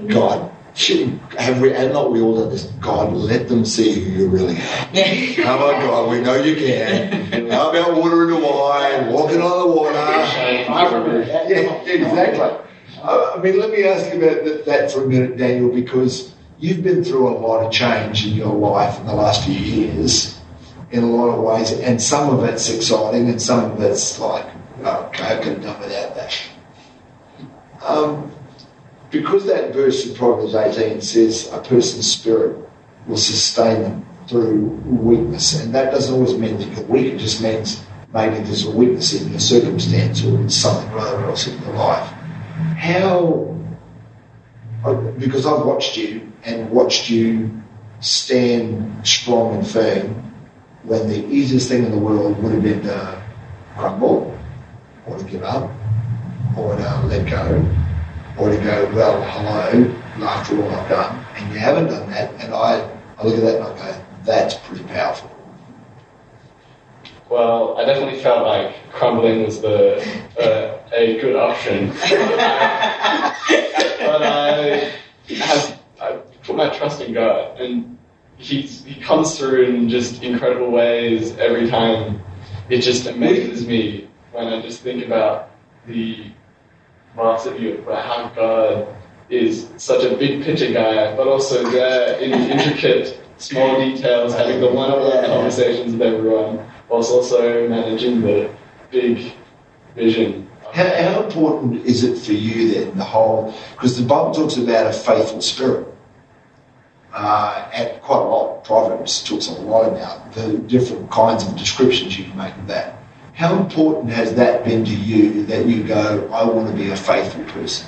God, 0.08 0.52
should, 0.74 1.20
have 1.38 1.60
we, 1.62 1.74
and 1.74 1.94
not 1.94 2.12
we 2.12 2.22
all 2.22 2.36
done 2.36 2.50
this, 2.50 2.66
God, 2.80 3.14
let 3.14 3.48
them 3.48 3.66
see 3.66 3.94
who 3.94 4.12
you 4.12 4.28
really 4.30 4.56
are. 4.56 5.44
How 5.44 5.56
about 5.58 5.82
God? 5.82 6.10
We 6.10 6.22
know 6.22 6.36
you 6.36 6.56
can. 6.56 7.50
How 7.52 7.70
about 7.70 7.96
water 7.96 8.24
into 8.24 8.36
wine, 8.36 9.12
walking 9.12 9.42
on 9.42 9.60
the 9.60 9.68
water? 9.68 9.98
I 9.98 10.86
remember 10.86 11.26
that. 11.26 11.50
Yeah, 11.50 11.82
exactly. 11.84 12.68
I 13.04 13.40
mean, 13.42 13.60
let 13.60 13.72
me 13.72 13.84
ask 13.84 14.14
you 14.14 14.22
about 14.22 14.46
that, 14.46 14.66
that 14.66 14.92
for 14.92 15.06
a 15.06 15.08
minute, 15.08 15.38
Daniel, 15.38 15.72
because 15.74 16.34
you've 16.60 16.84
been 16.84 17.04
through 17.04 17.28
a 17.30 17.36
lot 17.36 17.66
of 17.66 17.72
change 17.72 18.26
in 18.26 18.34
your 18.34 18.54
life 18.54 19.00
in 19.00 19.08
the 19.08 19.14
last 19.14 19.46
few 19.46 19.56
years, 19.56 20.40
in 20.92 21.04
a 21.04 21.08
lot 21.08 21.34
of 21.34 21.42
ways, 21.44 21.72
and 21.72 22.02
some 22.02 22.30
of 22.30 22.44
it's 22.44 22.70
exciting, 22.70 23.30
and 23.30 23.42
some 23.42 23.72
of 23.72 23.82
it's 23.82 24.20
like, 24.20 24.46
oh, 24.84 25.06
okay, 25.08 25.38
I 25.38 25.42
could 25.42 25.54
have 25.54 25.64
done 25.64 25.80
without 25.82 26.16
that. 26.16 26.38
Um, 27.84 28.32
because 29.10 29.46
that 29.46 29.74
verse 29.74 30.08
in 30.08 30.16
Proverbs 30.16 30.56
18 30.56 31.02
says 31.02 31.50
a 31.52 31.60
person's 31.60 32.10
spirit 32.10 32.58
will 33.08 33.18
sustain 33.18 33.82
them 33.82 34.06
through 34.28 34.62
weakness, 34.86 35.60
and 35.62 35.74
that 35.76 35.92
doesn't 35.92 36.14
always 36.14 36.38
mean 36.38 36.58
that 36.58 36.68
you're 36.70 36.86
weak, 36.86 37.14
it 37.14 37.18
just 37.18 37.42
means 37.42 37.84
maybe 38.14 38.36
there's 38.36 38.66
a 38.66 38.72
weakness 38.72 39.20
in 39.20 39.30
your 39.30 39.40
circumstance 39.40 40.24
or 40.24 40.36
in 40.38 40.50
something 40.50 40.90
or 40.94 41.00
other 41.00 41.26
else 41.26 41.48
in 41.48 41.62
your 41.64 41.74
life. 41.74 42.08
How, 42.78 43.58
because 45.18 45.46
I've 45.46 45.66
watched 45.66 45.98
you 45.98 46.32
and 46.44 46.70
watched 46.70 47.10
you 47.10 47.62
stand 48.00 49.06
strong 49.06 49.56
and 49.56 49.68
firm 49.68 50.34
when 50.84 51.08
the 51.08 51.26
easiest 51.28 51.68
thing 51.68 51.86
in 51.86 51.92
the 51.92 51.98
world 51.98 52.42
would 52.42 52.54
have 52.54 52.64
been 52.64 52.82
to 52.84 53.22
crumble 53.76 54.38
or 55.06 55.18
to 55.18 55.24
give 55.26 55.44
up 55.44 55.70
or 56.58 56.76
to 56.76 57.02
let 57.08 57.30
go 57.30 57.66
or 58.38 58.50
to 58.50 58.58
go, 58.58 58.92
well, 58.96 59.22
hello, 59.24 60.28
after 60.28 60.62
all 60.62 60.70
I've 60.70 60.90
done. 60.90 61.26
And 61.36 61.54
you 61.54 61.60
haven't 61.60 61.88
done 61.88 62.10
that. 62.12 62.34
And 62.44 62.54
I, 62.54 62.90
I 63.18 63.24
look 63.24 63.36
at 63.36 63.42
that 63.42 63.56
and 63.56 63.80
I 63.80 63.92
go, 63.92 64.06
that's 64.24 64.56
pretty 64.56 64.84
powerful. 64.86 65.30
Well, 67.30 67.78
I 67.78 67.86
definitely 67.86 68.20
felt 68.20 68.46
like 68.46 68.76
crumbling 68.92 69.44
was 69.44 69.62
the 69.62 70.02
uh, 70.38 70.80
a 70.94 71.18
good 71.22 71.38
option, 71.38 71.88
but 71.90 72.02
I 74.22 74.92
have 75.30 75.80
I 76.02 76.12
put 76.44 76.58
my 76.58 76.70
trust 76.76 77.00
in 77.00 77.14
God, 77.14 77.58
and 77.62 77.98
He's 78.36 78.84
He 78.84 79.00
comes 79.00 79.38
through 79.38 79.64
in 79.64 79.88
just 79.88 80.24
incredible 80.24 80.72
ways 80.72 81.38
every 81.38 81.70
time. 81.70 82.22
It 82.70 82.82
just 82.82 83.08
amazes 83.08 83.66
me 83.66 84.10
when 84.34 84.48
I 84.48 84.62
just 84.62 84.82
think 84.82 85.06
about 85.06 85.52
the 85.88 86.34
master 87.16 87.52
view 87.52 87.84
of 87.88 87.98
how 88.06 88.32
God 88.36 88.96
is 89.30 89.68
such 89.78 90.04
a 90.04 90.16
big 90.18 90.44
picture 90.44 90.72
guy, 90.72 91.16
but 91.16 91.28
also 91.28 91.64
there 91.72 92.20
in 92.20 92.32
the 92.32 92.52
intricate 92.52 93.22
small 93.38 93.80
details, 93.80 94.34
having 94.34 94.60
the 94.60 94.68
one-on-one 94.68 95.26
conversations 95.26 95.94
with 95.94 96.02
everyone, 96.02 96.70
whilst 96.90 97.12
also 97.12 97.68
managing 97.68 98.22
the 98.22 98.50
big 98.92 99.34
vision 99.96 100.48
How, 100.74 100.88
how 101.04 101.24
important 101.24 101.86
is 101.86 102.04
it 102.04 102.18
for 102.18 102.32
you 102.32 102.74
then, 102.74 102.98
the 102.98 103.04
whole, 103.04 103.54
because 103.74 103.98
the 103.98 104.06
Bible 104.06 104.32
talks 104.34 104.56
about 104.58 104.88
a 104.88 104.94
faithful 104.94 105.42
spirit. 105.42 105.88
Uh, 107.14 107.70
and 107.74 108.02
quite 108.02 108.20
a 108.20 108.24
lot, 108.24 108.64
Proverbs 108.64 109.22
talks 109.24 109.50
a 109.50 109.54
lot 109.54 109.90
about 109.90 110.34
the 110.34 110.58
different 110.60 111.12
kinds 111.12 111.46
of 111.46 111.58
descriptions 111.58 112.18
you 112.18 112.24
can 112.24 112.38
make 112.38 112.56
of 112.56 112.68
that. 112.68 113.01
How 113.34 113.58
important 113.58 114.12
has 114.12 114.36
that 114.36 114.64
been 114.66 114.86
to 114.86 114.96
you 114.96 115.46
that 115.46 115.66
you 115.66 115.84
go, 115.84 116.30
I 116.32 116.44
want 116.44 116.68
to 116.70 116.74
be 116.76 116.92
a 116.92 116.96
faithful 116.96 117.44
person? 117.46 117.88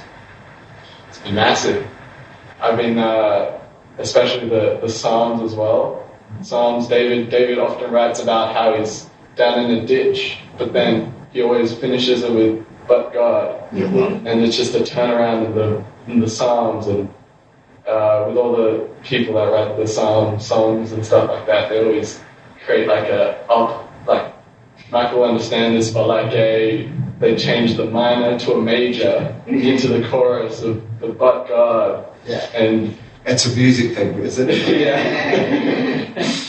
It's 1.09 1.19
been 1.19 1.35
massive. 1.35 1.85
I 2.61 2.75
mean, 2.75 2.97
uh, 2.97 3.59
especially 3.97 4.49
the, 4.49 4.79
the 4.81 4.89
Psalms 4.89 5.41
as 5.41 5.55
well. 5.55 6.09
Psalms, 6.41 6.87
David 6.87 7.29
David 7.29 7.59
often 7.59 7.91
writes 7.91 8.19
about 8.19 8.55
how 8.55 8.75
he's 8.77 9.07
down 9.35 9.59
in 9.65 9.77
a 9.79 9.85
ditch, 9.85 10.37
but 10.57 10.73
then 10.73 11.13
he 11.31 11.41
always 11.41 11.73
finishes 11.73 12.23
it 12.23 12.31
with 12.33 12.65
"but 12.87 13.13
God," 13.13 13.69
Mhm. 13.71 14.25
and 14.25 14.43
it's 14.43 14.57
just 14.57 14.73
a 14.75 14.79
turnaround 14.79 15.45
in 15.45 15.55
the 15.55 15.83
in 16.07 16.19
the 16.19 16.27
Psalms 16.29 16.87
and 16.87 17.07
uh, 17.87 18.25
with 18.27 18.37
all 18.37 18.55
the 18.55 18.87
people 19.03 19.35
that 19.35 19.51
write 19.51 19.77
the 19.77 19.87
Psalm 19.87 20.39
songs 20.39 20.91
and 20.93 21.05
stuff 21.05 21.29
like 21.29 21.45
that, 21.45 21.69
they 21.69 21.83
always 21.83 22.19
create 22.65 22.87
like 22.87 23.09
a 23.09 23.37
up 23.49 23.87
Michael 24.93 25.21
will 25.21 25.29
understand 25.29 25.75
this, 25.75 25.89
but 25.89 26.07
like 26.07 26.31
a 26.33 26.87
they 27.19 27.35
change 27.35 27.75
the 27.77 27.85
minor 27.85 28.37
to 28.37 28.53
a 28.53 28.61
major 28.61 29.35
into 29.47 29.87
the 29.87 30.07
chorus 30.07 30.61
of 30.61 30.83
the 30.99 31.07
"but 31.07 31.47
God," 31.47 32.05
Yeah. 32.27 32.45
and 32.53 32.95
It's 33.25 33.45
a 33.45 33.55
music 33.55 33.95
thing, 33.95 34.19
isn't 34.19 34.49
it? 34.49 34.79
yeah. 34.85 36.29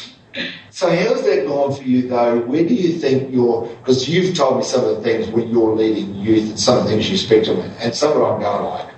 So 0.71 0.91
how's 0.91 1.23
that 1.23 1.47
gone 1.47 1.73
for 1.73 1.85
you 1.85 2.09
though? 2.09 2.41
Where 2.41 2.65
do 2.67 2.75
you 2.75 2.99
think 2.99 3.33
you're, 3.33 3.69
because 3.79 4.09
you've 4.09 4.35
told 4.37 4.57
me 4.59 4.65
some 4.65 4.85
of 4.85 4.97
the 4.97 5.03
things 5.03 5.29
when 5.29 5.49
you're 5.49 5.73
leading 5.77 6.17
youth 6.17 6.51
and 6.51 6.59
some 6.59 6.79
of 6.79 6.85
the 6.85 6.91
things 6.91 7.09
you 7.09 7.17
speak 7.17 7.45
to 7.45 7.55
them, 7.55 7.71
and 7.79 7.95
some 7.95 8.11
of 8.11 8.17
it 8.19 8.25
I'm 8.25 8.41
going 8.41 8.65
like, 8.65 8.89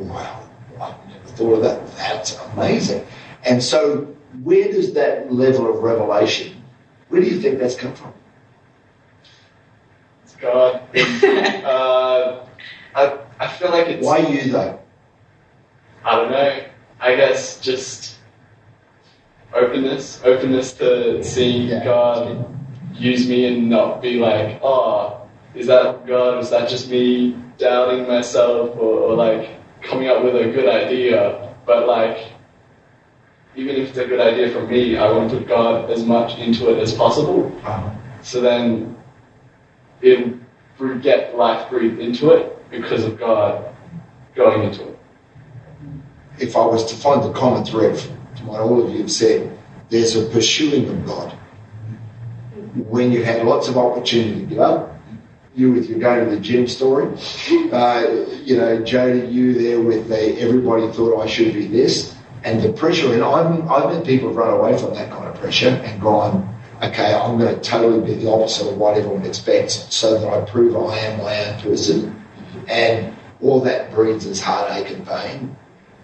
wow, 0.00 0.42
I've 0.82 0.98
never 1.08 1.28
thought 1.36 1.54
of 1.54 1.62
that. 1.62 1.96
That's 1.96 2.36
amazing. 2.52 3.06
And 3.44 3.62
so 3.62 4.12
where 4.42 4.66
does 4.72 4.92
that 4.94 5.32
level 5.32 5.70
of 5.72 5.84
revelation, 5.84 6.60
where 7.10 7.20
do 7.20 7.28
you 7.28 7.40
think 7.40 7.60
that's 7.60 7.76
come 7.76 7.94
from? 7.94 8.12
It's 10.40 11.22
God. 11.22 11.64
uh, 11.64 12.46
I, 12.94 13.18
I 13.40 13.48
feel 13.48 13.70
like 13.70 13.88
it's. 13.88 14.06
Why 14.06 14.18
you 14.18 14.52
though? 14.52 14.80
I 16.04 16.16
don't 16.16 16.30
know. 16.30 16.64
I 17.00 17.16
guess 17.16 17.60
just 17.60 18.18
openness, 19.54 20.20
openness 20.24 20.72
to 20.74 21.22
seeing 21.22 21.68
Yeah. 21.68 21.84
God 21.84 22.54
use 22.94 23.28
me 23.28 23.46
and 23.46 23.68
not 23.70 24.02
be 24.02 24.18
like, 24.18 24.60
oh, 24.62 25.20
is 25.54 25.66
that 25.66 26.06
God? 26.06 26.36
Was 26.36 26.50
that 26.50 26.68
just 26.68 26.90
me 26.90 27.36
doubting 27.58 28.06
myself 28.06 28.70
or, 28.76 28.98
or 29.00 29.14
like 29.14 29.50
coming 29.82 30.08
up 30.08 30.24
with 30.24 30.34
a 30.36 30.50
good 30.50 30.68
idea? 30.68 31.54
But 31.66 31.86
like, 31.86 32.32
even 33.56 33.76
if 33.76 33.90
it's 33.90 33.98
a 33.98 34.06
good 34.06 34.20
idea 34.20 34.50
for 34.50 34.66
me, 34.66 34.96
I 34.96 35.10
want 35.10 35.30
to 35.30 35.38
put 35.38 35.48
God 35.48 35.90
as 35.90 36.04
much 36.04 36.38
into 36.38 36.70
it 36.70 36.80
as 36.80 36.94
possible. 36.94 37.52
Um, 37.64 37.96
So 38.22 38.40
then 38.40 38.97
would 40.02 41.02
get 41.02 41.36
life 41.36 41.68
breathed 41.70 42.00
into 42.00 42.30
it 42.30 42.70
because 42.70 43.04
of 43.04 43.18
God 43.18 43.74
going 44.34 44.62
into 44.62 44.88
it. 44.88 44.98
if 46.38 46.56
I 46.56 46.64
was 46.64 46.84
to 46.86 46.96
find 46.96 47.22
the 47.22 47.32
common 47.32 47.64
thread 47.64 47.98
from 47.98 48.46
what 48.46 48.60
all 48.60 48.84
of 48.84 48.92
you 48.92 49.00
have 49.00 49.10
said, 49.10 49.56
there's 49.90 50.14
a 50.16 50.26
pursuing 50.26 50.88
of 50.88 51.06
God. 51.06 51.32
When 52.88 53.10
you 53.10 53.24
had 53.24 53.44
lots 53.44 53.68
of 53.68 53.76
opportunity 53.76 54.40
to 54.40 54.46
give 54.46 54.58
up, 54.60 54.94
you 55.56 55.72
with 55.72 55.90
your 55.90 55.98
going 55.98 56.28
to 56.28 56.36
the 56.36 56.40
gym 56.40 56.68
story, 56.68 57.06
uh, 57.72 58.06
you 58.44 58.56
know, 58.56 58.84
Jody, 58.84 59.26
you 59.26 59.54
there 59.54 59.80
with 59.80 60.08
the 60.08 60.40
everybody 60.40 60.86
thought 60.92 61.20
I 61.20 61.26
should 61.26 61.52
be 61.52 61.66
this, 61.66 62.14
and 62.44 62.62
the 62.62 62.72
pressure. 62.72 63.12
And 63.12 63.24
I'm, 63.24 63.68
I've 63.68 63.92
had 63.92 64.04
people 64.04 64.32
run 64.32 64.54
away 64.54 64.78
from 64.78 64.94
that 64.94 65.10
kind 65.10 65.26
of 65.26 65.34
pressure 65.34 65.70
and 65.70 66.00
gone, 66.00 66.54
okay, 66.82 67.14
I'm 67.14 67.38
going 67.38 67.54
to 67.54 67.60
totally 67.60 68.00
be 68.04 68.14
the 68.14 68.30
opposite 68.30 68.68
of 68.68 68.78
what 68.78 68.96
everyone 68.96 69.24
expects 69.24 69.94
so 69.94 70.18
that 70.18 70.28
I 70.28 70.44
prove 70.44 70.76
I 70.76 70.96
am 70.98 71.18
my 71.18 71.44
own 71.46 71.60
person. 71.60 72.24
And 72.68 73.16
all 73.40 73.60
that 73.60 73.92
breeds 73.92 74.26
is 74.26 74.40
heartache 74.40 74.90
and 74.90 75.06
pain. 75.06 75.56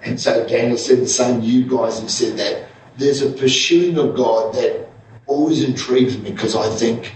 And 0.02 0.20
so 0.20 0.46
Daniel 0.46 0.76
said 0.76 0.98
the 1.00 1.08
same. 1.08 1.40
You 1.40 1.64
guys 1.64 2.00
have 2.00 2.10
said 2.10 2.36
that. 2.38 2.68
There's 2.96 3.22
a 3.22 3.30
pursuing 3.30 3.98
of 3.98 4.14
God 4.14 4.54
that 4.54 4.88
always 5.26 5.62
intrigues 5.62 6.18
me 6.18 6.30
because 6.30 6.54
I 6.54 6.68
think, 6.68 7.14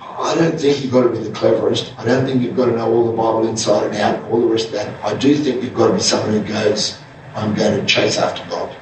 I 0.00 0.34
don't 0.34 0.58
think 0.58 0.82
you've 0.82 0.92
got 0.92 1.02
to 1.02 1.10
be 1.10 1.18
the 1.18 1.32
cleverest. 1.32 1.92
I 1.98 2.04
don't 2.04 2.24
think 2.26 2.42
you've 2.42 2.56
got 2.56 2.66
to 2.66 2.72
know 2.72 2.92
all 2.92 3.06
the 3.10 3.16
Bible 3.16 3.46
inside 3.48 3.86
and 3.86 3.96
out, 3.96 4.16
and 4.16 4.24
all 4.26 4.40
the 4.40 4.46
rest 4.46 4.66
of 4.66 4.72
that. 4.72 5.04
I 5.04 5.14
do 5.14 5.36
think 5.36 5.62
you've 5.62 5.74
got 5.74 5.88
to 5.88 5.94
be 5.94 6.00
someone 6.00 6.32
who 6.32 6.44
goes, 6.44 6.98
I'm 7.34 7.54
going 7.54 7.78
to 7.78 7.86
chase 7.86 8.18
after 8.18 8.44
God. 8.50 8.76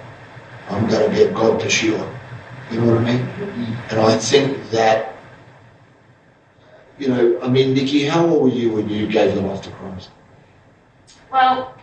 I'm 0.68 0.88
going 0.88 1.11
to 1.11 1.14
be 1.14 1.22
a 1.22 1.32
God 1.32 1.61
pursuer. 1.61 2.19
You 2.70 2.80
know 2.80 2.94
what 2.94 2.98
I 2.98 3.04
mean? 3.04 3.76
And 3.90 4.00
I 4.00 4.16
think 4.18 4.70
that, 4.70 5.16
you 6.98 7.08
know, 7.08 7.40
I 7.42 7.48
mean, 7.48 7.74
Nikki, 7.74 8.04
how 8.04 8.26
old 8.26 8.42
were 8.42 8.48
you 8.56 8.72
when 8.72 8.88
you 8.88 9.06
gave 9.08 9.34
your 9.34 9.42
life 9.44 9.62
to 9.62 9.70
Christ? 9.70 10.10
Well, 11.32 11.74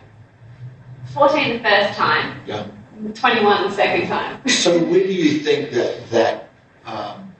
14 1.12 1.58
the 1.58 1.62
first 1.68 1.98
time, 1.98 2.40
Yeah. 2.46 2.66
21 3.14 3.68
the 3.68 3.70
second 3.70 4.08
time. 4.08 4.40
So 4.48 4.78
where 4.78 5.06
do 5.06 5.12
you 5.12 5.38
think 5.40 5.70
that 5.72 6.10
that 6.10 6.48
um, 6.84 7.32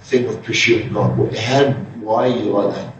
thing 0.00 0.26
of 0.26 0.42
pursuing 0.42 0.92
God? 0.92 1.34
How? 1.36 1.70
Why 2.00 2.24
are 2.24 2.28
you 2.28 2.50
like 2.50 2.74
that? 2.74 2.94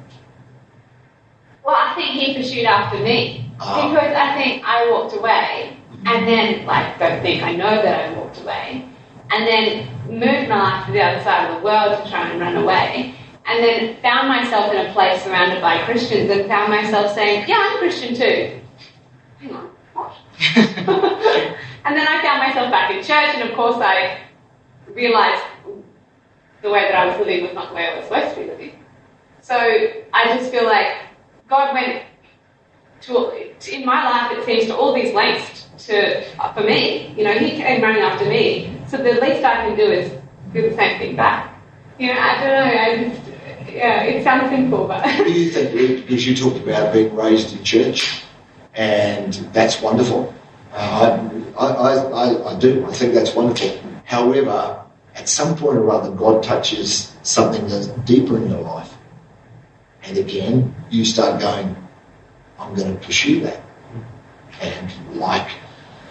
Well, 1.65 1.75
I 1.77 1.95
think 1.95 2.11
he 2.11 2.35
pursued 2.37 2.65
after 2.65 2.99
me 2.99 3.51
Ah. 3.61 3.89
because 3.89 4.15
I 4.15 4.35
think 4.43 4.63
I 4.65 4.91
walked 4.91 5.17
away 5.17 5.77
and 6.07 6.27
then, 6.29 6.67
like, 6.67 6.99
don't 6.99 7.21
think 7.23 7.43
I 7.43 7.55
know 7.55 7.83
that 7.83 8.09
I 8.11 8.13
walked 8.19 8.41
away, 8.41 8.89
and 9.33 9.47
then 9.47 9.89
moved 10.09 10.49
my 10.49 10.63
life 10.63 10.87
to 10.87 10.93
the 10.93 11.03
other 11.03 11.23
side 11.25 11.51
of 11.51 11.57
the 11.57 11.65
world 11.65 12.05
to 12.05 12.11
try 12.11 12.29
and 12.29 12.41
run 12.41 12.57
away, 12.57 13.15
and 13.47 13.65
then 13.65 13.97
found 14.03 14.29
myself 14.29 14.73
in 14.73 14.87
a 14.87 14.93
place 14.93 15.23
surrounded 15.23 15.61
by 15.61 15.83
Christians 15.85 16.31
and 16.31 16.47
found 16.47 16.71
myself 16.71 17.15
saying, 17.15 17.49
"Yeah, 17.49 17.57
I'm 17.59 17.77
a 17.77 17.79
Christian 17.79 18.15
too." 18.15 18.61
Hang 19.41 19.53
on, 19.55 19.71
what? 19.95 20.13
and 21.85 21.97
then 21.97 22.07
I 22.07 22.23
found 22.23 22.39
myself 22.39 22.71
back 22.71 22.91
in 22.91 22.99
church, 23.03 23.35
and 23.35 23.49
of 23.49 23.57
course 23.57 23.77
I 23.79 24.21
realized 24.89 25.43
the 26.61 26.71
way 26.71 26.83
that 26.83 26.95
I 26.95 27.07
was 27.07 27.19
living 27.19 27.45
was 27.45 27.55
not 27.55 27.71
the 27.71 27.75
way 27.75 27.89
I 27.89 27.97
was 27.97 28.05
supposed 28.05 28.35
to 28.35 28.41
be 28.41 28.47
living. 28.47 28.85
So 29.41 29.57
I 29.57 30.37
just 30.37 30.51
feel 30.53 30.65
like 30.65 30.97
God 31.49 31.75
went 31.75 32.03
to 33.03 33.33
in 33.73 33.85
my 33.85 34.05
life. 34.05 34.39
It 34.39 34.45
seems 34.45 34.67
to 34.67 34.77
all 34.77 34.95
these 34.95 35.13
lengths 35.13 35.67
to 35.87 36.25
for 36.55 36.63
me. 36.63 37.13
You 37.17 37.25
know, 37.25 37.33
He 37.33 37.51
came 37.57 37.83
running 37.83 38.03
after 38.03 38.25
me. 38.27 38.79
So 38.93 38.99
the 38.99 39.15
least 39.23 39.43
I 39.43 39.69
can 39.69 39.75
do 39.75 39.85
is 39.85 40.13
do 40.53 40.69
the 40.69 40.77
same 40.77 40.99
thing 40.99 41.17
back. 41.17 41.59
You 41.99 42.09
know, 42.09 42.21
I 42.21 42.45
don't 42.45 42.53
know. 42.53 42.81
I 42.83 43.09
just 43.09 43.73
yeah, 43.73 44.03
it 44.03 44.23
sounds 44.23 44.51
simple, 44.51 44.87
but 44.87 45.03
What 45.03 45.25
do 45.25 45.33
you 45.33 45.49
think? 45.49 46.03
Because 46.03 46.27
you 46.29 46.37
talked 46.37 46.59
about 46.59 46.93
being 46.93 47.17
raised 47.17 47.57
in 47.57 47.65
church, 47.65 48.23
and 48.75 49.33
that's 49.55 49.81
wonderful. 49.81 50.35
Uh, 50.75 51.27
I, 51.59 51.67
I, 51.69 51.95
I, 51.95 52.55
I 52.55 52.59
do. 52.59 52.85
I 52.85 52.93
think 52.93 53.15
that's 53.15 53.35
wonderful. 53.35 53.81
However, 54.05 54.85
at 55.15 55.27
some 55.27 55.57
point 55.57 55.79
or 55.79 55.91
other, 55.91 56.11
God 56.15 56.43
touches 56.43 57.17
something 57.23 57.67
that's 57.69 57.87
deeper 58.05 58.37
in 58.37 58.51
your 58.51 58.61
life, 58.61 58.93
and 60.03 60.19
again, 60.19 60.75
you 60.91 61.07
start 61.07 61.41
going, 61.41 61.75
"I'm 62.59 62.75
going 62.75 62.95
to 62.95 63.07
pursue 63.07 63.41
that." 63.41 63.63
And 64.61 65.17
like 65.17 65.49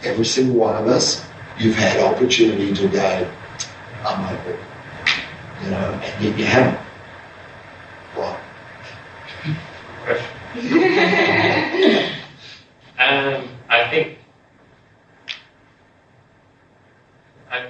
every 0.03 0.25
single 0.25 0.55
one 0.55 0.75
of 0.81 0.87
us, 0.87 1.23
you've 1.61 1.75
had 1.75 1.99
opportunity 1.99 2.73
to 2.73 2.87
go, 2.87 3.31
"I'm 4.05 4.33
over 4.33 4.51
it," 4.51 4.59
you 5.63 5.69
know, 5.71 5.99
and 6.03 6.23
yet 6.23 6.37
you 6.37 6.45
haven't. 6.45 6.79
Why? 8.15 8.37
Um, 13.01 13.47
I 13.67 13.89
think, 13.89 14.19
I, 17.49 17.69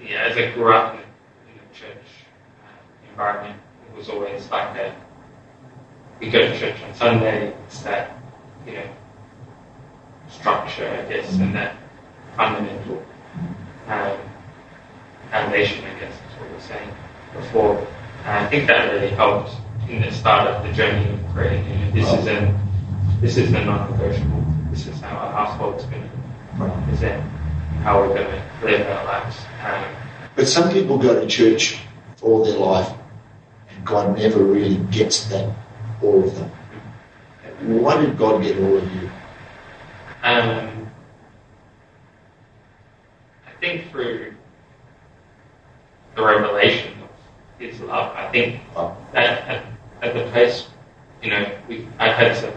yeah, 0.00 0.28
as 0.30 0.36
I 0.36 0.52
grew 0.52 0.72
up 0.72 0.94
in, 0.94 1.00
in 1.00 1.58
a 1.58 1.74
church 1.74 2.04
uh, 2.62 3.10
environment, 3.10 3.60
it 3.90 3.96
was 3.96 4.08
always 4.08 4.48
like 4.52 4.74
that. 4.74 4.94
we 6.20 6.30
go 6.30 6.38
to 6.38 6.56
church 6.56 6.80
on 6.84 6.94
Sunday, 6.94 7.52
it's 7.66 7.80
that, 7.80 8.18
you 8.64 8.74
know, 8.74 8.88
structure, 10.28 10.88
I 10.88 11.12
guess, 11.12 11.34
and 11.38 11.52
that 11.56 11.74
fundamental 12.36 13.02
um, 13.88 14.18
foundation, 15.30 15.84
I 15.84 15.98
guess, 16.00 16.12
is 16.12 16.40
what 16.40 16.50
we're 16.50 16.60
saying 16.60 16.90
before. 17.34 17.86
And 18.24 18.46
I 18.46 18.48
think 18.48 18.66
that 18.68 18.92
really 18.92 19.10
helped 19.10 19.52
in 19.88 20.02
the 20.02 20.12
start 20.12 20.48
of 20.48 20.62
the 20.66 20.72
journey 20.72 21.10
of 21.10 21.26
creating, 21.32 21.64
you 21.68 21.74
know, 21.76 21.90
this 21.92 22.20
isn't, 22.20 22.58
this 23.20 23.36
is 23.36 23.50
the 23.52 23.64
non-negotiable. 23.64 24.44
This 24.70 24.86
is 24.86 25.00
how 25.00 25.16
our 25.16 25.32
household's 25.32 25.84
going 25.86 26.02
to 26.02 26.64
represent 26.64 27.22
how 27.82 28.00
we're 28.00 28.14
going 28.14 28.26
to 28.26 28.66
live 28.66 28.86
our 28.86 29.04
lives. 29.04 29.36
Um, 29.64 29.84
But 30.36 30.46
some 30.46 30.70
people 30.70 30.98
go 30.98 31.18
to 31.18 31.26
church 31.26 31.78
all 32.22 32.44
their 32.44 32.58
life, 32.58 32.92
and 33.70 33.86
God 33.86 34.18
never 34.18 34.42
really 34.42 34.76
gets 34.90 35.26
them, 35.26 35.54
all 36.02 36.24
of 36.24 36.34
them. 36.36 36.50
Why 37.82 38.00
did 38.00 38.16
God 38.18 38.42
get 38.42 38.56
all 38.58 38.76
of 38.76 38.94
you? 38.94 39.10
Um, 40.22 40.77
think 43.60 43.90
through 43.90 44.34
the 46.14 46.22
revelation 46.22 46.92
of 47.02 47.08
His 47.60 47.80
love. 47.80 48.14
I 48.16 48.28
think 48.30 48.60
Oh. 48.76 48.96
at, 49.14 49.24
at, 49.48 49.64
at 50.02 50.14
the 50.14 50.30
place, 50.30 50.68
you 51.22 51.30
know, 51.30 51.50
we 51.68 51.86
I've 51.98 52.14
had 52.14 52.36
some 52.36 52.52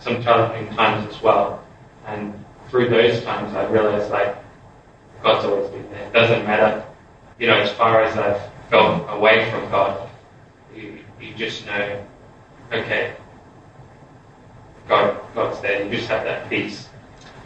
some 0.00 0.22
challenging 0.22 0.74
times 0.76 1.14
as 1.14 1.22
well, 1.22 1.62
and 2.06 2.32
through 2.68 2.88
those 2.88 3.22
times, 3.22 3.54
I 3.54 3.66
realized 3.66 4.10
like 4.10 4.36
God's 5.22 5.44
always 5.46 5.70
been 5.70 5.88
there. 5.90 6.06
It 6.08 6.12
doesn't 6.12 6.44
matter, 6.44 6.84
you 7.38 7.46
know, 7.46 7.58
as 7.60 7.70
far 7.72 8.02
as 8.02 8.16
I've 8.18 8.40
felt 8.70 9.06
away 9.10 9.48
from 9.50 9.70
God, 9.70 10.08
you 10.74 10.98
you 11.20 11.34
just 11.34 11.64
know, 11.66 12.04
okay, 12.72 13.14
God 14.88 15.16
God's 15.34 15.60
there. 15.60 15.84
You 15.84 15.90
just 15.96 16.08
have 16.08 16.24
that 16.24 16.48
peace 16.50 16.88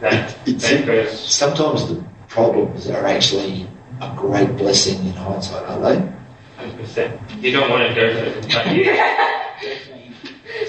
that 0.01 0.31
It's- 0.49 0.71
that 0.71 0.87
goes. 0.87 1.19
Sometimes 1.19 1.89
the 1.89 2.05
problems 2.37 2.87
are 2.91 3.07
actually 3.07 3.66
a 4.03 4.14
great 4.14 4.55
blessing 4.59 4.99
in 5.07 5.12
hindsight, 5.14 5.64
aren't 5.70 5.82
they? 5.82 6.62
Hundred 6.62 6.78
percent. 6.78 7.20
You 7.41 7.51
don't 7.51 7.70
want 7.70 7.89
to 7.89 7.95
go 7.95 8.12
through 8.12 8.41
it, 8.41 8.49
but 8.53 8.76
you, 8.76 8.84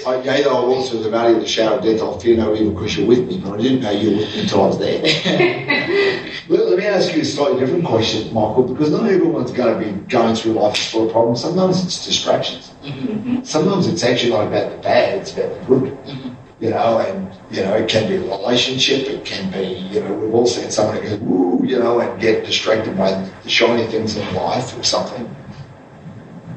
I, 0.06 0.22
yea, 0.22 0.42
though 0.44 0.64
I 0.64 0.66
walk 0.66 0.88
through 0.88 1.02
the 1.02 1.10
valley 1.10 1.34
of 1.34 1.40
the 1.40 1.46
shadow 1.46 1.76
of 1.76 1.84
death, 1.84 2.00
I'll 2.00 2.18
fear 2.18 2.38
no 2.38 2.54
evil 2.54 2.72
because 2.72 2.96
you're 2.96 3.06
with 3.06 3.28
me, 3.28 3.38
but 3.38 3.52
I 3.52 3.62
didn't 3.62 3.80
know 3.80 3.90
you 3.90 4.12
were 4.12 4.16
with 4.16 4.34
me 4.34 4.40
until 4.40 4.62
I 4.62 4.66
was 4.66 4.78
there. 4.78 5.02
Let, 6.48 6.66
let 6.68 6.78
me 6.78 6.86
ask 6.86 7.14
you 7.14 7.20
a 7.20 7.24
slightly 7.26 7.60
different 7.60 7.84
question, 7.84 8.32
Michael, 8.32 8.62
because 8.62 8.90
not 8.90 9.04
everyone's 9.04 9.52
going 9.52 9.78
to 9.78 9.92
be 9.92 9.92
going 10.06 10.34
through 10.34 10.52
life 10.52 10.78
full 10.90 11.04
of 11.04 11.12
problems. 11.12 11.42
Sometimes 11.42 11.84
it's 11.84 12.06
distractions. 12.06 12.72
Mm-hmm. 12.82 13.42
Sometimes 13.42 13.86
it's 13.86 14.02
actually 14.02 14.30
not 14.30 14.46
about 14.46 14.70
the 14.70 14.78
bad, 14.78 15.18
it's 15.18 15.36
about 15.36 15.50
the 15.52 15.66
good. 15.66 15.92
Mm-hmm. 15.92 16.37
You 16.60 16.70
know, 16.70 16.98
and, 16.98 17.32
you 17.52 17.62
know, 17.62 17.74
it 17.74 17.88
can 17.88 18.08
be 18.08 18.16
a 18.16 18.20
relationship, 18.20 19.06
it 19.06 19.24
can 19.24 19.50
be, 19.52 19.78
you 19.92 20.00
know, 20.00 20.12
we've 20.12 20.34
all 20.34 20.46
seen 20.46 20.70
someone 20.72 21.00
who 21.02 21.16
goes, 21.16 21.70
you 21.70 21.78
know, 21.78 22.00
and 22.00 22.20
get 22.20 22.44
distracted 22.44 22.96
by 22.96 23.12
the 23.42 23.48
shiny 23.48 23.86
things 23.86 24.16
in 24.16 24.34
life 24.34 24.76
or 24.76 24.82
something. 24.82 25.34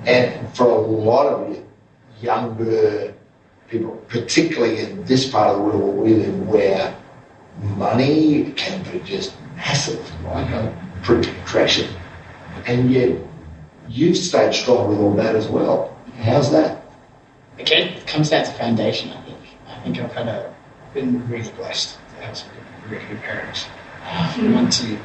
And 0.07 0.49
for 0.55 0.65
a 0.65 0.81
lot 0.81 1.27
of 1.27 1.63
younger 2.19 3.13
people, 3.67 3.95
particularly 4.07 4.79
in 4.79 5.03
this 5.05 5.29
part 5.29 5.49
of 5.49 5.57
the 5.57 5.63
world 5.63 5.83
where 5.83 5.95
we 6.03 6.13
live, 6.15 6.47
where 6.47 6.97
money 7.77 8.51
can 8.53 8.83
be 8.91 8.99
just 8.99 9.35
massive, 9.55 10.01
like 10.25 10.49
a 10.49 10.75
protraction. 11.03 11.87
And 12.65 12.91
yet 12.91 13.17
you've 13.87 14.17
stayed 14.17 14.53
strong 14.53 14.89
with 14.89 14.99
all 14.99 15.13
that 15.13 15.35
as 15.35 15.47
well. 15.47 15.95
How's 16.21 16.51
that? 16.51 16.83
Again, 17.59 17.89
it 17.89 18.07
comes 18.07 18.29
down 18.29 18.45
to 18.45 18.51
foundation, 18.51 19.11
think. 19.83 19.97
I 19.97 20.01
think 20.01 20.17
I've 20.17 20.25
had 20.25 20.27
a, 20.27 20.55
been 20.93 21.27
really 21.29 21.51
blessed 21.51 21.97
to 22.15 22.25
have 22.25 22.37
some 22.37 22.49
really 22.89 23.05
good 23.05 23.21
parents 23.21 23.67
who 24.35 24.53
want 24.53 24.71
to 24.73 24.97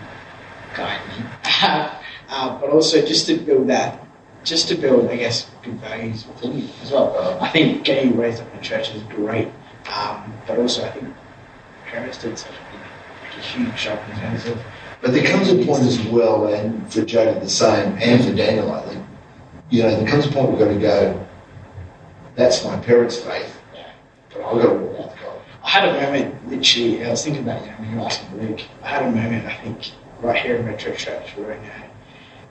guide 0.77 1.01
me. 1.09 1.25
uh, 2.29 2.61
but 2.61 2.71
also 2.71 3.05
just 3.05 3.27
to 3.27 3.37
build 3.37 3.69
that, 3.69 4.05
just 4.45 4.69
to 4.69 4.75
build, 4.75 5.11
I 5.11 5.17
guess, 5.17 5.51
good 5.63 5.75
values 5.81 6.27
within 6.27 6.59
you 6.59 6.69
as 6.83 6.91
well. 6.91 7.39
I 7.41 7.49
think 7.49 7.85
getting 7.85 8.17
raised 8.17 8.43
up 8.43 8.55
in 8.55 8.63
church 8.63 8.95
is 8.95 9.03
great, 9.05 9.49
um, 9.95 10.33
but 10.47 10.59
also 10.59 10.85
I 10.85 10.91
think 10.91 11.15
parents 11.87 12.19
did 12.19 12.39
such 12.39 12.53
a, 12.53 12.77
huge 13.37 13.77
job 13.77 13.99
in 14.11 14.19
terms 14.19 14.47
of 14.47 14.59
But 15.03 15.13
there 15.13 15.23
comes 15.23 15.51
a 15.51 15.57
point 15.67 15.83
as 15.83 16.01
well, 16.07 16.47
and 16.47 16.91
for 16.91 17.05
Jody 17.05 17.39
the 17.39 17.51
same, 17.51 17.99
and 18.01 18.25
for 18.25 18.33
Daniel, 18.35 18.73
I 18.73 18.81
think, 18.81 19.05
you 19.69 19.83
know, 19.83 19.95
there 19.95 20.09
comes 20.09 20.25
a 20.25 20.31
point 20.31 20.51
we've 20.51 20.59
got 20.59 20.69
to 20.69 20.81
go, 20.81 21.27
that's 22.35 22.65
my 22.65 22.79
parents' 22.79 23.19
faith, 23.19 23.56
but 24.43 24.63
to 24.63 24.69
walk 24.69 25.11
with 25.13 25.21
God. 25.21 25.41
I 25.65 25.69
had 25.71 25.89
a 25.89 25.93
moment, 26.01 26.49
literally, 26.49 27.05
I 27.05 27.11
was 27.11 27.25
thinking 27.25 27.43
about, 27.43 27.63
you 27.63 27.71
know, 27.71 27.77
when 27.79 27.91
you 27.91 27.97
were 27.97 28.05
asking 28.05 28.41
Luke, 28.41 28.61
I 28.83 28.89
had 28.89 29.03
a 29.03 29.11
moment, 29.11 29.47
I 29.47 29.55
think, 29.55 29.93
right 30.21 30.41
here 30.41 30.57
in 30.57 30.65
Metro 30.65 30.95
Church, 30.95 31.37
we 31.37 31.43
were 31.45 31.53
in 31.53 31.65
a 31.65 31.91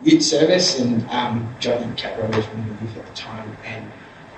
youth 0.02 0.24
service, 0.24 0.80
and 0.80 1.08
um, 1.10 1.56
John 1.60 1.82
and 1.82 1.98
Kat 1.98 2.20
Rose 2.20 2.48
were 2.48 2.54
in 2.54 2.76
the 2.76 2.82
youth 2.84 2.98
at 2.98 3.06
the 3.06 3.14
time, 3.14 3.58
and 3.64 3.86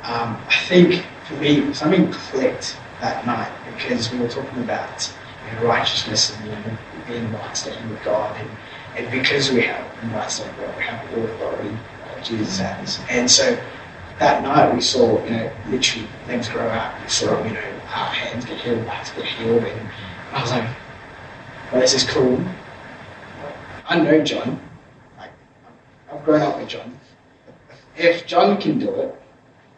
um, 0.03 0.37
I 0.47 0.55
think, 0.67 1.05
for 1.23 1.33
me, 1.35 1.73
something 1.73 2.11
clicked 2.11 2.77
that 2.99 3.25
night, 3.25 3.51
because 3.65 4.11
we 4.11 4.19
were 4.19 4.29
talking 4.29 4.59
about 4.59 5.11
you 5.45 5.51
know, 5.53 5.63
righteousness 5.63 6.35
and, 6.35 6.45
you 6.45 6.51
know, 6.51 6.77
being 7.05 7.31
right 7.31 7.57
standing 7.57 7.89
with 7.89 8.03
God, 8.03 8.39
and, 8.39 8.49
and 8.95 9.11
because 9.11 9.51
we 9.51 9.61
have 9.63 9.85
right 10.11 10.29
standing 10.29 10.55
with 10.57 10.67
God, 10.67 10.77
we 10.77 10.83
have 10.83 11.13
all 11.13 11.25
authority 11.25 11.77
that 12.05 12.23
Jesus 12.23 12.59
has, 12.59 13.03
and 13.09 13.29
so 13.29 13.57
that 14.19 14.43
night 14.43 14.73
we 14.73 14.81
saw, 14.81 15.23
you 15.23 15.31
know, 15.31 15.51
literally 15.69 16.07
things 16.25 16.49
grow 16.49 16.67
out. 16.67 16.99
We 17.01 17.09
saw, 17.09 17.43
you 17.43 17.51
know, 17.51 17.79
our 17.93 18.09
hands 18.09 18.45
get 18.45 18.59
healed, 18.59 18.85
backs 18.85 19.11
get 19.11 19.25
healed, 19.25 19.63
and 19.63 19.89
I 20.31 20.41
was 20.41 20.51
like, 20.51 20.69
well, 21.71 21.81
this 21.81 21.93
is 21.93 22.03
cool. 22.03 22.43
I 23.87 23.99
know 23.99 24.23
John. 24.23 24.59
Like, 25.17 25.31
I've 26.11 26.23
grown 26.25 26.41
up 26.41 26.57
with 26.59 26.67
John. 26.67 26.97
If 27.95 28.25
John 28.27 28.59
can 28.59 28.79
do 28.79 28.89
it, 28.89 29.21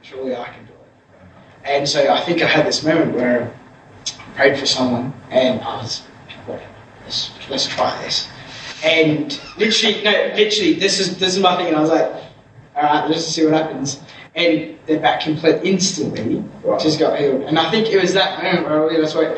surely 0.02 0.36
I 0.36 0.46
can 0.46 0.66
do 0.66 0.72
it. 0.72 1.70
And 1.70 1.88
so 1.88 2.12
I 2.12 2.22
think 2.22 2.42
I 2.42 2.48
had 2.48 2.66
this 2.66 2.84
moment 2.84 3.14
where 3.16 3.54
I 4.06 4.36
prayed 4.36 4.60
for 4.60 4.66
someone, 4.66 5.14
and 5.30 5.62
I 5.62 5.78
was, 5.78 6.00
whatever, 6.46 6.72
let's, 7.04 7.32
let's 7.50 7.68
try 7.68 8.02
this. 8.02 8.28
And 8.84 9.40
literally, 9.58 10.02
no, 10.04 10.12
literally, 10.36 10.74
this 10.74 11.00
is 11.02 11.18
this 11.20 11.36
is 11.36 11.42
my 11.42 11.58
thing, 11.58 11.68
and 11.68 11.76
I 11.76 11.82
was 11.82 11.90
like, 11.90 12.12
all 12.76 12.84
right, 12.84 13.10
let's 13.10 13.26
see 13.26 13.44
what 13.44 13.54
happens. 13.54 14.00
And 14.36 14.78
their 14.86 15.00
back 15.00 15.22
complete 15.22 15.62
instantly 15.64 16.44
Right. 16.64 16.80
just 16.80 17.00
got 17.00 17.20
healed. 17.20 17.42
And 17.44 17.58
I 17.58 17.70
think 17.72 17.88
it 17.88 18.00
was 18.02 18.14
that 18.14 18.42
moment 18.44 18.66
where 18.70 18.84
I 18.84 18.92
realized, 18.92 19.18
wait, 19.18 19.38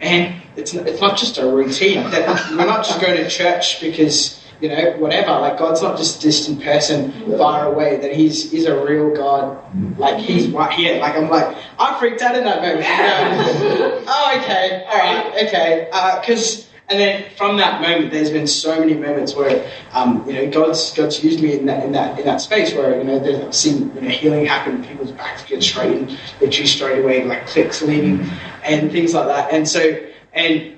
and 0.00 0.34
it's 0.56 0.72
not, 0.74 0.86
it's 0.86 1.00
not 1.00 1.18
just 1.18 1.38
a 1.38 1.46
routine. 1.46 2.08
That 2.10 2.50
we're 2.50 2.66
not 2.66 2.84
just 2.84 3.00
going 3.00 3.16
to 3.16 3.28
church 3.28 3.80
because 3.80 4.40
you 4.60 4.68
know 4.68 4.92
whatever. 4.98 5.30
Like 5.32 5.58
God's 5.58 5.82
not 5.82 5.96
just 5.96 6.18
a 6.18 6.22
distant 6.22 6.62
person 6.62 7.12
far 7.36 7.66
away. 7.72 7.96
That 7.96 8.14
He's 8.14 8.50
He's 8.50 8.66
a 8.66 8.84
real 8.84 9.14
God. 9.14 9.58
Like 9.98 10.18
He's 10.18 10.48
right 10.48 10.72
here. 10.72 11.00
Like 11.00 11.16
I'm 11.16 11.28
like 11.28 11.56
I 11.78 11.98
freaked 11.98 12.22
out 12.22 12.36
in 12.36 12.44
that 12.44 12.62
moment. 12.62 12.86
You 12.86 13.78
know? 13.78 14.04
oh, 14.06 14.38
okay, 14.40 14.84
all 14.88 14.98
right, 14.98 15.46
okay. 15.46 15.88
Uh, 15.92 16.20
because 16.20 16.68
and 16.88 16.98
then 16.98 17.24
from 17.36 17.56
that 17.56 17.80
moment, 17.80 18.10
there's 18.10 18.30
been 18.30 18.46
so 18.46 18.78
many 18.78 18.94
moments 18.94 19.34
where 19.34 19.70
um, 19.92 20.24
you 20.26 20.34
know 20.34 20.50
God's 20.50 20.92
God's 20.92 21.22
used 21.22 21.40
me 21.40 21.58
in 21.58 21.66
that 21.66 21.84
in 21.84 21.92
that 21.92 22.18
in 22.18 22.26
that 22.26 22.40
space 22.40 22.74
where 22.74 22.98
you 22.98 23.04
know 23.04 23.46
I've 23.46 23.54
seen 23.54 23.94
you 23.94 24.00
know 24.00 24.08
healing 24.08 24.44
happen, 24.44 24.84
people's 24.84 25.12
backs 25.12 25.42
get 25.44 25.62
straightened, 25.62 26.18
literally 26.40 26.66
straight 26.66 27.02
away, 27.02 27.24
like 27.24 27.46
clicks 27.46 27.82
leaving, 27.82 28.28
and 28.64 28.90
things 28.92 29.14
like 29.14 29.26
that. 29.26 29.52
And 29.52 29.66
so 29.66 29.98
and 30.34 30.76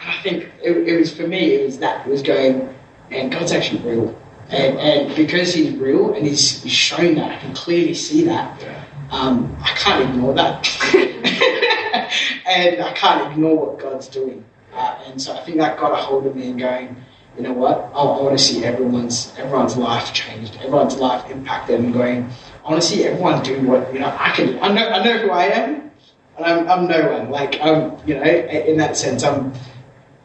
I 0.00 0.20
think 0.22 0.50
it, 0.62 0.76
it 0.88 0.98
was 0.98 1.12
for 1.12 1.26
me, 1.26 1.54
it 1.54 1.64
was 1.64 1.78
that 1.78 2.06
it 2.06 2.10
was 2.10 2.22
going, 2.22 2.72
and 3.10 3.32
God's 3.32 3.52
actually 3.52 3.80
real, 3.80 4.18
and 4.50 4.78
and 4.78 5.16
because 5.16 5.54
He's 5.54 5.72
real 5.76 6.14
and 6.14 6.26
He's, 6.26 6.62
he's 6.62 6.72
shown 6.72 7.14
that, 7.16 7.32
I 7.32 7.38
can 7.38 7.54
clearly 7.54 7.94
see 7.94 8.24
that. 8.24 8.62
Um, 9.10 9.56
I 9.60 9.70
can't 9.70 10.08
ignore 10.08 10.34
that, 10.34 10.66
and 12.46 12.82
I 12.82 12.92
can't 12.92 13.32
ignore 13.32 13.66
what 13.66 13.78
God's 13.80 14.08
doing. 14.08 14.44
Uh, 14.74 14.98
and 15.06 15.20
so 15.20 15.36
I 15.36 15.40
think 15.40 15.58
that 15.58 15.78
got 15.78 15.92
a 15.92 15.96
hold 15.96 16.26
of 16.26 16.34
me 16.34 16.50
and 16.50 16.58
going, 16.58 16.96
you 17.36 17.42
know 17.42 17.52
what? 17.52 17.90
I, 17.94 18.04
want 18.04 18.36
to 18.36 18.42
see 18.42 18.64
everyone's 18.64 19.32
everyone's 19.38 19.76
life 19.76 20.12
changed, 20.12 20.56
everyone's 20.56 20.96
life 20.96 21.30
impacted, 21.30 21.80
and 21.80 21.92
going. 21.92 22.30
I 22.64 22.70
want 22.70 22.82
to 22.82 22.86
see 22.86 23.04
everyone 23.04 23.42
do 23.42 23.60
what 23.62 23.92
you 23.92 24.00
know 24.00 24.14
I 24.18 24.32
can. 24.32 24.58
I 24.60 24.72
know 24.72 24.86
I 24.88 25.02
know 25.02 25.18
who 25.18 25.30
I 25.30 25.44
am, 25.44 25.90
and 26.36 26.46
I'm, 26.46 26.68
I'm 26.68 26.88
no 26.88 27.12
one. 27.12 27.30
Like 27.30 27.58
I'm, 27.60 27.96
you 28.06 28.16
know, 28.16 28.22
in 28.22 28.76
that 28.78 28.96
sense, 28.98 29.24
I'm 29.24 29.54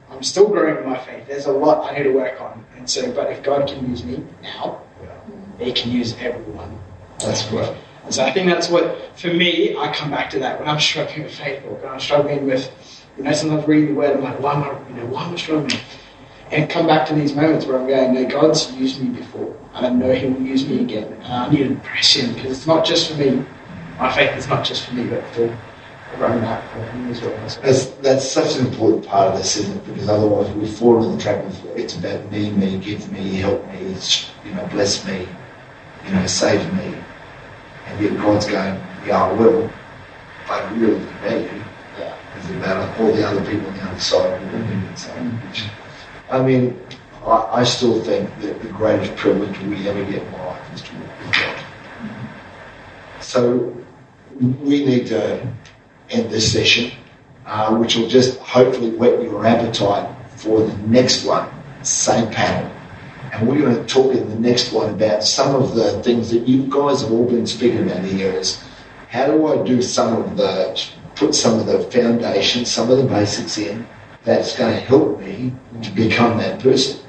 I'm 0.09 0.21
still 0.21 0.47
growing 0.49 0.83
in 0.83 0.89
my 0.89 0.97
faith. 0.97 1.27
There's 1.27 1.45
a 1.45 1.51
lot 1.51 1.89
I 1.89 1.97
need 1.97 2.03
to 2.03 2.11
work 2.11 2.41
on, 2.41 2.65
and 2.75 2.89
so. 2.89 3.09
But 3.11 3.31
if 3.31 3.41
God 3.41 3.67
can 3.69 3.89
use 3.89 4.03
me 4.03 4.23
now, 4.43 4.81
He 5.59 5.71
can 5.71 5.91
use 5.91 6.13
everyone. 6.19 6.77
That's 7.19 7.47
great. 7.47 7.73
And 8.07 8.15
so 8.15 8.23
I 8.23 8.31
think 8.31 8.49
that's 8.49 8.69
what, 8.69 9.17
for 9.19 9.27
me, 9.27 9.75
I 9.75 9.91
come 9.93 10.09
back 10.09 10.29
to 10.29 10.39
that 10.39 10.59
when 10.59 10.69
I'm 10.69 10.79
struggling 10.79 11.23
with 11.23 11.35
faith 11.35 11.61
or 11.65 11.73
when 11.73 11.91
I'm 11.91 11.99
struggling 11.99 12.45
with, 12.45 12.71
you 13.17 13.23
know, 13.23 13.31
sometimes 13.33 13.67
reading 13.67 13.89
the 13.89 13.95
word, 13.95 14.17
I'm 14.17 14.23
like, 14.23 14.39
why 14.39 14.53
am 14.53 14.63
I, 14.63 14.89
you 14.89 14.95
know, 14.95 15.05
why 15.07 15.25
am 15.25 15.33
I 15.33 15.37
struggling? 15.37 15.79
And 16.51 16.69
come 16.69 16.87
back 16.87 17.07
to 17.07 17.13
these 17.13 17.35
moments 17.35 17.65
where 17.65 17.79
I'm 17.79 17.87
going, 17.87 18.13
no, 18.13 18.25
God's 18.25 18.71
used 18.73 19.01
me 19.01 19.09
before, 19.09 19.55
and 19.73 19.85
I 19.85 19.89
know 19.89 20.13
He 20.13 20.27
will 20.27 20.41
use 20.41 20.67
me 20.67 20.81
again, 20.81 21.11
and 21.11 21.25
I 21.25 21.49
need 21.49 21.67
to 21.67 21.75
press 21.75 22.13
Him 22.13 22.33
because 22.33 22.57
it's 22.57 22.67
not 22.67 22.85
just 22.85 23.11
for 23.11 23.17
me. 23.17 23.43
My 23.99 24.11
faith 24.13 24.37
is 24.37 24.47
not 24.47 24.63
just 24.63 24.85
for 24.85 24.93
me, 24.93 25.07
but 25.07 25.25
for 25.33 25.57
everyone 26.13 26.43
out 26.45 26.63
as 27.09 27.21
well. 27.21 27.37
That's, 27.61 27.85
that's 27.85 28.29
such 28.29 28.57
an 28.57 28.67
important 28.67 29.05
part 29.05 29.33
of 29.33 29.37
this, 29.37 29.57
isn't 29.57 29.75
it? 29.75 29.85
Because 29.85 30.07
otherwise 30.07 30.49
we 30.55 30.67
fall 30.67 31.03
in 31.03 31.17
the 31.17 31.21
trap 31.21 31.43
of 31.43 31.65
it's 31.77 31.97
about 31.97 32.31
me, 32.31 32.51
me, 32.51 32.77
give 32.77 33.11
me, 33.11 33.35
help 33.35 33.65
me, 33.73 33.95
you 34.45 34.53
know, 34.53 34.65
bless 34.67 35.05
me, 35.05 35.27
you 36.05 36.13
know, 36.13 36.25
save 36.27 36.61
me. 36.73 36.93
And 37.87 38.03
yet 38.03 38.15
God's 38.17 38.45
going, 38.45 38.79
yeah, 39.05 39.23
I 39.23 39.33
will, 39.33 39.69
but 40.47 40.71
really 40.77 41.01
it's 41.25 41.66
about 42.49 42.55
you. 42.55 42.59
yeah. 42.59 42.85
About 42.85 42.99
all 42.99 43.11
the 43.13 43.27
other 43.27 43.45
people 43.45 43.67
on 43.67 43.77
the 43.77 43.83
other 43.83 43.99
side 43.99 44.41
who 44.41 44.47
are 44.47 44.51
doing 44.51 44.81
it. 44.83 44.97
So, 44.97 45.31
I 46.29 46.41
mean, 46.41 46.79
I, 47.25 47.59
I 47.59 47.63
still 47.63 48.01
think 48.03 48.29
that 48.41 48.61
the 48.61 48.69
greatest 48.69 49.15
privilege 49.15 49.57
we 49.59 49.87
ever 49.87 50.03
get 50.05 50.23
in 50.23 50.31
life 50.33 50.73
is 50.73 50.81
to 50.83 50.95
walk 50.95 51.19
with 51.25 51.33
God. 51.33 51.63
So 53.21 53.77
we 54.39 54.85
need 54.85 55.07
to 55.07 55.41
end 56.09 56.29
this 56.31 56.51
session, 56.51 56.91
uh, 57.45 57.75
which 57.75 57.95
will 57.95 58.07
just 58.07 58.39
hopefully 58.39 58.91
whet 58.91 59.21
your 59.21 59.45
appetite 59.45 60.09
for 60.35 60.61
the 60.61 60.77
next 60.87 61.25
one, 61.25 61.49
same 61.83 62.31
panel. 62.31 62.71
And 63.33 63.47
we're 63.47 63.59
going 63.59 63.75
to 63.75 63.85
talk 63.85 64.15
in 64.15 64.29
the 64.29 64.39
next 64.39 64.71
one 64.71 64.91
about 64.93 65.23
some 65.23 65.55
of 65.55 65.75
the 65.75 66.01
things 66.03 66.29
that 66.31 66.47
you 66.47 66.63
guys 66.63 67.01
have 67.01 67.11
all 67.11 67.25
been 67.25 67.45
speaking 67.45 67.83
about 67.89 68.03
here 68.05 68.31
is 68.31 68.63
how 69.09 69.27
do 69.27 69.47
I 69.47 69.65
do 69.65 69.81
some 69.81 70.21
of 70.21 70.37
the, 70.37 70.81
put 71.17 71.33
some 71.33 71.59
of 71.59 71.65
the 71.65 71.81
foundations, 71.91 72.71
some 72.71 72.89
of 72.91 72.97
the 72.97 73.03
basics 73.03 73.57
in 73.57 73.85
that's 74.23 74.57
going 74.57 74.73
to 74.73 74.79
help 74.79 75.19
me 75.19 75.51
to 75.81 75.91
become 75.91 76.37
that 76.37 76.59
person. 76.59 76.99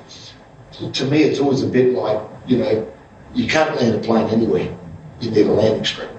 To 0.92 1.04
me, 1.06 1.22
it's 1.22 1.40
always 1.40 1.62
a 1.62 1.66
bit 1.66 1.92
like, 1.92 2.20
you 2.46 2.58
know, 2.58 2.92
you 3.34 3.48
can't 3.48 3.74
land 3.76 3.94
a 3.94 3.98
plane 3.98 4.28
anywhere. 4.28 4.76
You 5.20 5.30
need 5.30 5.46
a 5.46 5.52
landing 5.52 5.84
strip. 5.84 6.10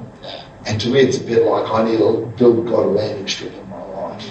And 0.66 0.80
to 0.82 0.90
me, 0.90 1.00
it's 1.00 1.18
a 1.18 1.24
bit 1.24 1.46
like 1.46 1.72
I 1.72 1.90
need 1.90 1.98
to 1.98 2.32
build 2.38 2.68
God 2.68 2.86
a 2.86 2.90
landing 2.90 3.28
strip 3.28 3.54
in 3.54 3.70
my 3.70 3.82
life. 3.84 4.30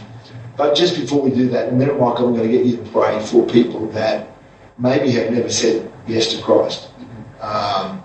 But 0.57 0.77
just 0.77 0.95
before 0.95 1.23
we 1.23 1.31
do 1.31 1.49
that, 1.49 1.69
in 1.69 1.75
a 1.75 1.77
minute, 1.79 1.99
Michael, 1.99 2.29
I'm 2.29 2.35
going 2.37 2.51
to 2.51 2.57
get 2.57 2.67
you 2.67 2.77
to 2.77 2.91
pray 2.91 3.25
for 3.25 3.47
people 3.47 3.87
that 3.93 4.29
maybe 4.77 5.11
have 5.13 5.33
never 5.33 5.49
said 5.49 5.91
yes 6.07 6.35
to 6.35 6.43
Christ. 6.43 6.91
Um, 7.41 8.03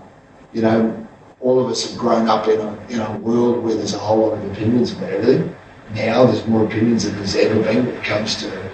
you 0.52 0.62
know, 0.62 1.03
all 1.44 1.62
of 1.62 1.70
us 1.70 1.90
have 1.90 1.98
grown 1.98 2.26
up 2.26 2.48
in 2.48 2.58
a, 2.58 2.86
in 2.88 3.00
a 3.00 3.18
world 3.18 3.62
where 3.62 3.74
there's 3.74 3.92
a 3.92 3.98
whole 3.98 4.28
lot 4.28 4.32
of 4.32 4.50
opinions 4.50 4.92
about 4.92 5.10
everything. 5.10 5.54
Now 5.94 6.24
there's 6.24 6.46
more 6.46 6.64
opinions 6.64 7.04
than 7.04 7.14
there's 7.16 7.36
ever 7.36 7.62
been 7.62 7.84
when 7.84 7.94
it 7.94 8.02
comes 8.02 8.36
to, 8.36 8.70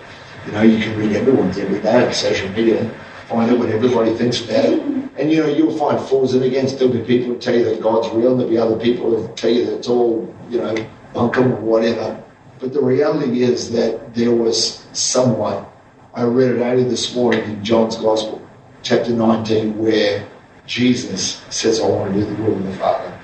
you 0.47 0.53
know, 0.53 0.62
you 0.62 0.79
can 0.79 0.97
read 0.97 1.16
everyone's 1.16 1.59
every 1.59 1.81
day 1.81 2.07
on 2.07 2.12
social 2.12 2.49
media, 2.51 2.89
find 3.29 3.51
out 3.51 3.59
what 3.59 3.71
everybody 3.71 4.14
thinks 4.14 4.41
about 4.45 4.64
it. 4.66 4.81
And, 5.18 5.33
you 5.33 5.43
know, 5.43 5.49
you'll 5.49 5.77
find 5.77 6.01
flaws 6.01 6.35
and 6.35 6.45
against. 6.45 6.79
There'll 6.79 6.95
be 6.95 7.01
people 7.01 7.35
who 7.35 7.39
tell 7.39 7.57
you 7.57 7.64
that 7.64 7.83
God's 7.83 8.09
real, 8.14 8.31
and 8.31 8.41
there'll 8.41 8.53
be 8.53 8.57
other 8.57 8.79
people 8.79 9.11
who 9.11 9.35
tell 9.35 9.51
you 9.51 9.66
that 9.66 9.79
it's 9.79 9.89
all, 9.89 10.33
you 10.49 10.59
know, 10.59 10.75
bunkum 11.12 11.51
or 11.51 11.61
whatever. 11.61 12.23
But 12.61 12.73
the 12.73 12.81
reality 12.81 13.43
is 13.43 13.73
that 13.73 14.14
there 14.14 14.33
was 14.33 14.87
someone 14.93 15.66
I 16.14 16.23
read 16.23 16.53
it 16.53 16.61
only 16.61 16.85
this 16.85 17.14
morning 17.14 17.43
in 17.45 17.64
John's 17.64 17.97
Gospel, 17.97 18.41
chapter 18.83 19.12
19, 19.12 19.77
where 19.77 20.27
Jesus 20.71 21.43
says, 21.51 21.81
I 21.81 21.89
want 21.89 22.14
to 22.14 22.21
do 22.21 22.25
the 22.25 22.43
will 22.45 22.57
of 22.57 22.62
the 22.62 22.73
Father. 22.75 23.18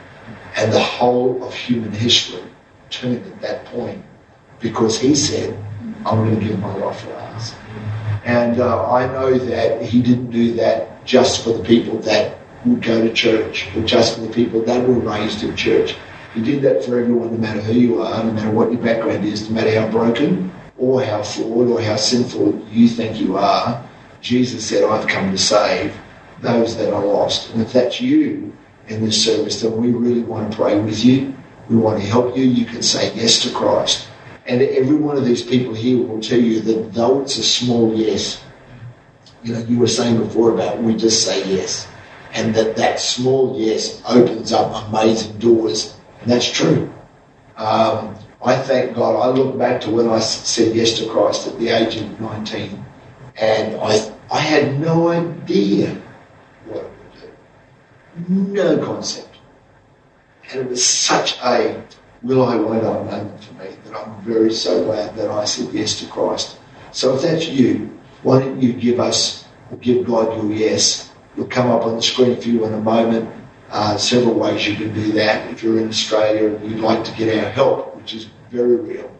And 0.57 0.73
the 0.73 0.81
whole 0.81 1.45
of 1.45 1.55
human 1.55 1.93
history 1.93 2.43
turned 2.91 3.25
at 3.25 3.41
that 3.41 3.65
point 3.67 4.03
because 4.59 4.99
he 4.99 5.15
said, 5.15 5.57
I'm 6.05 6.25
going 6.25 6.41
to 6.41 6.45
give 6.45 6.59
my 6.59 6.75
life 6.75 7.03
for 7.03 7.13
others. 7.13 7.55
And 8.25 8.59
uh, 8.59 8.91
I 8.91 9.07
know 9.07 9.39
that 9.39 9.81
he 9.81 10.03
didn't 10.03 10.33
do 10.33 10.55
that 10.55 11.07
just 11.07 11.45
for 11.45 11.53
the 11.53 11.63
people 11.63 12.01
that 12.01 12.37
would 12.65 12.83
go 12.83 13.01
to 13.01 13.13
church, 13.13 13.69
or 13.77 13.85
just 13.85 14.17
for 14.17 14.23
the 14.23 14.33
people 14.33 14.61
that 14.63 14.83
were 14.85 14.95
raised 14.95 15.45
in 15.45 15.55
church. 15.55 15.95
He 16.35 16.43
did 16.43 16.63
that 16.63 16.85
for 16.85 16.99
everyone, 16.99 17.31
no 17.31 17.39
matter 17.39 17.61
who 17.61 17.75
you 17.75 18.03
are, 18.03 18.25
no 18.25 18.33
matter 18.33 18.51
what 18.51 18.73
your 18.73 18.83
background 18.83 19.25
is, 19.25 19.49
no 19.49 19.55
matter 19.55 19.81
how 19.81 19.89
broken 19.89 20.53
or 20.79 21.01
how 21.05 21.23
flawed 21.23 21.69
or 21.69 21.81
how 21.81 21.95
sinful 21.95 22.67
you 22.73 22.89
think 22.89 23.21
you 23.21 23.37
are, 23.37 23.89
Jesus 24.21 24.67
said, 24.67 24.83
I've 24.83 25.07
come 25.07 25.31
to 25.31 25.39
save 25.39 25.95
those 26.41 26.77
that 26.77 26.93
are 26.93 27.05
lost. 27.05 27.53
And 27.53 27.63
if 27.63 27.73
that's 27.73 28.01
you 28.01 28.53
in 28.89 29.05
this 29.05 29.23
service, 29.25 29.61
then 29.63 29.77
we 29.77 29.91
really 29.91 30.23
want 30.23 30.51
to 30.51 30.57
pray 30.57 30.79
with 30.81 31.05
you. 31.05 31.35
We 31.69 31.77
want 31.77 32.01
to 32.01 32.07
help 32.07 32.37
you. 32.37 32.45
You 32.45 32.65
can 32.65 32.83
say 32.83 33.13
yes 33.15 33.43
to 33.43 33.53
Christ. 33.53 34.09
And 34.47 34.63
every 34.63 34.95
one 34.95 35.17
of 35.17 35.25
these 35.25 35.43
people 35.43 35.75
here 35.75 35.99
will 35.99 36.21
tell 36.21 36.39
you 36.39 36.61
that 36.61 36.93
though 36.93 37.21
it's 37.23 37.37
a 37.39 37.43
small 37.43 37.95
yes, 37.95 38.43
you 39.43 39.53
know, 39.53 39.61
you 39.61 39.79
were 39.79 39.89
saying 39.89 40.19
before 40.19 40.53
about 40.55 40.81
we 40.83 40.95
just 40.95 41.25
say 41.27 41.45
yes. 41.53 41.89
And 42.33 42.55
that 42.55 42.77
that 42.77 43.01
small 43.01 43.59
yes 43.59 44.03
opens 44.07 44.53
up 44.53 44.89
amazing 44.89 45.39
doors. 45.39 45.97
And 46.21 46.31
that's 46.31 46.51
true. 46.51 46.93
Um, 47.57 48.17
I 48.47 48.57
thank 48.57 48.95
God. 48.95 49.17
I 49.17 49.29
look 49.31 49.59
back 49.59 49.81
to 49.83 49.91
when 49.91 50.09
I 50.09 50.21
said 50.21 50.77
yes 50.77 50.99
to 50.99 51.09
Christ 51.09 51.49
at 51.49 51.59
the 51.59 51.69
age 51.69 51.97
of 51.97 52.21
19, 52.21 52.85
and 53.39 53.77
I, 53.81 54.13
I 54.31 54.39
had 54.39 54.79
no 54.79 55.09
idea 55.09 56.01
what 56.67 56.77
it 56.77 56.83
would 56.83 57.21
do. 57.21 57.29
No 58.29 58.85
concept. 58.85 59.39
And 60.51 60.61
it 60.61 60.69
was 60.69 60.85
such 60.85 61.39
a 61.43 61.83
will 62.23 62.45
I, 62.45 62.57
won't 62.57 62.85
I 62.85 63.03
moment 63.03 63.45
for 63.45 63.55
me 63.55 63.71
that 63.85 63.97
I'm 63.97 64.23
very 64.23 64.53
so 64.53 64.85
glad 64.85 65.17
that 65.17 65.31
I 65.31 65.45
said 65.45 65.73
yes 65.73 65.99
to 66.01 66.07
Christ. 66.07 66.59
So 66.93 67.15
if 67.15 67.23
that's 67.23 67.47
you, 67.47 67.99
why 68.23 68.41
don't 68.41 68.61
you 68.61 68.73
give 68.73 69.01
us, 69.01 69.47
or 69.71 69.77
give 69.79 70.07
God 70.07 70.37
your 70.37 70.53
yes? 70.53 71.13
It'll 71.35 71.47
come 71.47 71.71
up 71.71 71.85
on 71.85 71.97
the 71.97 72.03
screen 72.03 72.41
for 72.41 72.49
you 72.49 72.65
in 72.65 72.73
a 72.73 72.81
moment. 72.81 73.31
Uh, 73.71 73.97
several 73.97 74.35
ways 74.35 74.67
you 74.67 74.77
can 74.77 74.95
do 74.95 75.13
that. 75.13 75.51
If 75.51 75.63
you're 75.63 75.79
in 75.79 75.89
Australia 75.89 76.55
and 76.55 76.71
you'd 76.71 76.81
like 76.81 77.05
to 77.05 77.13
get 77.13 77.45
our 77.45 77.51
help, 77.51 77.97
which 77.97 78.15
is 78.15 78.29
very 78.51 78.77
real. 78.77 79.11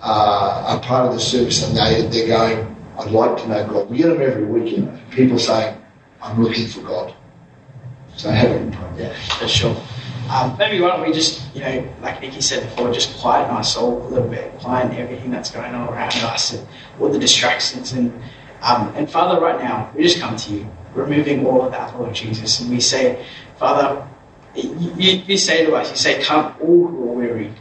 uh, 0.03 0.65
are 0.69 0.81
part 0.81 1.09
of 1.09 1.15
the 1.15 1.21
service 1.21 1.67
and 1.67 1.77
they, 1.77 2.07
they're 2.09 2.29
going, 2.29 2.77
I'd 2.99 3.11
like 3.11 3.43
to 3.43 3.49
know 3.49 3.67
God. 3.67 3.91
We 3.91 3.99
get 3.99 4.09
them 4.09 4.23
every 4.23 4.45
week, 4.45 4.77
you 4.77 4.85
know, 4.85 4.99
people 5.11 5.39
saying, 5.39 5.77
I'm 6.21 6.43
looking 6.43 6.67
for 6.69 6.83
God. 6.83 7.15
So 8.17 8.31
have 8.31 8.51
a 8.51 8.71
pray. 8.71 9.05
Yeah, 9.05 9.47
sure. 9.47 9.75
Um, 10.33 10.57
maybe 10.57 10.81
why 10.81 10.89
don't 10.89 11.03
we 11.07 11.13
just, 11.13 11.43
you 11.55 11.61
know, 11.61 11.87
like 12.01 12.23
Nikki 12.23 12.41
said 12.41 12.63
before, 12.63 12.91
just 12.91 13.19
quieten 13.19 13.51
our 13.51 13.63
soul 13.63 14.03
a 14.07 14.09
little 14.09 14.29
bit, 14.29 14.51
quieten 14.61 14.97
everything 14.97 15.31
that's 15.31 15.51
going 15.51 15.75
on 15.75 15.89
around 15.89 16.15
us 16.25 16.55
and 16.55 16.67
all 16.99 17.11
the 17.11 17.19
distractions. 17.19 17.93
And, 17.93 18.11
um, 18.63 18.95
and 18.97 19.11
Father, 19.11 19.39
right 19.39 19.63
now, 19.63 19.93
we 19.95 20.03
just 20.03 20.21
come 20.21 20.35
to 20.37 20.55
you, 20.55 20.67
removing 20.95 21.45
all 21.45 21.61
of 21.67 21.73
that, 21.73 21.99
Lord 22.01 22.15
Jesus. 22.15 22.61
And 22.61 22.71
we 22.71 22.81
say, 22.81 23.27
Father, 23.59 24.09
you, 24.55 25.23
you 25.27 25.37
say 25.37 25.67
to 25.67 25.75
us, 25.75 25.91
you 25.91 25.97
say, 25.97 26.23
come 26.23 26.55
all 26.63 26.87
who 26.87 27.11
are 27.11 27.15
weary, 27.15 27.53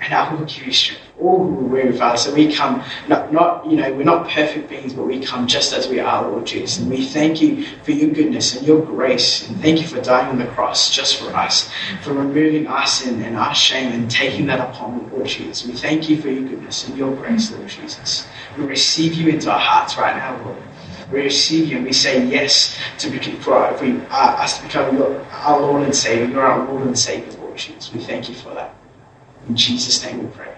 and 0.00 0.12
I 0.12 0.34
will 0.34 0.44
give 0.44 0.66
you 0.66 0.72
strength 0.72 1.07
all 1.20 1.46
who 1.46 1.60
are 1.60 1.68
weary, 1.68 1.92
Father. 1.96 2.16
So 2.16 2.34
we 2.34 2.52
come, 2.54 2.82
not, 3.08 3.32
not, 3.32 3.66
you 3.66 3.76
know, 3.76 3.92
we're 3.92 4.04
not 4.04 4.28
perfect 4.28 4.68
beings, 4.68 4.92
but 4.92 5.04
we 5.04 5.20
come 5.20 5.46
just 5.46 5.72
as 5.72 5.88
we 5.88 6.00
are, 6.00 6.28
Lord 6.28 6.46
Jesus. 6.46 6.78
And 6.78 6.90
we 6.90 7.04
thank 7.04 7.40
you 7.40 7.64
for 7.82 7.92
your 7.92 8.10
goodness 8.10 8.56
and 8.56 8.66
your 8.66 8.80
grace. 8.84 9.48
And 9.48 9.60
thank 9.60 9.80
you 9.80 9.86
for 9.86 10.00
dying 10.00 10.28
on 10.28 10.38
the 10.38 10.46
cross 10.46 10.94
just 10.94 11.20
for 11.20 11.34
us, 11.34 11.70
for 12.02 12.12
removing 12.12 12.66
our 12.66 12.86
sin 12.86 13.22
and 13.22 13.36
our 13.36 13.54
shame 13.54 13.92
and 13.92 14.10
taking 14.10 14.46
that 14.46 14.60
upon, 14.60 15.10
Lord 15.10 15.26
Jesus. 15.26 15.66
We 15.66 15.74
thank 15.74 16.08
you 16.08 16.20
for 16.20 16.28
your 16.28 16.48
goodness 16.48 16.86
and 16.88 16.96
your 16.96 17.14
grace, 17.16 17.50
Lord 17.50 17.68
Jesus. 17.68 18.26
We 18.56 18.64
receive 18.64 19.14
you 19.14 19.28
into 19.28 19.50
our 19.50 19.58
hearts 19.58 19.96
right 19.96 20.16
now, 20.16 20.42
Lord. 20.44 20.62
We 21.10 21.22
receive 21.22 21.68
you 21.68 21.78
and 21.78 21.86
we 21.86 21.92
say 21.92 22.26
yes 22.26 22.78
to 22.98 23.08
be, 23.10 23.18
for, 23.18 23.72
for 23.76 23.84
uh, 24.10 24.36
us 24.42 24.58
to 24.58 24.64
become 24.64 24.96
your, 24.96 25.22
our 25.22 25.60
Lord 25.60 25.82
and 25.82 25.96
Savior. 25.96 26.26
You're 26.26 26.44
our 26.44 26.70
Lord 26.70 26.86
and 26.86 26.98
Savior, 26.98 27.32
Lord 27.40 27.56
Jesus. 27.56 27.92
We 27.92 28.00
thank 28.00 28.28
you 28.28 28.34
for 28.34 28.52
that. 28.54 28.74
In 29.48 29.56
Jesus' 29.56 30.04
name 30.04 30.22
we 30.22 30.26
pray. 30.36 30.57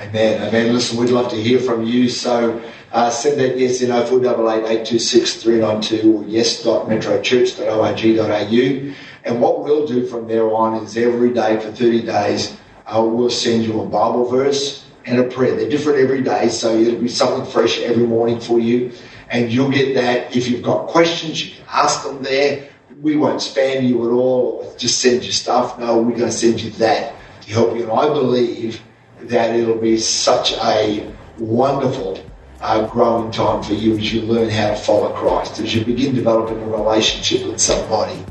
Amen. 0.00 0.48
Amen. 0.48 0.72
Listen, 0.72 0.98
we'd 0.98 1.10
love 1.10 1.30
to 1.30 1.36
hear 1.36 1.60
from 1.60 1.84
you. 1.84 2.08
So 2.08 2.58
uh, 2.90 3.10
send 3.10 3.38
that 3.38 3.58
yes 3.58 3.82
in 3.82 3.90
0488 3.90 6.04
or 6.04 6.24
yes.metrochurch.org.au. 6.24 8.94
And 9.24 9.42
what 9.42 9.62
we'll 9.62 9.86
do 9.86 10.06
from 10.06 10.26
there 10.26 10.50
on 10.54 10.82
is 10.82 10.96
every 10.96 11.34
day 11.34 11.60
for 11.60 11.70
30 11.70 12.06
days, 12.06 12.56
uh, 12.86 13.04
we'll 13.06 13.28
send 13.28 13.64
you 13.64 13.82
a 13.82 13.86
Bible 13.86 14.24
verse 14.24 14.86
and 15.04 15.20
a 15.20 15.24
prayer. 15.24 15.54
They're 15.54 15.68
different 15.68 15.98
every 15.98 16.22
day, 16.22 16.48
so 16.48 16.74
it'll 16.74 16.98
be 16.98 17.08
something 17.08 17.44
fresh 17.44 17.78
every 17.80 18.06
morning 18.06 18.40
for 18.40 18.58
you. 18.58 18.92
And 19.28 19.52
you'll 19.52 19.70
get 19.70 19.94
that. 19.96 20.34
If 20.34 20.48
you've 20.48 20.62
got 20.62 20.86
questions, 20.86 21.44
you 21.44 21.56
can 21.56 21.64
ask 21.70 22.04
them 22.04 22.22
there. 22.22 22.70
We 23.02 23.16
won't 23.16 23.40
spam 23.40 23.86
you 23.86 24.02
at 24.08 24.12
all 24.12 24.64
or 24.64 24.74
just 24.78 24.98
send 25.00 25.24
you 25.24 25.32
stuff. 25.32 25.78
No, 25.78 26.00
we're 26.00 26.16
going 26.16 26.30
to 26.30 26.32
send 26.32 26.62
you 26.62 26.70
that 26.72 27.12
to 27.42 27.52
help 27.52 27.76
you. 27.76 27.82
And 27.82 27.92
I 27.92 28.08
believe 28.08 28.80
that 29.28 29.54
it'll 29.54 29.78
be 29.78 29.98
such 29.98 30.52
a 30.52 31.12
wonderful 31.38 32.22
uh, 32.60 32.86
growing 32.88 33.30
time 33.30 33.62
for 33.62 33.74
you 33.74 33.96
as 33.96 34.12
you 34.12 34.22
learn 34.22 34.50
how 34.50 34.68
to 34.68 34.76
follow 34.76 35.12
Christ, 35.14 35.60
as 35.60 35.74
you 35.74 35.84
begin 35.84 36.14
developing 36.14 36.60
a 36.60 36.66
relationship 36.66 37.46
with 37.46 37.60
somebody 37.60 38.24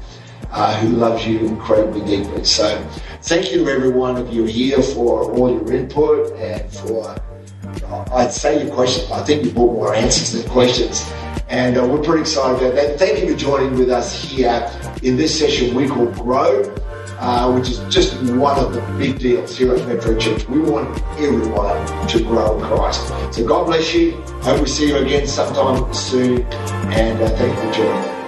uh, 0.52 0.80
who 0.80 0.90
loves 0.90 1.26
you 1.26 1.40
incredibly 1.40 2.02
deeply. 2.06 2.44
So, 2.44 2.78
thank 3.22 3.52
you 3.52 3.64
to 3.64 3.72
every 3.72 3.90
one 3.90 4.18
of 4.18 4.32
you 4.32 4.46
here 4.46 4.82
for 4.82 5.32
all 5.32 5.52
your 5.52 5.74
input 5.74 6.36
and 6.38 6.72
for, 6.72 7.16
uh, 7.86 8.06
I'd 8.14 8.32
say 8.32 8.64
your 8.66 8.74
questions. 8.74 9.10
I 9.12 9.24
think 9.24 9.46
you 9.46 9.52
brought 9.52 9.74
more 9.74 9.96
answers 9.96 10.32
than 10.32 10.50
questions. 10.52 11.12
And 11.50 11.78
uh, 11.78 11.88
we're 11.88 12.04
pretty 12.04 12.22
excited 12.22 12.58
about 12.64 12.76
that. 12.76 13.00
Thank 13.00 13.20
you 13.20 13.32
for 13.34 13.38
joining 13.38 13.78
with 13.78 13.90
us 13.90 14.24
here 14.24 14.72
in 15.02 15.18
this 15.18 15.38
session 15.40 15.76
we 15.76 15.88
call 15.88 16.06
Grow. 16.08 16.76
Uh, 17.20 17.52
which 17.52 17.70
is 17.70 17.80
just 17.94 18.16
one 18.34 18.58
of 18.58 18.74
the 18.74 18.82
big 18.98 19.20
deals 19.20 19.58
here 19.58 19.76
at 19.76 19.88
Metro 19.88 20.18
Church. 20.18 20.48
We 20.48 20.60
want 20.60 20.90
everyone 21.18 22.08
to 22.08 22.24
grow 22.24 22.58
in 22.58 22.66
Christ. 22.66 23.08
So 23.36 23.46
God 23.46 23.66
bless 23.66 23.94
you. 23.94 24.14
Hope 24.42 24.62
we 24.62 24.68
see 24.68 24.88
you 24.90 24.98
again 24.98 25.28
sometime 25.28 25.94
soon. 25.94 26.44
And 26.92 27.22
uh, 27.22 27.30
thank 27.30 27.56
you 27.56 27.72
for 27.72 27.74
joining. 27.74 28.19